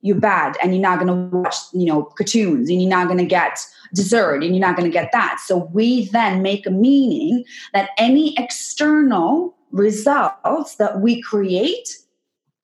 You're 0.00 0.18
bad 0.18 0.56
and 0.60 0.74
you're 0.74 0.82
not 0.82 0.98
going 0.98 1.30
to 1.30 1.36
watch, 1.36 1.54
you 1.72 1.86
know, 1.86 2.02
cartoons 2.02 2.68
and 2.68 2.82
you're 2.82 2.90
not 2.90 3.06
going 3.06 3.18
to 3.18 3.24
get 3.24 3.64
dessert 3.94 4.42
and 4.42 4.52
you're 4.52 4.66
not 4.66 4.76
going 4.76 4.90
to 4.90 4.92
get 4.92 5.12
that. 5.12 5.38
So 5.46 5.70
we 5.72 6.08
then 6.08 6.42
make 6.42 6.66
a 6.66 6.72
meaning 6.72 7.44
that 7.72 7.90
any 7.98 8.34
external 8.36 9.56
results 9.70 10.74
that 10.76 11.00
we 11.00 11.22
create 11.22 11.88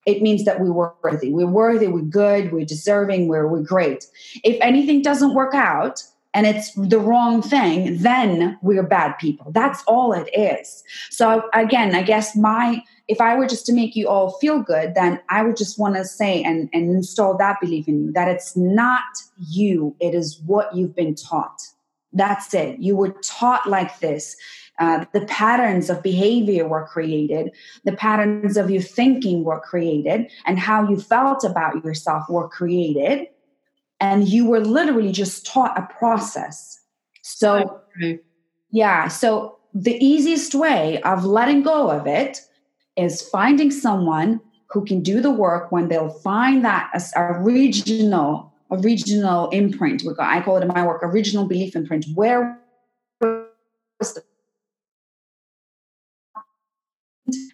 it 0.05 0.21
means 0.21 0.45
that 0.45 0.59
we're 0.59 0.91
worthy. 1.01 1.31
We're 1.31 1.47
worthy, 1.47 1.87
we're 1.87 2.01
good, 2.01 2.51
we're 2.51 2.65
deserving, 2.65 3.27
we're, 3.27 3.47
we're 3.47 3.61
great. 3.61 4.05
If 4.43 4.57
anything 4.61 5.01
doesn't 5.01 5.33
work 5.33 5.53
out 5.53 6.03
and 6.33 6.47
it's 6.47 6.73
the 6.73 6.99
wrong 6.99 7.41
thing, 7.41 7.97
then 7.99 8.57
we're 8.61 8.83
bad 8.83 9.13
people. 9.19 9.51
That's 9.51 9.83
all 9.87 10.13
it 10.13 10.29
is. 10.37 10.83
So, 11.09 11.49
again, 11.53 11.95
I 11.95 12.01
guess 12.01 12.35
my, 12.35 12.81
if 13.07 13.21
I 13.21 13.37
were 13.37 13.47
just 13.47 13.65
to 13.67 13.73
make 13.73 13.95
you 13.95 14.09
all 14.09 14.31
feel 14.39 14.59
good, 14.59 14.95
then 14.95 15.21
I 15.29 15.43
would 15.43 15.57
just 15.57 15.79
want 15.79 15.95
to 15.95 16.05
say 16.05 16.43
and, 16.43 16.69
and 16.73 16.89
install 16.89 17.37
that 17.37 17.61
belief 17.61 17.87
in 17.87 18.05
you 18.05 18.11
that 18.13 18.27
it's 18.27 18.57
not 18.57 19.03
you, 19.37 19.95
it 19.99 20.15
is 20.15 20.41
what 20.45 20.75
you've 20.75 20.95
been 20.95 21.15
taught. 21.15 21.61
That's 22.13 22.53
it. 22.53 22.79
You 22.79 22.95
were 22.95 23.15
taught 23.23 23.67
like 23.67 23.99
this 23.99 24.35
uh, 24.79 25.05
the 25.13 25.21
patterns 25.21 25.89
of 25.89 26.01
behavior 26.01 26.67
were 26.67 26.85
created, 26.85 27.51
the 27.83 27.93
patterns 27.93 28.57
of 28.57 28.69
your 28.69 28.81
thinking 28.81 29.43
were 29.43 29.59
created, 29.59 30.29
and 30.45 30.59
how 30.59 30.87
you 30.89 30.99
felt 30.99 31.43
about 31.43 31.83
yourself 31.83 32.23
were 32.29 32.47
created. 32.47 33.27
And 33.99 34.27
you 34.27 34.45
were 34.47 34.59
literally 34.59 35.11
just 35.11 35.45
taught 35.45 35.77
a 35.77 35.87
process. 35.93 36.79
So, 37.21 37.81
yeah, 38.71 39.07
so 39.07 39.57
the 39.73 40.03
easiest 40.03 40.53
way 40.55 41.01
of 41.03 41.23
letting 41.23 41.63
go 41.63 41.89
of 41.89 42.05
it 42.05 42.41
is 42.97 43.21
finding 43.21 43.71
someone 43.71 44.41
who 44.69 44.83
can 44.83 45.01
do 45.01 45.21
the 45.21 45.31
work 45.31 45.71
when 45.71 45.87
they'll 45.87 46.09
find 46.09 46.65
that 46.65 46.89
a, 46.93 47.21
a 47.21 47.39
regional 47.39 48.51
original 48.71 49.49
imprint. 49.49 50.03
I 50.19 50.41
call 50.41 50.57
it 50.57 50.63
in 50.63 50.67
my 50.67 50.85
work 50.85 51.03
original 51.03 51.45
belief 51.45 51.75
imprint. 51.75 52.05
Where 52.15 52.59
was 53.21 54.15
the 54.15 54.23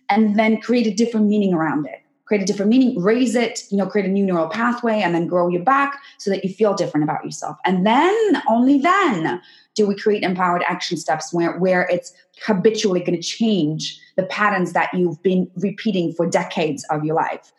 and 0.09 0.37
then 0.37 0.59
create 0.59 0.87
a 0.87 0.93
different 0.93 1.27
meaning 1.27 1.53
around 1.53 1.85
it. 1.85 2.01
Create 2.25 2.43
a 2.43 2.45
different 2.45 2.69
meaning 2.69 3.01
raise 3.01 3.33
it 3.33 3.63
you 3.71 3.77
know 3.77 3.87
create 3.87 4.05
a 4.05 4.11
new 4.11 4.23
neural 4.23 4.49
pathway 4.49 5.01
and 5.01 5.15
then 5.15 5.25
grow 5.25 5.47
your 5.47 5.63
back 5.63 5.99
so 6.19 6.29
that 6.29 6.43
you 6.43 6.53
feel 6.53 6.75
different 6.75 7.03
about 7.03 7.25
yourself. 7.25 7.57
And 7.65 7.87
then 7.87 8.43
only 8.47 8.77
then 8.77 9.41
do 9.75 9.87
we 9.87 9.95
create 9.95 10.23
empowered 10.23 10.63
action 10.67 10.97
steps 10.97 11.33
where, 11.33 11.57
where 11.57 11.87
it's 11.89 12.13
habitually 12.43 12.99
going 12.99 13.15
to 13.15 13.21
change 13.21 13.99
the 14.17 14.23
patterns 14.23 14.73
that 14.73 14.93
you've 14.93 15.21
been 15.23 15.49
repeating 15.55 16.13
for 16.13 16.27
decades 16.27 16.85
of 16.89 17.03
your 17.03 17.15
life. 17.15 17.51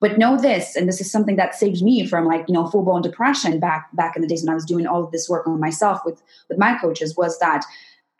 But 0.00 0.18
know 0.18 0.40
this 0.40 0.76
and 0.76 0.88
this 0.88 1.00
is 1.00 1.10
something 1.10 1.36
that 1.36 1.54
saved 1.54 1.82
me 1.82 2.06
from 2.06 2.26
like 2.26 2.44
you 2.48 2.54
know 2.54 2.66
full-blown 2.66 3.02
depression 3.02 3.58
back 3.58 3.88
back 3.94 4.14
in 4.14 4.22
the 4.22 4.28
days 4.28 4.42
when 4.42 4.50
i 4.50 4.54
was 4.54 4.64
doing 4.64 4.86
all 4.86 5.02
of 5.02 5.10
this 5.10 5.28
work 5.28 5.46
on 5.46 5.58
myself 5.58 6.00
with 6.04 6.22
with 6.48 6.56
my 6.56 6.78
coaches 6.78 7.16
was 7.16 7.36
that 7.40 7.64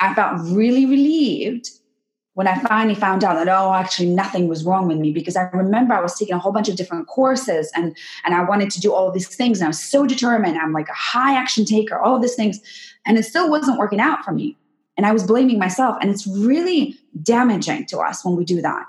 i 0.01 0.13
felt 0.13 0.41
really 0.51 0.87
relieved 0.87 1.71
when 2.39 2.47
I 2.47 2.57
finally 2.61 2.95
found 2.95 3.25
out 3.25 3.35
that 3.35 3.49
oh 3.49 3.75
actually 3.75 4.11
nothing 4.11 4.47
was 4.47 4.63
wrong 4.63 4.87
with 4.87 4.99
me 4.99 5.11
because 5.11 5.35
I 5.35 5.51
remember 5.53 5.93
I 5.93 6.01
was 6.01 6.17
taking 6.17 6.37
a 6.37 6.39
whole 6.39 6.53
bunch 6.53 6.69
of 6.69 6.77
different 6.77 7.09
courses 7.09 7.69
and 7.75 7.97
and 8.25 8.33
I 8.33 8.45
wanted 8.45 8.71
to 8.71 8.81
do 8.81 8.95
all 8.95 9.11
these 9.11 9.27
things 9.27 9.59
and 9.59 9.65
I 9.65 9.71
was 9.71 9.81
so 9.81 10.07
determined. 10.07 10.57
I'm 10.57 10.73
like 10.73 10.89
a 10.89 10.95
high 10.95 11.35
action 11.35 11.65
taker 11.65 11.99
all 11.99 12.21
these 12.21 12.37
things 12.37 12.61
and 13.05 13.19
it 13.19 13.25
still 13.25 13.51
wasn't 13.51 13.77
working 13.77 13.99
out 13.99 14.25
for 14.25 14.31
me. 14.31 14.57
And 14.97 15.05
I 15.05 15.11
was 15.11 15.25
blaming 15.25 15.59
myself 15.59 15.97
and 16.01 16.13
it's 16.13 16.29
really 16.29 16.97
damaging 17.21 17.87
to 17.87 17.99
us 17.99 18.25
when 18.25 18.37
we 18.37 18.45
do 18.45 18.63
that. 18.63 18.87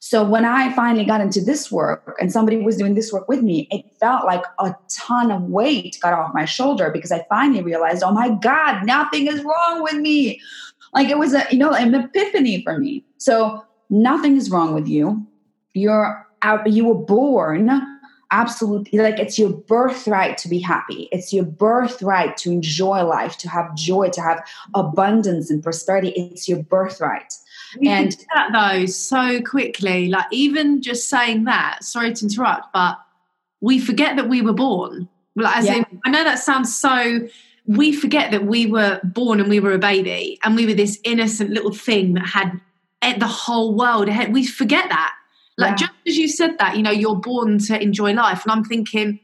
So 0.00 0.24
when 0.24 0.46
I 0.46 0.72
finally 0.72 1.04
got 1.04 1.20
into 1.20 1.42
this 1.42 1.70
work 1.70 2.16
and 2.18 2.32
somebody 2.32 2.56
was 2.56 2.78
doing 2.78 2.94
this 2.94 3.12
work 3.12 3.28
with 3.28 3.42
me, 3.42 3.68
it 3.70 3.84
felt 4.00 4.24
like 4.24 4.44
a 4.58 4.74
ton 4.88 5.30
of 5.30 5.42
weight 5.42 5.98
got 6.00 6.14
off 6.14 6.32
my 6.32 6.46
shoulder 6.46 6.90
because 6.90 7.12
I 7.12 7.26
finally 7.28 7.62
realized, 7.62 8.02
oh 8.02 8.12
my 8.12 8.30
God, 8.30 8.86
nothing 8.86 9.26
is 9.26 9.42
wrong 9.44 9.82
with 9.82 9.96
me. 9.96 10.40
Like 10.94 11.08
it 11.08 11.18
was 11.18 11.34
a, 11.34 11.46
you 11.50 11.58
know, 11.58 11.72
an 11.72 11.94
epiphany 11.94 12.62
for 12.62 12.78
me. 12.78 13.04
So 13.18 13.64
nothing 13.90 14.36
is 14.36 14.50
wrong 14.50 14.74
with 14.74 14.88
you. 14.88 15.26
You're 15.74 16.26
out, 16.42 16.70
you 16.70 16.86
were 16.86 16.94
born 16.94 17.82
absolutely 18.30 18.98
like 18.98 19.18
it's 19.18 19.38
your 19.38 19.50
birthright 19.50 20.36
to 20.38 20.48
be 20.48 20.58
happy. 20.58 21.08
It's 21.12 21.32
your 21.32 21.44
birthright 21.44 22.36
to 22.38 22.50
enjoy 22.50 23.04
life, 23.04 23.36
to 23.38 23.48
have 23.48 23.74
joy, 23.74 24.10
to 24.10 24.20
have 24.20 24.46
abundance 24.74 25.50
and 25.50 25.62
prosperity. 25.62 26.10
It's 26.10 26.48
your 26.48 26.62
birthright. 26.62 27.32
We 27.78 27.88
and 27.88 28.16
that 28.34 28.50
though 28.52 28.86
so 28.86 29.40
quickly, 29.42 30.08
like 30.08 30.26
even 30.30 30.82
just 30.82 31.08
saying 31.08 31.44
that, 31.44 31.84
sorry 31.84 32.12
to 32.14 32.24
interrupt, 32.24 32.72
but 32.72 32.98
we 33.60 33.78
forget 33.78 34.16
that 34.16 34.28
we 34.28 34.42
were 34.42 34.52
born. 34.52 35.08
Like, 35.34 35.58
as 35.58 35.66
yeah. 35.66 35.74
in, 35.74 36.00
I 36.04 36.10
know 36.10 36.24
that 36.24 36.38
sounds 36.38 36.74
so 36.74 37.28
we 37.66 37.92
forget 37.92 38.30
that 38.30 38.46
we 38.46 38.66
were 38.66 39.00
born 39.02 39.40
and 39.40 39.48
we 39.48 39.60
were 39.60 39.72
a 39.72 39.78
baby 39.78 40.38
and 40.44 40.54
we 40.54 40.66
were 40.66 40.74
this 40.74 40.98
innocent 41.04 41.50
little 41.50 41.72
thing 41.72 42.14
that 42.14 42.26
had 42.26 42.60
the 43.20 43.26
whole 43.26 43.74
world 43.74 44.08
ahead. 44.08 44.32
We 44.32 44.46
forget 44.46 44.88
that. 44.88 45.14
Like 45.58 45.72
yeah. 45.72 45.86
just 45.86 45.92
as 46.06 46.16
you 46.16 46.28
said 46.28 46.58
that, 46.58 46.76
you 46.76 46.82
know, 46.82 46.90
you're 46.90 47.16
born 47.16 47.58
to 47.60 47.80
enjoy 47.80 48.12
life. 48.12 48.42
And 48.44 48.52
I'm 48.52 48.64
thinking, 48.64 49.20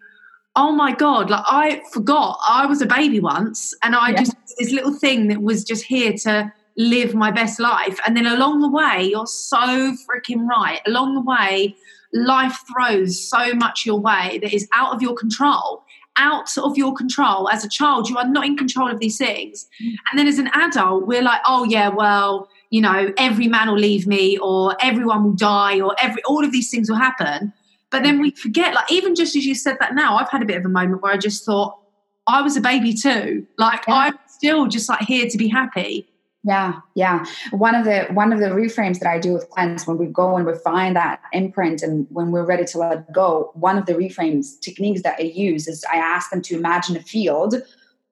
oh 0.57 0.73
my 0.73 0.93
God, 0.93 1.31
like 1.31 1.45
I 1.47 1.83
forgot 1.93 2.39
I 2.47 2.67
was 2.67 2.83
a 2.83 2.87
baby 2.87 3.21
once 3.21 3.75
and 3.83 3.95
I 3.95 4.11
yeah. 4.11 4.19
just 4.19 4.37
this 4.59 4.73
little 4.73 4.95
thing 4.95 5.29
that 5.29 5.43
was 5.43 5.65
just 5.65 5.85
here 5.85 6.13
to 6.25 6.53
live 6.77 7.15
my 7.15 7.31
best 7.31 7.61
life. 7.61 7.99
And 8.07 8.17
then 8.17 8.27
along 8.27 8.61
the 8.61 8.71
way, 8.71 9.09
you're 9.11 9.27
so 9.27 9.59
freaking 9.59 10.47
right. 10.49 10.81
Along 10.87 11.15
the 11.15 11.21
way, 11.21 11.77
life 12.13 12.59
throws 12.73 13.21
so 13.21 13.55
much 13.55 13.87
your 13.87 14.01
way 14.01 14.39
that 14.43 14.55
is 14.55 14.69
out 14.73 14.95
of 14.95 15.03
your 15.03 15.15
control 15.15 15.82
out 16.17 16.57
of 16.59 16.77
your 16.77 16.95
control. 16.95 17.49
As 17.49 17.65
a 17.65 17.69
child, 17.69 18.09
you 18.09 18.19
are 18.19 18.27
not 18.27 18.45
in 18.47 18.57
control 18.57 18.91
of 18.91 18.99
these 18.99 19.19
things. 19.19 19.67
And 19.81 20.19
then 20.19 20.27
as 20.27 20.39
an 20.39 20.51
adult, 20.55 21.07
we're 21.07 21.23
like, 21.23 21.41
oh, 21.47 21.65
yeah, 21.65 21.89
well, 21.89 22.49
you 22.71 22.81
know, 22.81 23.13
every 23.19 23.49
man 23.49 23.69
will 23.69 23.79
leave 23.79 24.07
me, 24.07 24.39
or 24.39 24.77
everyone 24.81 25.25
will 25.25 25.33
die, 25.33 25.81
or 25.81 25.95
every 26.01 26.23
all 26.25 26.45
of 26.45 26.53
these 26.53 26.71
things 26.71 26.89
will 26.89 26.97
happen. 26.97 27.53
But 27.91 28.03
then 28.03 28.21
we 28.21 28.31
forget, 28.31 28.75
like, 28.75 28.91
even 28.91 29.15
just 29.15 29.37
as 29.37 29.45
you 29.45 29.55
said 29.55 29.77
that 29.81 29.95
now, 29.95 30.17
I've 30.17 30.31
had 30.31 30.43
a 30.43 30.47
bit 30.47 30.57
of 30.57 30.65
a 30.65 30.71
moment 30.71 31.03
where 31.03 31.13
I 31.13 31.19
just 31.19 31.45
thought, 31.45 31.79
I 32.27 32.41
was 32.41 32.57
a 32.57 32.61
baby 32.61 32.95
too. 32.95 33.47
Like, 33.59 33.85
yeah. 33.87 33.95
I'm 33.95 34.19
still 34.27 34.67
just 34.67 34.89
like 34.89 35.01
here 35.01 35.29
to 35.29 35.37
be 35.37 35.49
happy. 35.49 36.09
Yeah, 36.45 36.81
yeah. 36.97 37.25
One 37.53 37.77
of 37.77 37.85
the 37.85 38.07
one 38.13 38.33
of 38.33 38.41
the 38.41 38.47
reframes 38.47 38.99
that 38.99 39.09
I 39.09 39.21
do 39.21 39.33
with 39.33 39.49
clients 39.51 39.87
when 39.87 39.97
we 39.97 40.07
go 40.07 40.37
and 40.37 40.45
we 40.45 40.55
find 40.55 40.97
that 40.97 41.21
imprint 41.33 41.83
and 41.83 42.07
when 42.11 42.33
we're 42.33 42.45
ready 42.45 42.65
to 42.65 42.79
let 42.79 43.13
go, 43.13 43.53
one 43.55 43.79
of 43.79 43.87
the 43.87 43.95
reframes 43.95 44.59
techniques 44.61 45.03
that 45.03 45.21
I 45.21 45.23
use 45.23 45.69
is 45.69 45.85
I 45.93 45.99
ask 45.99 46.31
them 46.31 46.43
to 46.43 46.57
imagine 46.57 46.97
a 46.97 47.03
field 47.03 47.55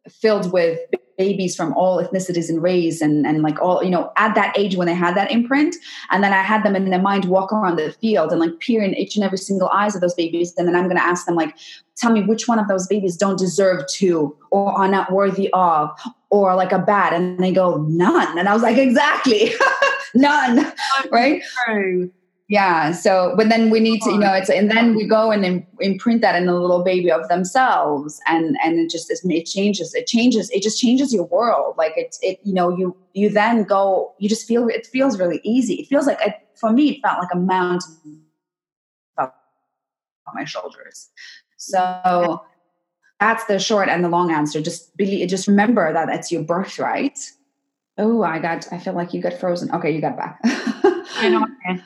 filled 0.08 0.52
with 0.52 0.78
babies 1.20 1.54
from 1.54 1.74
all 1.74 2.02
ethnicities 2.02 2.48
and 2.48 2.62
race 2.62 3.02
and, 3.02 3.26
and 3.26 3.42
like 3.42 3.60
all 3.60 3.84
you 3.84 3.90
know 3.90 4.10
at 4.16 4.34
that 4.34 4.58
age 4.58 4.74
when 4.74 4.86
they 4.86 4.94
had 4.94 5.14
that 5.14 5.30
imprint. 5.30 5.76
And 6.10 6.24
then 6.24 6.32
i 6.32 6.42
had 6.42 6.62
them 6.62 6.74
in 6.74 6.88
their 6.88 7.06
mind 7.10 7.26
walk 7.26 7.52
around 7.52 7.76
the 7.76 7.92
field 8.00 8.32
and 8.32 8.40
like 8.40 8.58
peer 8.60 8.82
in 8.82 8.94
each 8.94 9.16
and 9.16 9.24
every 9.24 9.36
single 9.38 9.68
eyes 9.68 9.94
of 9.94 10.00
those 10.00 10.14
babies. 10.14 10.54
And 10.56 10.66
then 10.66 10.74
i'm 10.74 10.84
going 10.84 10.96
to 10.96 11.10
ask 11.12 11.26
them 11.26 11.36
like 11.36 11.54
tell 11.96 12.12
me 12.12 12.22
which 12.22 12.48
one 12.48 12.58
of 12.58 12.68
those 12.68 12.86
babies 12.86 13.16
don't 13.18 13.38
deserve 13.38 13.86
to 13.98 14.34
or 14.50 14.72
are 14.72 14.88
not 14.88 15.12
worthy 15.12 15.50
of 15.52 15.90
or 16.30 16.54
like 16.56 16.72
a 16.72 16.78
bad. 16.78 17.12
And 17.12 17.38
they 17.38 17.52
go 17.52 17.84
none. 17.88 18.38
And 18.38 18.48
i 18.48 18.54
was 18.54 18.62
like 18.62 18.78
exactly. 18.78 19.52
None. 20.14 20.72
Right 21.12 21.40
yeah 22.50 22.92
so 22.92 23.32
but 23.36 23.48
then 23.48 23.70
we 23.70 23.80
need 23.80 24.02
to 24.02 24.10
you 24.10 24.18
know 24.18 24.34
it's 24.34 24.50
and 24.50 24.70
then 24.70 24.94
we 24.94 25.06
go 25.06 25.30
and 25.30 25.64
imprint 25.80 26.20
that 26.20 26.34
in 26.34 26.48
a 26.48 26.54
little 26.54 26.84
baby 26.84 27.10
of 27.10 27.26
themselves 27.28 28.20
and 28.26 28.56
and 28.62 28.78
it 28.78 28.90
just 28.90 29.10
it 29.10 29.46
changes 29.46 29.94
it 29.94 30.06
changes 30.06 30.50
it 30.50 30.62
just 30.62 30.78
changes 30.78 31.14
your 31.14 31.24
world 31.24 31.74
like 31.78 31.92
it's 31.96 32.18
it 32.20 32.38
you 32.44 32.52
know 32.52 32.68
you 32.76 32.94
you 33.14 33.30
then 33.30 33.62
go 33.62 34.12
you 34.18 34.28
just 34.28 34.46
feel 34.46 34.68
it 34.68 34.86
feels 34.86 35.18
really 35.18 35.40
easy 35.44 35.76
it 35.76 35.86
feels 35.86 36.06
like 36.06 36.20
a, 36.20 36.34
for 36.54 36.70
me 36.70 36.90
it 36.90 37.00
felt 37.00 37.18
like 37.18 37.32
a 37.32 37.38
mountain 37.38 38.20
on 40.30 40.40
my 40.40 40.44
shoulders. 40.44 41.10
So 41.56 42.44
that's 43.18 43.44
the 43.44 43.58
short 43.58 43.88
and 43.88 44.02
the 44.02 44.08
long 44.08 44.30
answer 44.30 44.62
just 44.62 44.96
believe 44.96 45.28
just 45.28 45.46
remember 45.46 45.92
that 45.92 46.08
it's 46.08 46.32
your 46.32 46.42
birthright. 46.42 47.18
Oh 47.98 48.22
i 48.22 48.38
got 48.38 48.66
i 48.72 48.78
feel 48.78 48.94
like 48.94 49.12
you 49.12 49.20
got 49.20 49.34
frozen 49.34 49.70
okay 49.72 49.90
you 49.90 50.00
got 50.00 50.16
back 50.16 50.40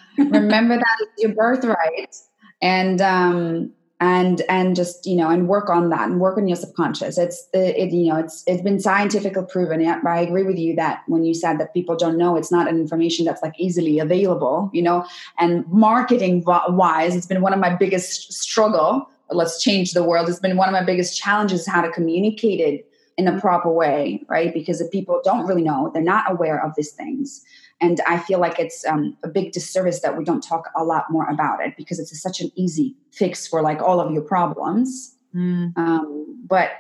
Remember 0.19 0.77
that 0.77 0.97
it's 1.01 1.23
your 1.23 1.35
birthright, 1.35 2.17
and 2.63 3.01
um, 3.01 3.73
and 4.01 4.43
and 4.49 4.77
just 4.77 5.07
you 5.07 5.17
know 5.17 5.31
and 5.31 5.49
work 5.49 5.71
on 5.71 5.89
that 5.91 6.09
and 6.09 6.21
work 6.21 6.37
on 6.37 6.49
your 6.49 6.57
subconscious. 6.57 7.17
It's 7.17 7.49
it, 7.53 7.77
it 7.77 7.93
you 7.93 8.13
know 8.13 8.19
it's 8.19 8.43
it's 8.47 8.63
been 8.63 8.81
scientifically 8.81 9.45
proven. 9.49 9.81
Yeah, 9.81 10.01
I 10.07 10.21
agree 10.21 10.43
with 10.43 10.59
you 10.59 10.75
that 10.77 11.03
when 11.07 11.25
you 11.25 11.35
said 11.35 11.59
that 11.59 11.73
people 11.73 11.97
don't 11.97 12.19
know, 12.19 12.37
it's 12.37 12.53
not 12.53 12.69
an 12.69 12.79
information 12.79 13.25
that's 13.25 13.43
like 13.43 13.55
easily 13.59 13.99
available. 13.99 14.71
You 14.73 14.83
know, 14.83 15.07
and 15.39 15.67
marketing 15.69 16.43
wise, 16.45 17.17
it's 17.17 17.27
been 17.27 17.41
one 17.41 17.53
of 17.53 17.61
my 17.61 17.75
biggest 17.75 18.33
struggle. 18.33 19.09
Let's 19.31 19.63
change 19.63 19.93
the 19.93 20.05
world. 20.05 20.29
It's 20.29 20.41
been 20.41 20.57
one 20.57 20.69
of 20.69 20.73
my 20.73 20.85
biggest 20.85 21.19
challenges 21.19 21.67
how 21.67 21.81
to 21.81 21.91
communicate 21.91 22.61
it 22.61 22.91
in 23.17 23.29
a 23.29 23.41
proper 23.41 23.71
way, 23.71 24.25
right? 24.29 24.53
Because 24.53 24.79
the 24.79 24.87
people 24.87 25.21
don't 25.25 25.47
really 25.47 25.63
know, 25.63 25.91
they're 25.93 26.03
not 26.03 26.31
aware 26.31 26.65
of 26.65 26.75
these 26.77 26.93
things. 26.93 27.45
And 27.81 28.01
I 28.07 28.19
feel 28.19 28.39
like 28.39 28.59
it's 28.59 28.85
um, 28.87 29.17
a 29.23 29.29
big 29.29 29.53
disservice 29.53 30.01
that 30.01 30.17
we 30.17 30.25
don't 30.25 30.43
talk 30.43 30.71
a 30.77 30.85
lot 30.85 31.11
more 31.11 31.29
about 31.29 31.65
it 31.65 31.77
because 31.77 31.99
it's 31.99 32.13
a, 32.13 32.17
such 32.17 32.41
an 32.41 32.51
easy 32.55 32.97
fix 33.13 33.47
for 33.47 33.63
like 33.63 33.83
all 33.83 34.01
of 34.01 34.13
your 34.13 34.23
problems. 34.23 35.17
Mm. 35.35 35.77
Um, 35.77 36.45
but 36.47 36.71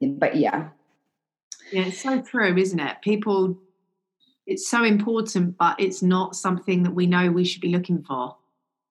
but 0.00 0.36
yeah, 0.36 0.68
yeah, 1.72 1.86
it's 1.86 2.02
so 2.02 2.20
true, 2.20 2.56
isn't 2.56 2.80
it? 2.80 2.96
People, 3.02 3.58
it's 4.46 4.68
so 4.68 4.84
important, 4.84 5.56
but 5.56 5.80
it's 5.80 6.02
not 6.02 6.36
something 6.36 6.82
that 6.82 6.94
we 6.94 7.06
know 7.06 7.30
we 7.30 7.44
should 7.44 7.62
be 7.62 7.68
looking 7.68 8.02
for. 8.02 8.36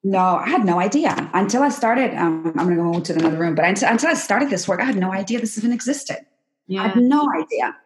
No, 0.04 0.18
I 0.18 0.48
had 0.48 0.64
no 0.64 0.80
idea 0.80 1.30
until 1.32 1.62
I 1.62 1.68
started. 1.68 2.12
Um, 2.16 2.52
I'm 2.58 2.74
going 2.74 2.76
to 2.76 2.98
go 2.98 3.00
to 3.00 3.14
another 3.14 3.38
room, 3.38 3.54
but 3.54 3.64
until, 3.64 3.88
until 3.88 4.10
I 4.10 4.14
started 4.14 4.50
this 4.50 4.66
work, 4.66 4.80
I 4.80 4.84
had 4.84 4.96
no 4.96 5.12
idea 5.12 5.38
this 5.38 5.56
even 5.56 5.72
existed. 5.72 6.18
Yeah. 6.66 6.84
I 6.84 6.88
had 6.88 7.02
no 7.02 7.28
idea. 7.32 7.76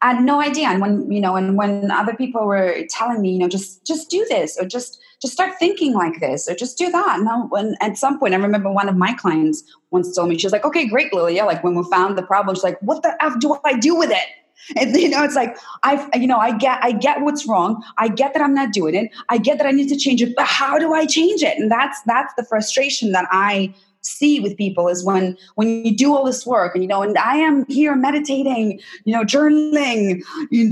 I 0.00 0.14
had 0.14 0.22
no 0.22 0.40
idea. 0.40 0.68
And 0.68 0.80
when, 0.80 1.10
you 1.10 1.20
know, 1.20 1.34
and 1.34 1.56
when 1.56 1.90
other 1.90 2.14
people 2.14 2.46
were 2.46 2.84
telling 2.88 3.20
me, 3.20 3.32
you 3.32 3.38
know, 3.38 3.48
just 3.48 3.84
just 3.84 4.10
do 4.10 4.24
this 4.28 4.56
or 4.58 4.64
just 4.64 5.00
just 5.20 5.34
start 5.34 5.58
thinking 5.58 5.94
like 5.94 6.20
this 6.20 6.48
or 6.48 6.54
just 6.54 6.78
do 6.78 6.90
that. 6.90 7.18
And 7.18 7.50
when 7.50 7.74
at 7.80 7.98
some 7.98 8.18
point 8.18 8.34
I 8.34 8.36
remember 8.36 8.70
one 8.70 8.88
of 8.88 8.96
my 8.96 9.12
clients 9.14 9.64
once 9.90 10.14
told 10.14 10.28
me, 10.28 10.38
she 10.38 10.46
was 10.46 10.52
like, 10.52 10.64
Okay, 10.64 10.86
great, 10.86 11.12
Lilia. 11.12 11.44
Like 11.44 11.64
when 11.64 11.74
we 11.74 11.82
found 11.90 12.16
the 12.16 12.22
problem, 12.22 12.54
she's 12.54 12.62
like, 12.62 12.80
What 12.80 13.02
the 13.02 13.20
F 13.22 13.40
do 13.40 13.58
I 13.64 13.74
do 13.74 13.96
with 13.96 14.10
it? 14.10 14.28
And 14.76 14.94
you 14.94 15.08
know, 15.08 15.22
it's 15.24 15.36
like 15.36 15.56
I, 15.82 16.08
you 16.16 16.26
know, 16.26 16.38
I 16.38 16.56
get, 16.56 16.78
I 16.82 16.92
get 16.92 17.22
what's 17.22 17.46
wrong. 17.46 17.82
I 17.96 18.08
get 18.08 18.34
that 18.34 18.42
I'm 18.42 18.54
not 18.54 18.72
doing 18.72 18.94
it. 18.94 19.10
I 19.28 19.38
get 19.38 19.56
that 19.58 19.66
I 19.66 19.70
need 19.70 19.88
to 19.88 19.96
change 19.96 20.20
it. 20.20 20.34
But 20.36 20.46
how 20.46 20.78
do 20.78 20.92
I 20.92 21.06
change 21.06 21.42
it? 21.42 21.56
And 21.56 21.70
that's 21.70 22.02
that's 22.02 22.34
the 22.34 22.44
frustration 22.44 23.12
that 23.12 23.26
I 23.30 23.72
see 24.02 24.40
with 24.40 24.56
people 24.56 24.88
is 24.88 25.04
when 25.04 25.36
when 25.56 25.84
you 25.84 25.94
do 25.94 26.14
all 26.14 26.24
this 26.24 26.46
work 26.46 26.74
and 26.74 26.82
you 26.82 26.88
know 26.88 27.02
and 27.02 27.16
i 27.18 27.36
am 27.36 27.64
here 27.68 27.94
meditating 27.94 28.80
you 29.04 29.12
know 29.12 29.22
journaling 29.24 30.22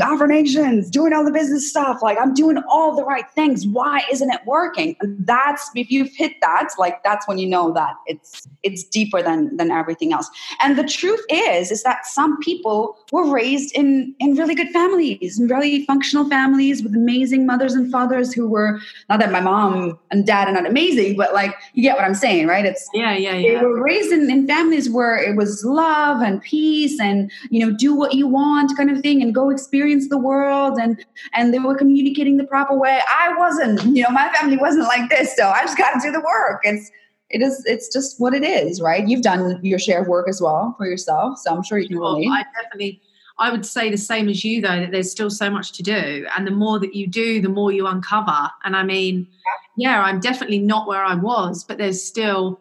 affirmations 0.01 0.91
doing 0.91 1.13
all 1.13 1.25
the 1.25 1.33
business 1.33 1.69
stuff 1.69 2.01
like 2.03 2.19
i'm 2.21 2.35
doing 2.35 2.63
all 2.69 2.95
the 2.95 3.05
right 3.05 3.27
things. 3.35 3.67
Why 3.67 4.03
isn't 4.11 4.33
it 4.33 4.41
working? 4.47 4.97
That's 5.03 5.71
if 5.75 5.91
you've 5.91 6.13
hit 6.15 6.33
that 6.41 6.69
like 6.79 7.03
that's 7.05 7.29
when 7.29 7.39
you 7.39 7.47
know 7.47 7.73
that 7.73 7.95
it's 8.07 8.49
it's 8.63 8.83
deeper 8.83 9.23
than 9.23 9.57
than 9.57 9.71
everything 9.71 10.13
else. 10.13 10.29
And 10.61 10.77
the 10.77 10.85
truth 10.85 11.25
is 11.31 11.71
is 11.71 11.83
that 11.85 12.07
some 12.07 12.39
people 12.41 12.99
were 13.13 13.31
raised 13.31 13.75
in 13.77 14.15
in 14.19 14.35
really 14.35 14.55
good 14.55 14.71
families 14.71 15.39
and 15.39 15.51
really 15.51 15.85
functional 15.87 16.29
families 16.29 16.83
with 16.83 16.95
amazing 16.95 17.47
mothers 17.47 17.75
and 17.75 17.91
fathers 17.91 18.33
who 18.33 18.49
were 18.49 18.81
not 19.09 19.21
that 19.21 19.31
my 19.31 19.41
mom 19.41 19.99
and 20.11 20.27
dad 20.27 20.49
are 20.49 20.53
not 20.53 20.67
amazing 20.67 21.17
but 21.17 21.33
like 21.33 21.55
you 21.75 21.83
get 21.83 21.97
what 21.97 22.05
i'm 22.05 22.15
saying 22.15 22.47
right? 22.47 22.67
It's 22.67 22.89
yeah 22.95 23.17
yeah 23.17 23.35
yeah. 23.35 23.59
they 23.59 23.65
were 23.65 23.83
raised 23.83 24.13
in, 24.13 24.31
in 24.31 24.47
families 24.47 24.91
where 24.91 25.17
it 25.17 25.37
was 25.37 25.65
love 25.65 26.21
and 26.21 26.43
peace 26.43 26.99
and 27.01 27.31
you 27.51 27.65
know 27.65 27.77
do 27.77 27.95
what 27.95 28.15
you 28.15 28.27
want 28.27 28.77
kind 28.77 28.91
of 28.91 29.01
thing 29.01 29.23
and 29.23 29.35
go 29.35 29.51
experience 29.51 30.09
the 30.09 30.19
world 30.19 30.79
and 30.79 31.05
and 31.33 31.55
they 31.55 31.59
were 31.59 31.77
communicating 31.77 32.37
the 32.37 32.45
proper 32.45 32.77
way. 32.77 33.01
I 33.09 33.35
wasn't 33.37 33.83
you 33.97 34.03
know 34.03 34.11
my 34.11 34.33
family 34.33 34.57
wasn't 34.57 34.85
like 34.85 35.09
this 35.11 35.35
so 35.37 35.49
i 35.49 35.63
just 35.63 35.79
got 35.79 35.93
to 35.93 36.01
do 36.01 36.11
the 36.11 36.21
work. 36.21 36.61
It's 36.65 36.91
it 37.31 37.43
is 37.43 37.65
it's 37.67 37.93
just 37.93 38.21
what 38.21 38.35
it 38.35 38.45
is 38.45 38.81
right 38.81 39.09
you've 39.09 39.23
done 39.23 39.59
your 39.63 39.79
share 39.79 40.03
of 40.03 40.09
work 40.09 40.29
as 40.29 40.41
well 40.41 40.75
for 40.79 40.87
yourself 40.87 41.39
so 41.39 41.55
i'm 41.55 41.63
sure 41.63 41.79
you 41.79 41.89
can 41.89 41.99
relate 41.99 42.29
i 42.31 42.45
definitely 42.63 43.01
I 43.39 43.51
would 43.51 43.67
say 43.67 43.91
the 43.91 43.99
same 43.99 44.29
as 44.29 44.45
you, 44.45 44.63
though, 44.63 44.81
that 44.81 44.93
there's 44.93 45.11
still 45.11 45.29
so 45.29 45.51
much 45.51 45.73
to 45.73 45.83
do. 45.83 46.27
And 46.37 46.47
the 46.47 46.51
more 46.51 46.79
that 46.79 46.95
you 46.95 47.07
do, 47.07 47.43
the 47.43 47.51
more 47.51 47.71
you 47.71 47.87
uncover. 47.87 48.51
And 48.65 48.75
I 48.75 48.83
mean, 48.83 49.29
yeah, 49.77 50.03
I'm 50.03 50.21
definitely 50.21 50.59
not 50.59 50.89
where 50.89 51.05
I 51.05 51.15
was, 51.15 51.63
but 51.63 51.77
there's 51.77 52.03
still 52.03 52.59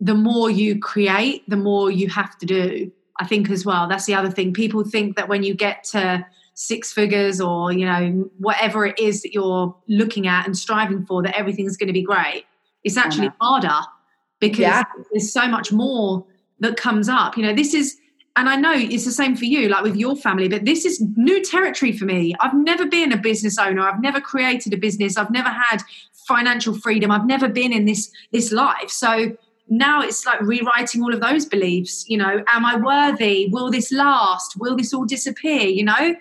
the 0.00 0.14
more 0.14 0.50
you 0.50 0.80
create, 0.80 1.48
the 1.48 1.56
more 1.56 1.90
you 1.90 2.08
have 2.08 2.36
to 2.38 2.46
do. 2.46 2.90
I 3.20 3.26
think 3.26 3.48
as 3.50 3.64
well. 3.64 3.86
That's 3.88 4.06
the 4.06 4.14
other 4.14 4.30
thing. 4.30 4.52
People 4.52 4.82
think 4.82 5.16
that 5.16 5.28
when 5.28 5.44
you 5.44 5.54
get 5.54 5.84
to 5.84 6.26
six 6.54 6.92
figures 6.92 7.40
or, 7.40 7.70
you 7.70 7.86
know, 7.86 8.28
whatever 8.38 8.84
it 8.86 8.98
is 8.98 9.22
that 9.22 9.32
you're 9.32 9.76
looking 9.86 10.26
at 10.26 10.46
and 10.46 10.58
striving 10.58 11.06
for, 11.06 11.22
that 11.22 11.38
everything's 11.38 11.76
going 11.76 11.86
to 11.86 11.92
be 11.92 12.02
great. 12.02 12.44
It's 12.84 12.96
actually 12.96 13.28
uh-huh. 13.28 13.60
harder 13.60 13.86
because 14.40 14.60
yeah. 14.60 14.84
there's 15.12 15.32
so 15.32 15.46
much 15.46 15.72
more 15.72 16.24
that 16.60 16.76
comes 16.76 17.08
up. 17.08 17.36
You 17.36 17.44
know, 17.44 17.54
this 17.54 17.74
is, 17.74 17.96
and 18.36 18.48
I 18.48 18.56
know 18.56 18.72
it's 18.72 19.04
the 19.04 19.12
same 19.12 19.36
for 19.36 19.44
you, 19.44 19.68
like 19.68 19.82
with 19.82 19.96
your 19.96 20.16
family, 20.16 20.48
but 20.48 20.64
this 20.64 20.84
is 20.84 21.02
new 21.16 21.42
territory 21.44 21.92
for 21.92 22.04
me. 22.04 22.34
I've 22.40 22.54
never 22.54 22.86
been 22.86 23.12
a 23.12 23.16
business 23.16 23.58
owner. 23.58 23.82
I've 23.82 24.00
never 24.00 24.20
created 24.20 24.72
a 24.74 24.76
business. 24.76 25.16
I've 25.16 25.30
never 25.30 25.48
had 25.48 25.82
financial 26.26 26.74
freedom. 26.74 27.10
I've 27.10 27.26
never 27.26 27.48
been 27.48 27.72
in 27.72 27.84
this 27.84 28.10
this 28.32 28.52
life. 28.52 28.90
So 28.90 29.36
now 29.68 30.02
it's 30.02 30.26
like 30.26 30.40
rewriting 30.40 31.02
all 31.02 31.14
of 31.14 31.20
those 31.20 31.46
beliefs 31.46 32.04
you 32.08 32.16
know 32.16 32.44
am 32.48 32.64
i 32.64 32.76
worthy 32.76 33.48
will 33.50 33.70
this 33.70 33.90
last 33.90 34.54
will 34.58 34.76
this 34.76 34.92
all 34.92 35.06
disappear 35.06 35.62
you 35.62 35.84
know 35.84 36.14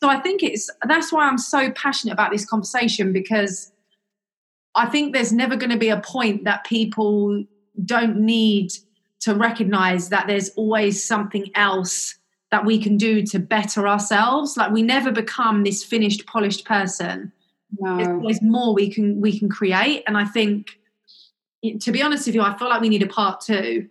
so 0.00 0.08
i 0.08 0.18
think 0.18 0.42
it's 0.42 0.70
that's 0.86 1.12
why 1.12 1.28
i'm 1.28 1.36
so 1.36 1.70
passionate 1.72 2.12
about 2.12 2.30
this 2.30 2.46
conversation 2.46 3.12
because 3.12 3.72
i 4.78 4.86
think 4.86 5.12
there's 5.12 5.32
never 5.32 5.56
going 5.56 5.70
to 5.70 5.78
be 5.78 5.88
a 5.88 6.00
point 6.00 6.44
that 6.44 6.64
people 6.64 7.44
don't 7.84 8.16
need 8.16 8.70
to 9.20 9.34
recognize 9.34 10.08
that 10.08 10.26
there's 10.26 10.50
always 10.50 11.02
something 11.02 11.50
else 11.54 12.16
that 12.50 12.64
we 12.64 12.80
can 12.80 12.96
do 12.96 13.22
to 13.22 13.38
better 13.38 13.86
ourselves 13.86 14.56
like 14.56 14.72
we 14.72 14.82
never 14.82 15.12
become 15.12 15.64
this 15.64 15.84
finished 15.84 16.26
polished 16.26 16.64
person 16.64 17.32
no. 17.78 17.96
there's, 17.96 18.22
there's 18.22 18.42
more 18.42 18.74
we 18.74 18.90
can 18.90 19.20
we 19.20 19.38
can 19.38 19.48
create 19.48 20.02
and 20.06 20.16
i 20.16 20.24
think 20.24 20.78
to 21.80 21.92
be 21.92 22.02
honest 22.02 22.26
with 22.26 22.34
you, 22.34 22.42
I 22.42 22.56
feel 22.56 22.68
like 22.68 22.80
we 22.80 22.88
need 22.88 23.02
a 23.02 23.06
part 23.06 23.40
two. 23.40 23.88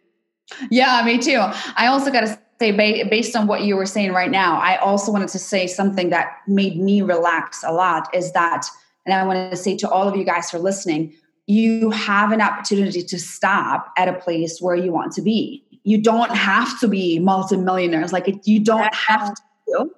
Yeah, 0.71 1.01
me 1.05 1.17
too. 1.17 1.39
I 1.39 1.87
also 1.87 2.11
got 2.11 2.21
to 2.21 2.39
say, 2.59 2.71
based 2.71 3.35
on 3.35 3.47
what 3.47 3.63
you 3.63 3.75
were 3.75 3.85
saying 3.85 4.13
right 4.13 4.31
now, 4.31 4.57
I 4.59 4.77
also 4.77 5.11
wanted 5.11 5.29
to 5.29 5.39
say 5.39 5.67
something 5.67 6.09
that 6.09 6.37
made 6.47 6.79
me 6.79 7.01
relax 7.01 7.63
a 7.63 7.71
lot 7.71 8.13
is 8.15 8.31
that, 8.31 8.67
and 9.07 9.15
I 9.15 9.25
wanted 9.25 9.49
to 9.49 9.55
say 9.55 9.75
to 9.77 9.89
all 9.89 10.07
of 10.07 10.17
you 10.17 10.25
guys 10.25 10.51
for 10.51 10.59
listening, 10.59 11.15
you 11.47 11.91
have 11.91 12.33
an 12.33 12.41
opportunity 12.41 13.01
to 13.01 13.17
stop 13.17 13.87
at 13.97 14.09
a 14.09 14.13
place 14.13 14.59
where 14.59 14.75
you 14.75 14.91
want 14.91 15.13
to 15.13 15.21
be. 15.21 15.63
You 15.83 16.01
don't 16.01 16.35
have 16.35 16.77
to 16.81 16.89
be 16.89 17.17
multimillionaires. 17.19 18.11
Like 18.11 18.27
you 18.45 18.59
don't 18.59 18.93
have 18.93 19.33
to. 19.33 19.89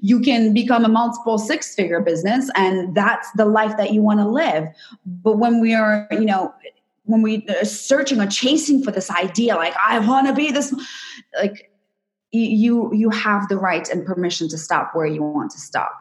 You 0.00 0.20
can 0.20 0.52
become 0.54 0.84
a 0.84 0.88
multiple 0.88 1.36
six 1.36 1.74
figure 1.74 2.00
business 2.00 2.48
and 2.54 2.94
that's 2.94 3.28
the 3.32 3.44
life 3.44 3.76
that 3.76 3.92
you 3.92 4.02
want 4.02 4.20
to 4.20 4.28
live. 4.28 4.68
But 5.04 5.38
when 5.38 5.60
we 5.60 5.74
are, 5.74 6.06
you 6.12 6.24
know, 6.24 6.54
when 7.06 7.22
we 7.22 7.44
are 7.48 7.64
searching 7.64 8.20
or 8.20 8.26
chasing 8.26 8.82
for 8.82 8.90
this 8.90 9.10
idea 9.10 9.54
like 9.56 9.74
i 9.86 9.98
want 9.98 10.26
to 10.26 10.32
be 10.32 10.50
this 10.50 10.74
like 11.38 11.70
you 12.32 12.90
you 12.94 13.10
have 13.10 13.46
the 13.48 13.58
right 13.58 13.90
and 13.90 14.06
permission 14.06 14.48
to 14.48 14.56
stop 14.56 14.94
where 14.94 15.04
you 15.04 15.22
want 15.22 15.50
to 15.50 15.58
stop 15.58 15.92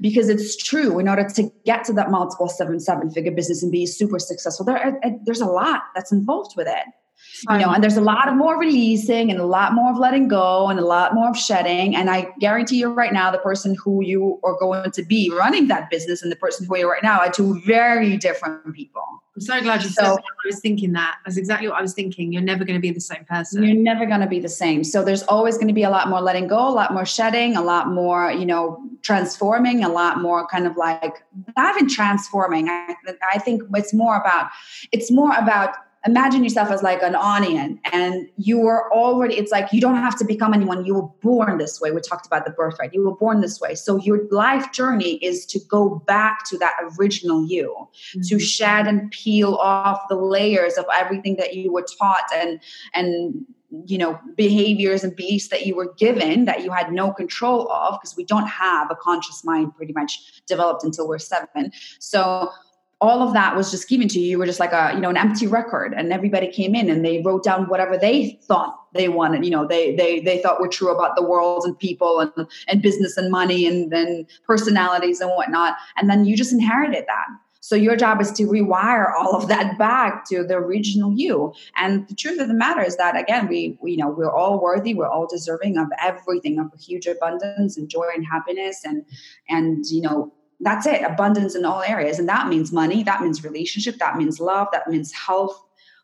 because 0.00 0.28
it's 0.28 0.56
true 0.56 0.98
in 0.98 1.08
order 1.08 1.28
to 1.28 1.50
get 1.64 1.84
to 1.84 1.92
that 1.92 2.10
multiple 2.10 2.48
seven 2.48 2.80
seven 2.80 3.10
figure 3.10 3.32
business 3.32 3.62
and 3.62 3.72
be 3.72 3.86
super 3.86 4.18
successful 4.18 4.64
there 4.64 4.98
uh, 5.04 5.10
there's 5.24 5.40
a 5.40 5.46
lot 5.46 5.82
that's 5.94 6.12
involved 6.12 6.54
with 6.56 6.66
it 6.66 6.84
you 7.50 7.58
know 7.58 7.72
and 7.72 7.82
there's 7.82 7.96
a 7.96 8.02
lot 8.02 8.28
of 8.28 8.34
more 8.34 8.58
releasing 8.58 9.30
and 9.30 9.40
a 9.40 9.46
lot 9.46 9.72
more 9.72 9.90
of 9.92 9.98
letting 9.98 10.28
go 10.28 10.68
and 10.68 10.78
a 10.78 10.84
lot 10.84 11.14
more 11.14 11.30
of 11.30 11.36
shedding. 11.36 11.94
And 11.94 12.10
i 12.10 12.28
guarantee 12.40 12.78
you 12.78 12.92
right 12.92 13.12
now 13.12 13.30
the 13.30 13.38
person 13.38 13.76
who 13.82 14.02
you 14.02 14.40
are 14.44 14.56
going 14.58 14.90
to 14.90 15.02
be 15.02 15.30
running 15.30 15.68
that 15.68 15.90
business 15.90 16.22
and 16.22 16.30
the 16.32 16.36
person 16.36 16.66
who 16.66 16.76
you 16.76 16.86
are 16.86 16.92
right 16.92 17.02
now 17.02 17.20
are 17.20 17.30
two 17.30 17.60
very 17.66 18.16
different 18.16 18.74
people. 18.74 19.02
I'm 19.36 19.40
so 19.42 19.60
glad 19.60 19.82
you 19.82 19.90
so, 19.90 20.02
said 20.02 20.10
that. 20.16 20.22
i 20.44 20.46
was 20.46 20.60
thinking 20.60 20.92
that. 20.94 21.18
That's 21.24 21.36
exactly 21.36 21.68
what 21.68 21.78
i 21.78 21.82
was 21.82 21.94
thinking. 21.94 22.32
You're 22.32 22.42
never 22.42 22.64
going 22.64 22.78
to 22.78 22.80
be 22.80 22.90
the 22.90 23.00
same 23.00 23.24
person. 23.24 23.62
You're 23.62 23.76
never 23.76 24.06
going 24.06 24.20
to 24.20 24.26
be 24.26 24.40
the 24.40 24.48
same. 24.48 24.82
So 24.84 25.04
there's 25.04 25.22
always 25.24 25.56
going 25.56 25.68
to 25.68 25.74
be 25.74 25.84
a 25.84 25.90
lot 25.90 26.08
more 26.08 26.20
letting 26.20 26.48
go 26.48 26.68
a 26.68 26.70
lot 26.70 26.92
more 26.92 27.06
shedding 27.06 27.56
a 27.56 27.62
lot 27.62 27.88
more 27.88 28.30
you 28.32 28.46
know 28.46 28.80
transforming 29.02 29.84
a 29.84 29.88
lot 29.88 30.20
more 30.20 30.46
kind 30.46 30.66
of 30.66 30.76
like 30.76 31.22
not 31.56 31.76
even 31.76 31.88
transforming. 31.88 32.68
I, 32.68 32.94
I 33.32 33.38
think 33.38 33.62
it's 33.74 33.94
more 33.94 34.16
about 34.16 34.50
it's 34.92 35.10
more 35.10 35.32
about 35.36 35.74
imagine 36.08 36.42
yourself 36.42 36.70
as 36.70 36.82
like 36.82 37.02
an 37.02 37.14
onion 37.14 37.78
and 37.92 38.28
you 38.38 38.58
were 38.58 38.90
already 38.92 39.36
it's 39.36 39.52
like 39.52 39.70
you 39.72 39.80
don't 39.80 39.96
have 39.96 40.18
to 40.18 40.24
become 40.24 40.54
anyone. 40.54 40.84
You 40.86 40.94
were 40.94 41.08
born 41.22 41.58
this 41.58 41.80
way. 41.80 41.90
We 41.90 42.00
talked 42.00 42.26
about 42.26 42.46
the 42.46 42.50
birthright. 42.50 42.94
You 42.94 43.04
were 43.04 43.14
born 43.14 43.40
this 43.42 43.60
way. 43.60 43.74
So 43.74 43.98
your 43.98 44.26
life 44.30 44.72
journey 44.72 45.16
is 45.16 45.44
to 45.46 45.60
go 45.68 46.02
back 46.06 46.44
to 46.46 46.58
that 46.58 46.74
original 46.98 47.46
you 47.46 47.74
mm-hmm. 47.74 48.22
to 48.22 48.38
shed 48.38 48.86
and 48.86 49.10
peel 49.10 49.56
off 49.56 50.00
the 50.08 50.16
layers 50.16 50.78
of 50.78 50.86
everything 50.94 51.36
that 51.36 51.54
you 51.54 51.72
were 51.72 51.86
taught 51.98 52.24
and 52.34 52.58
and 52.94 53.44
you 53.84 53.98
know 53.98 54.18
behaviors 54.34 55.04
and 55.04 55.14
beliefs 55.14 55.48
that 55.48 55.66
you 55.66 55.76
were 55.76 55.92
given 55.98 56.46
that 56.46 56.64
you 56.64 56.70
had 56.70 56.90
no 56.90 57.12
control 57.12 57.70
of 57.70 57.98
because 58.00 58.16
we 58.16 58.24
don't 58.24 58.46
have 58.46 58.90
a 58.90 58.96
conscious 58.96 59.44
mind 59.44 59.76
pretty 59.76 59.92
much 59.92 60.42
developed 60.46 60.82
until 60.84 61.06
we're 61.06 61.18
seven. 61.18 61.70
So 61.98 62.50
all 63.00 63.22
of 63.22 63.32
that 63.32 63.56
was 63.56 63.70
just 63.70 63.88
given 63.88 64.08
to 64.08 64.18
you. 64.18 64.30
You 64.30 64.38
were 64.38 64.46
just 64.46 64.58
like 64.58 64.72
a, 64.72 64.92
you 64.94 65.00
know, 65.00 65.10
an 65.10 65.16
empty 65.16 65.46
record 65.46 65.94
and 65.94 66.12
everybody 66.12 66.48
came 66.48 66.74
in 66.74 66.90
and 66.90 67.04
they 67.04 67.22
wrote 67.22 67.44
down 67.44 67.68
whatever 67.68 67.96
they 67.96 68.38
thought 68.42 68.74
they 68.92 69.08
wanted, 69.08 69.44
you 69.44 69.50
know, 69.50 69.66
they, 69.66 69.94
they, 69.94 70.18
they 70.18 70.42
thought 70.42 70.60
were 70.60 70.68
true 70.68 70.92
about 70.94 71.14
the 71.14 71.22
world 71.22 71.64
and 71.64 71.78
people 71.78 72.18
and, 72.18 72.48
and 72.66 72.82
business 72.82 73.16
and 73.16 73.30
money 73.30 73.66
and 73.66 73.92
then 73.92 74.26
personalities 74.44 75.20
and 75.20 75.30
whatnot. 75.30 75.76
And 75.96 76.10
then 76.10 76.24
you 76.24 76.36
just 76.36 76.52
inherited 76.52 77.04
that. 77.06 77.26
So 77.60 77.76
your 77.76 77.96
job 77.96 78.20
is 78.20 78.32
to 78.32 78.44
rewire 78.44 79.12
all 79.14 79.36
of 79.36 79.48
that 79.48 79.76
back 79.78 80.24
to 80.30 80.42
the 80.42 80.54
original 80.54 81.12
you. 81.12 81.52
And 81.76 82.08
the 82.08 82.14
truth 82.14 82.40
of 82.40 82.48
the 82.48 82.54
matter 82.54 82.82
is 82.82 82.96
that 82.96 83.14
again, 83.14 83.46
we, 83.46 83.76
we 83.82 83.92
you 83.92 83.96
know 83.98 84.08
we're 84.08 84.32
all 84.32 84.58
worthy, 84.60 84.94
we're 84.94 85.08
all 85.08 85.26
deserving 85.26 85.76
of 85.76 85.88
everything, 86.00 86.58
of 86.58 86.72
a 86.72 86.78
huge 86.78 87.06
abundance 87.06 87.76
and 87.76 87.88
joy 87.88 88.06
and 88.14 88.24
happiness 88.26 88.84
and 88.84 89.04
and 89.50 89.84
you 89.86 90.00
know 90.00 90.32
that's 90.60 90.86
it 90.86 91.02
abundance 91.02 91.54
in 91.54 91.64
all 91.64 91.82
areas. 91.82 92.18
And 92.18 92.28
that 92.28 92.48
means 92.48 92.72
money 92.72 93.02
that 93.04 93.22
means 93.22 93.44
relationship 93.44 93.98
that 93.98 94.16
means 94.16 94.40
love 94.40 94.68
that 94.72 94.88
means 94.88 95.12
health 95.12 95.62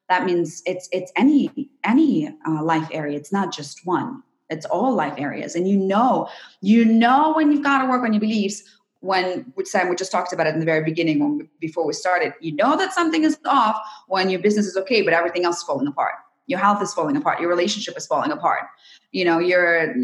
that 0.08 0.24
means 0.24 0.62
it's 0.66 0.88
it's 0.92 1.12
any 1.16 1.70
any 1.82 2.28
uh, 2.46 2.62
life 2.62 2.88
area. 2.92 3.16
It's 3.16 3.32
not 3.32 3.52
just 3.52 3.86
one. 3.86 4.22
It's 4.50 4.66
all 4.66 4.94
life 4.94 5.14
areas. 5.16 5.54
And 5.54 5.68
you 5.68 5.76
know 5.76 6.28
you 6.60 6.84
know 6.84 7.32
when 7.34 7.50
you've 7.50 7.62
got 7.62 7.82
to 7.82 7.88
work 7.88 8.02
on 8.02 8.12
your 8.12 8.20
beliefs 8.20 8.62
when 9.00 9.52
Sam 9.64 9.90
we 9.90 9.96
just 9.96 10.10
talked 10.10 10.32
about 10.32 10.46
it 10.46 10.54
in 10.54 10.60
the 10.60 10.66
very 10.66 10.82
beginning 10.82 11.20
when 11.20 11.48
before 11.60 11.86
we 11.86 11.92
started. 11.92 12.32
You 12.40 12.54
know 12.54 12.76
that 12.76 12.92
something 12.92 13.24
is 13.24 13.38
off 13.46 13.76
when 14.08 14.30
your 14.30 14.40
business 14.40 14.66
is 14.66 14.76
okay 14.78 15.02
but 15.02 15.12
everything 15.12 15.44
else 15.44 15.58
is 15.58 15.62
falling 15.64 15.86
apart. 15.86 16.14
Your 16.46 16.58
health 16.58 16.82
is 16.82 16.92
falling 16.92 17.16
apart. 17.16 17.40
Your 17.40 17.48
relationship 17.48 17.96
is 17.96 18.06
falling 18.06 18.30
apart. 18.30 18.66
You 19.12 19.24
know 19.24 19.38
your 19.38 19.94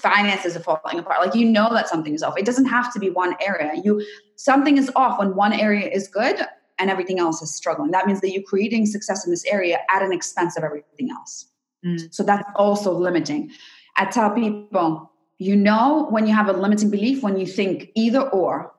finances 0.00 0.56
are 0.56 0.60
falling 0.60 0.98
apart 0.98 1.24
like 1.24 1.34
you 1.34 1.44
know 1.44 1.68
that 1.72 1.88
something 1.88 2.14
is 2.14 2.22
off 2.22 2.36
it 2.36 2.44
doesn't 2.44 2.66
have 2.66 2.92
to 2.92 2.98
be 2.98 3.10
one 3.10 3.34
area 3.40 3.72
you 3.84 4.04
something 4.36 4.76
is 4.78 4.90
off 4.96 5.18
when 5.18 5.34
one 5.34 5.52
area 5.52 5.88
is 5.88 6.08
good 6.08 6.40
and 6.78 6.90
everything 6.90 7.18
else 7.18 7.40
is 7.42 7.54
struggling 7.54 7.90
that 7.90 8.06
means 8.06 8.20
that 8.20 8.30
you're 8.30 8.42
creating 8.42 8.86
success 8.86 9.24
in 9.24 9.30
this 9.30 9.44
area 9.46 9.78
at 9.90 10.02
an 10.02 10.12
expense 10.12 10.56
of 10.56 10.64
everything 10.64 11.10
else 11.10 11.46
mm. 11.84 12.12
so 12.12 12.22
that's 12.22 12.48
also 12.56 12.92
limiting 12.92 13.50
i 13.96 14.04
tell 14.04 14.30
people 14.30 15.10
you 15.38 15.54
know 15.54 16.06
when 16.10 16.26
you 16.26 16.34
have 16.34 16.48
a 16.48 16.52
limiting 16.52 16.90
belief 16.90 17.22
when 17.22 17.36
you 17.36 17.46
think 17.46 17.90
either 17.94 18.22
or 18.30 18.72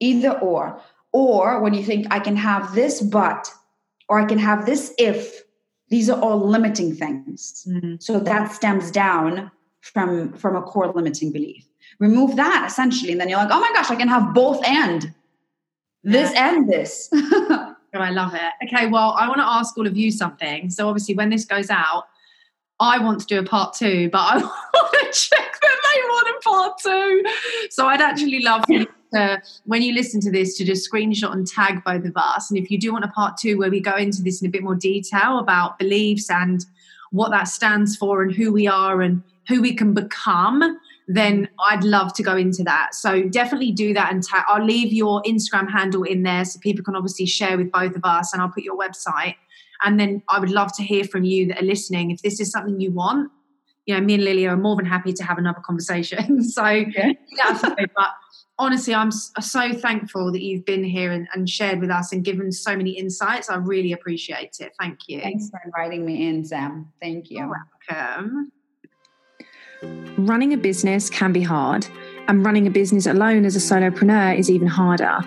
either 0.00 0.32
or 0.38 0.80
or 1.12 1.60
when 1.60 1.74
you 1.74 1.82
think 1.82 2.06
i 2.10 2.18
can 2.18 2.36
have 2.36 2.74
this 2.74 3.00
but 3.00 3.50
or 4.08 4.20
i 4.20 4.24
can 4.24 4.38
have 4.38 4.66
this 4.66 4.94
if 4.98 5.42
these 5.92 6.08
are 6.08 6.18
all 6.22 6.40
limiting 6.40 6.94
things. 6.94 7.66
Mm-hmm. 7.68 7.96
So 8.00 8.18
that 8.18 8.50
stems 8.50 8.90
down 8.90 9.50
from 9.82 10.32
from 10.32 10.56
a 10.56 10.62
core 10.62 10.90
limiting 10.92 11.30
belief. 11.30 11.68
Remove 11.98 12.36
that 12.36 12.64
essentially, 12.66 13.12
and 13.12 13.20
then 13.20 13.28
you're 13.28 13.38
like, 13.38 13.50
oh 13.50 13.60
my 13.60 13.70
gosh, 13.74 13.90
I 13.90 13.96
can 13.96 14.08
have 14.08 14.32
both 14.32 14.64
and 14.64 15.12
this 16.02 16.32
yeah. 16.32 16.54
and 16.54 16.68
this. 16.68 17.08
oh, 17.14 17.74
I 17.92 18.10
love 18.10 18.34
it. 18.34 18.66
Okay, 18.66 18.86
well, 18.86 19.14
I 19.18 19.28
want 19.28 19.38
to 19.38 19.46
ask 19.46 19.76
all 19.76 19.86
of 19.86 19.96
you 19.96 20.10
something. 20.10 20.70
So 20.70 20.88
obviously, 20.88 21.14
when 21.14 21.30
this 21.30 21.44
goes 21.44 21.68
out, 21.68 22.04
I 22.80 22.98
want 22.98 23.20
to 23.20 23.26
do 23.26 23.38
a 23.38 23.44
part 23.44 23.74
two, 23.74 24.08
but 24.10 24.18
I 24.18 24.36
want 24.74 25.12
to 25.12 25.20
check 25.20 25.60
that 25.60 25.92
they 25.94 26.00
want 26.08 26.28
a 26.28 26.48
part 26.48 26.78
two. 26.82 27.24
So 27.70 27.86
I'd 27.86 28.00
actually 28.00 28.42
love 28.42 28.64
you 28.68 28.86
to, 29.12 29.42
when 29.64 29.82
you 29.82 29.94
listen 29.94 30.20
to 30.22 30.32
this, 30.32 30.56
to 30.56 30.64
just 30.64 30.90
screenshot 30.90 31.32
and 31.32 31.46
tag 31.46 31.84
both 31.84 32.04
of 32.04 32.16
us. 32.16 32.50
And 32.50 32.58
if 32.58 32.70
you 32.70 32.78
do 32.78 32.92
want 32.92 33.04
a 33.04 33.08
part 33.08 33.36
two 33.36 33.58
where 33.58 33.70
we 33.70 33.80
go 33.80 33.96
into 33.96 34.22
this 34.22 34.40
in 34.40 34.48
a 34.48 34.50
bit 34.50 34.62
more 34.62 34.74
detail 34.74 35.38
about 35.38 35.78
beliefs 35.78 36.30
and 36.30 36.64
what 37.10 37.30
that 37.30 37.44
stands 37.44 37.94
for 37.94 38.22
and 38.22 38.32
who 38.32 38.52
we 38.52 38.66
are 38.66 39.02
and 39.02 39.22
who 39.48 39.60
we 39.60 39.74
can 39.74 39.94
become, 39.94 40.78
then 41.08 41.48
I'd 41.68 41.84
love 41.84 42.14
to 42.14 42.22
go 42.22 42.36
into 42.36 42.62
that. 42.64 42.94
So 42.94 43.22
definitely 43.24 43.72
do 43.72 43.92
that 43.94 44.12
and 44.12 44.22
tag. 44.22 44.44
I'll 44.48 44.64
leave 44.64 44.92
your 44.92 45.22
Instagram 45.22 45.70
handle 45.70 46.04
in 46.04 46.22
there 46.22 46.44
so 46.44 46.60
people 46.60 46.84
can 46.84 46.96
obviously 46.96 47.26
share 47.26 47.56
with 47.56 47.70
both 47.72 47.96
of 47.96 48.04
us, 48.04 48.32
and 48.32 48.40
I'll 48.40 48.50
put 48.50 48.62
your 48.62 48.78
website. 48.78 49.34
And 49.84 49.98
then 49.98 50.22
I 50.28 50.38
would 50.38 50.50
love 50.50 50.72
to 50.76 50.82
hear 50.82 51.04
from 51.04 51.24
you 51.24 51.48
that 51.48 51.60
are 51.60 51.66
listening. 51.66 52.10
If 52.12 52.22
this 52.22 52.40
is 52.40 52.50
something 52.50 52.80
you 52.80 52.92
want, 52.92 53.30
you 53.86 53.94
know, 53.94 54.00
me 54.00 54.14
and 54.14 54.24
Lily 54.24 54.46
are 54.46 54.56
more 54.56 54.76
than 54.76 54.84
happy 54.84 55.12
to 55.12 55.24
have 55.24 55.38
another 55.38 55.60
conversation. 55.60 56.42
so, 56.48 56.64
yeah. 56.64 57.12
but 57.96 58.10
honestly, 58.58 58.94
I'm 58.94 59.10
so 59.10 59.72
thankful 59.72 60.30
that 60.30 60.42
you've 60.42 60.64
been 60.64 60.84
here 60.84 61.10
and, 61.10 61.26
and, 61.34 61.48
shared 61.48 61.80
with 61.80 61.90
us 61.90 62.12
and 62.12 62.24
given 62.24 62.52
so 62.52 62.76
many 62.76 62.90
insights. 62.90 63.50
I 63.50 63.56
really 63.56 63.92
appreciate 63.92 64.58
it. 64.60 64.72
Thank 64.78 65.00
you. 65.08 65.20
Thanks 65.20 65.50
for 65.50 65.60
inviting 65.64 66.06
me 66.06 66.28
in, 66.28 66.44
Sam. 66.44 66.92
Thank 67.00 67.30
you. 67.30 67.38
You're 67.38 67.54
welcome. 67.90 68.52
Running 70.18 70.52
a 70.52 70.56
business 70.56 71.10
can 71.10 71.32
be 71.32 71.42
hard, 71.42 71.86
and 72.28 72.44
running 72.44 72.66
a 72.66 72.70
business 72.70 73.06
alone 73.06 73.44
as 73.44 73.56
a 73.56 73.58
solopreneur 73.58 74.38
is 74.38 74.50
even 74.50 74.68
harder. 74.68 75.18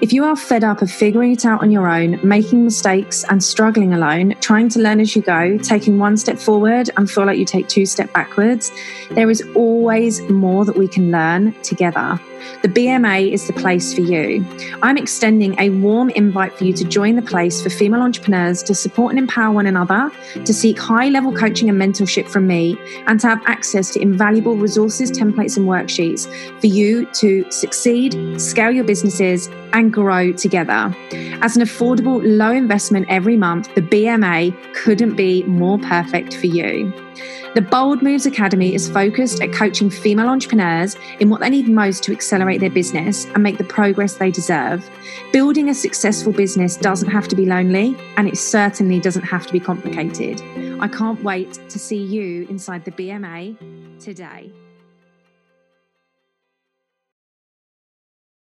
If 0.00 0.14
you 0.14 0.24
are 0.24 0.34
fed 0.34 0.64
up 0.64 0.80
of 0.80 0.90
figuring 0.90 1.32
it 1.32 1.44
out 1.44 1.62
on 1.62 1.70
your 1.70 1.86
own, 1.86 2.18
making 2.26 2.64
mistakes 2.64 3.22
and 3.28 3.44
struggling 3.44 3.92
alone, 3.92 4.34
trying 4.40 4.70
to 4.70 4.78
learn 4.78 4.98
as 4.98 5.14
you 5.14 5.20
go, 5.20 5.58
taking 5.58 5.98
one 5.98 6.16
step 6.16 6.38
forward 6.38 6.88
and 6.96 7.10
feel 7.10 7.26
like 7.26 7.38
you 7.38 7.44
take 7.44 7.68
two 7.68 7.84
steps 7.84 8.10
backwards, 8.12 8.72
there 9.10 9.30
is 9.30 9.42
always 9.54 10.22
more 10.30 10.64
that 10.64 10.76
we 10.76 10.88
can 10.88 11.10
learn 11.10 11.54
together. 11.62 12.18
The 12.62 12.68
BMA 12.68 13.32
is 13.32 13.46
the 13.46 13.52
place 13.52 13.94
for 13.94 14.00
you. 14.00 14.44
I'm 14.82 14.96
extending 14.96 15.58
a 15.58 15.70
warm 15.70 16.10
invite 16.10 16.52
for 16.56 16.64
you 16.64 16.72
to 16.74 16.84
join 16.84 17.16
the 17.16 17.22
place 17.22 17.62
for 17.62 17.70
female 17.70 18.02
entrepreneurs 18.02 18.62
to 18.64 18.74
support 18.74 19.12
and 19.12 19.18
empower 19.18 19.54
one 19.54 19.66
another, 19.66 20.10
to 20.44 20.52
seek 20.52 20.78
high 20.78 21.08
level 21.08 21.32
coaching 21.32 21.68
and 21.68 21.80
mentorship 21.80 22.28
from 22.28 22.46
me, 22.46 22.78
and 23.06 23.20
to 23.20 23.28
have 23.28 23.42
access 23.46 23.90
to 23.90 24.00
invaluable 24.00 24.56
resources, 24.56 25.10
templates, 25.10 25.56
and 25.56 25.66
worksheets 25.66 26.28
for 26.60 26.66
you 26.66 27.06
to 27.12 27.50
succeed, 27.50 28.40
scale 28.40 28.70
your 28.70 28.84
businesses, 28.84 29.48
and 29.72 29.92
grow 29.92 30.32
together. 30.32 30.94
As 31.42 31.56
an 31.56 31.62
affordable, 31.62 32.20
low 32.24 32.52
investment 32.52 33.06
every 33.08 33.36
month, 33.36 33.74
the 33.74 33.82
BMA 33.82 34.74
couldn't 34.74 35.14
be 35.14 35.42
more 35.44 35.78
perfect 35.78 36.34
for 36.34 36.46
you. 36.46 36.92
The 37.52 37.62
Bold 37.62 38.00
Moves 38.00 38.26
Academy 38.26 38.76
is 38.76 38.88
focused 38.88 39.42
at 39.42 39.52
coaching 39.52 39.90
female 39.90 40.28
entrepreneurs 40.28 40.96
in 41.18 41.28
what 41.28 41.40
they 41.40 41.50
need 41.50 41.66
most 41.66 42.04
to 42.04 42.12
accelerate 42.12 42.60
their 42.60 42.70
business 42.70 43.24
and 43.24 43.42
make 43.42 43.58
the 43.58 43.64
progress 43.64 44.14
they 44.14 44.30
deserve. 44.30 44.88
Building 45.32 45.68
a 45.68 45.74
successful 45.74 46.32
business 46.32 46.76
doesn't 46.76 47.10
have 47.10 47.26
to 47.26 47.34
be 47.34 47.46
lonely, 47.46 47.96
and 48.16 48.28
it 48.28 48.38
certainly 48.38 49.00
doesn't 49.00 49.24
have 49.24 49.48
to 49.48 49.52
be 49.52 49.58
complicated. 49.58 50.40
I 50.80 50.86
can't 50.86 51.20
wait 51.24 51.54
to 51.70 51.76
see 51.76 52.00
you 52.00 52.46
inside 52.48 52.84
the 52.84 52.92
BMA 52.92 53.98
today. 53.98 54.52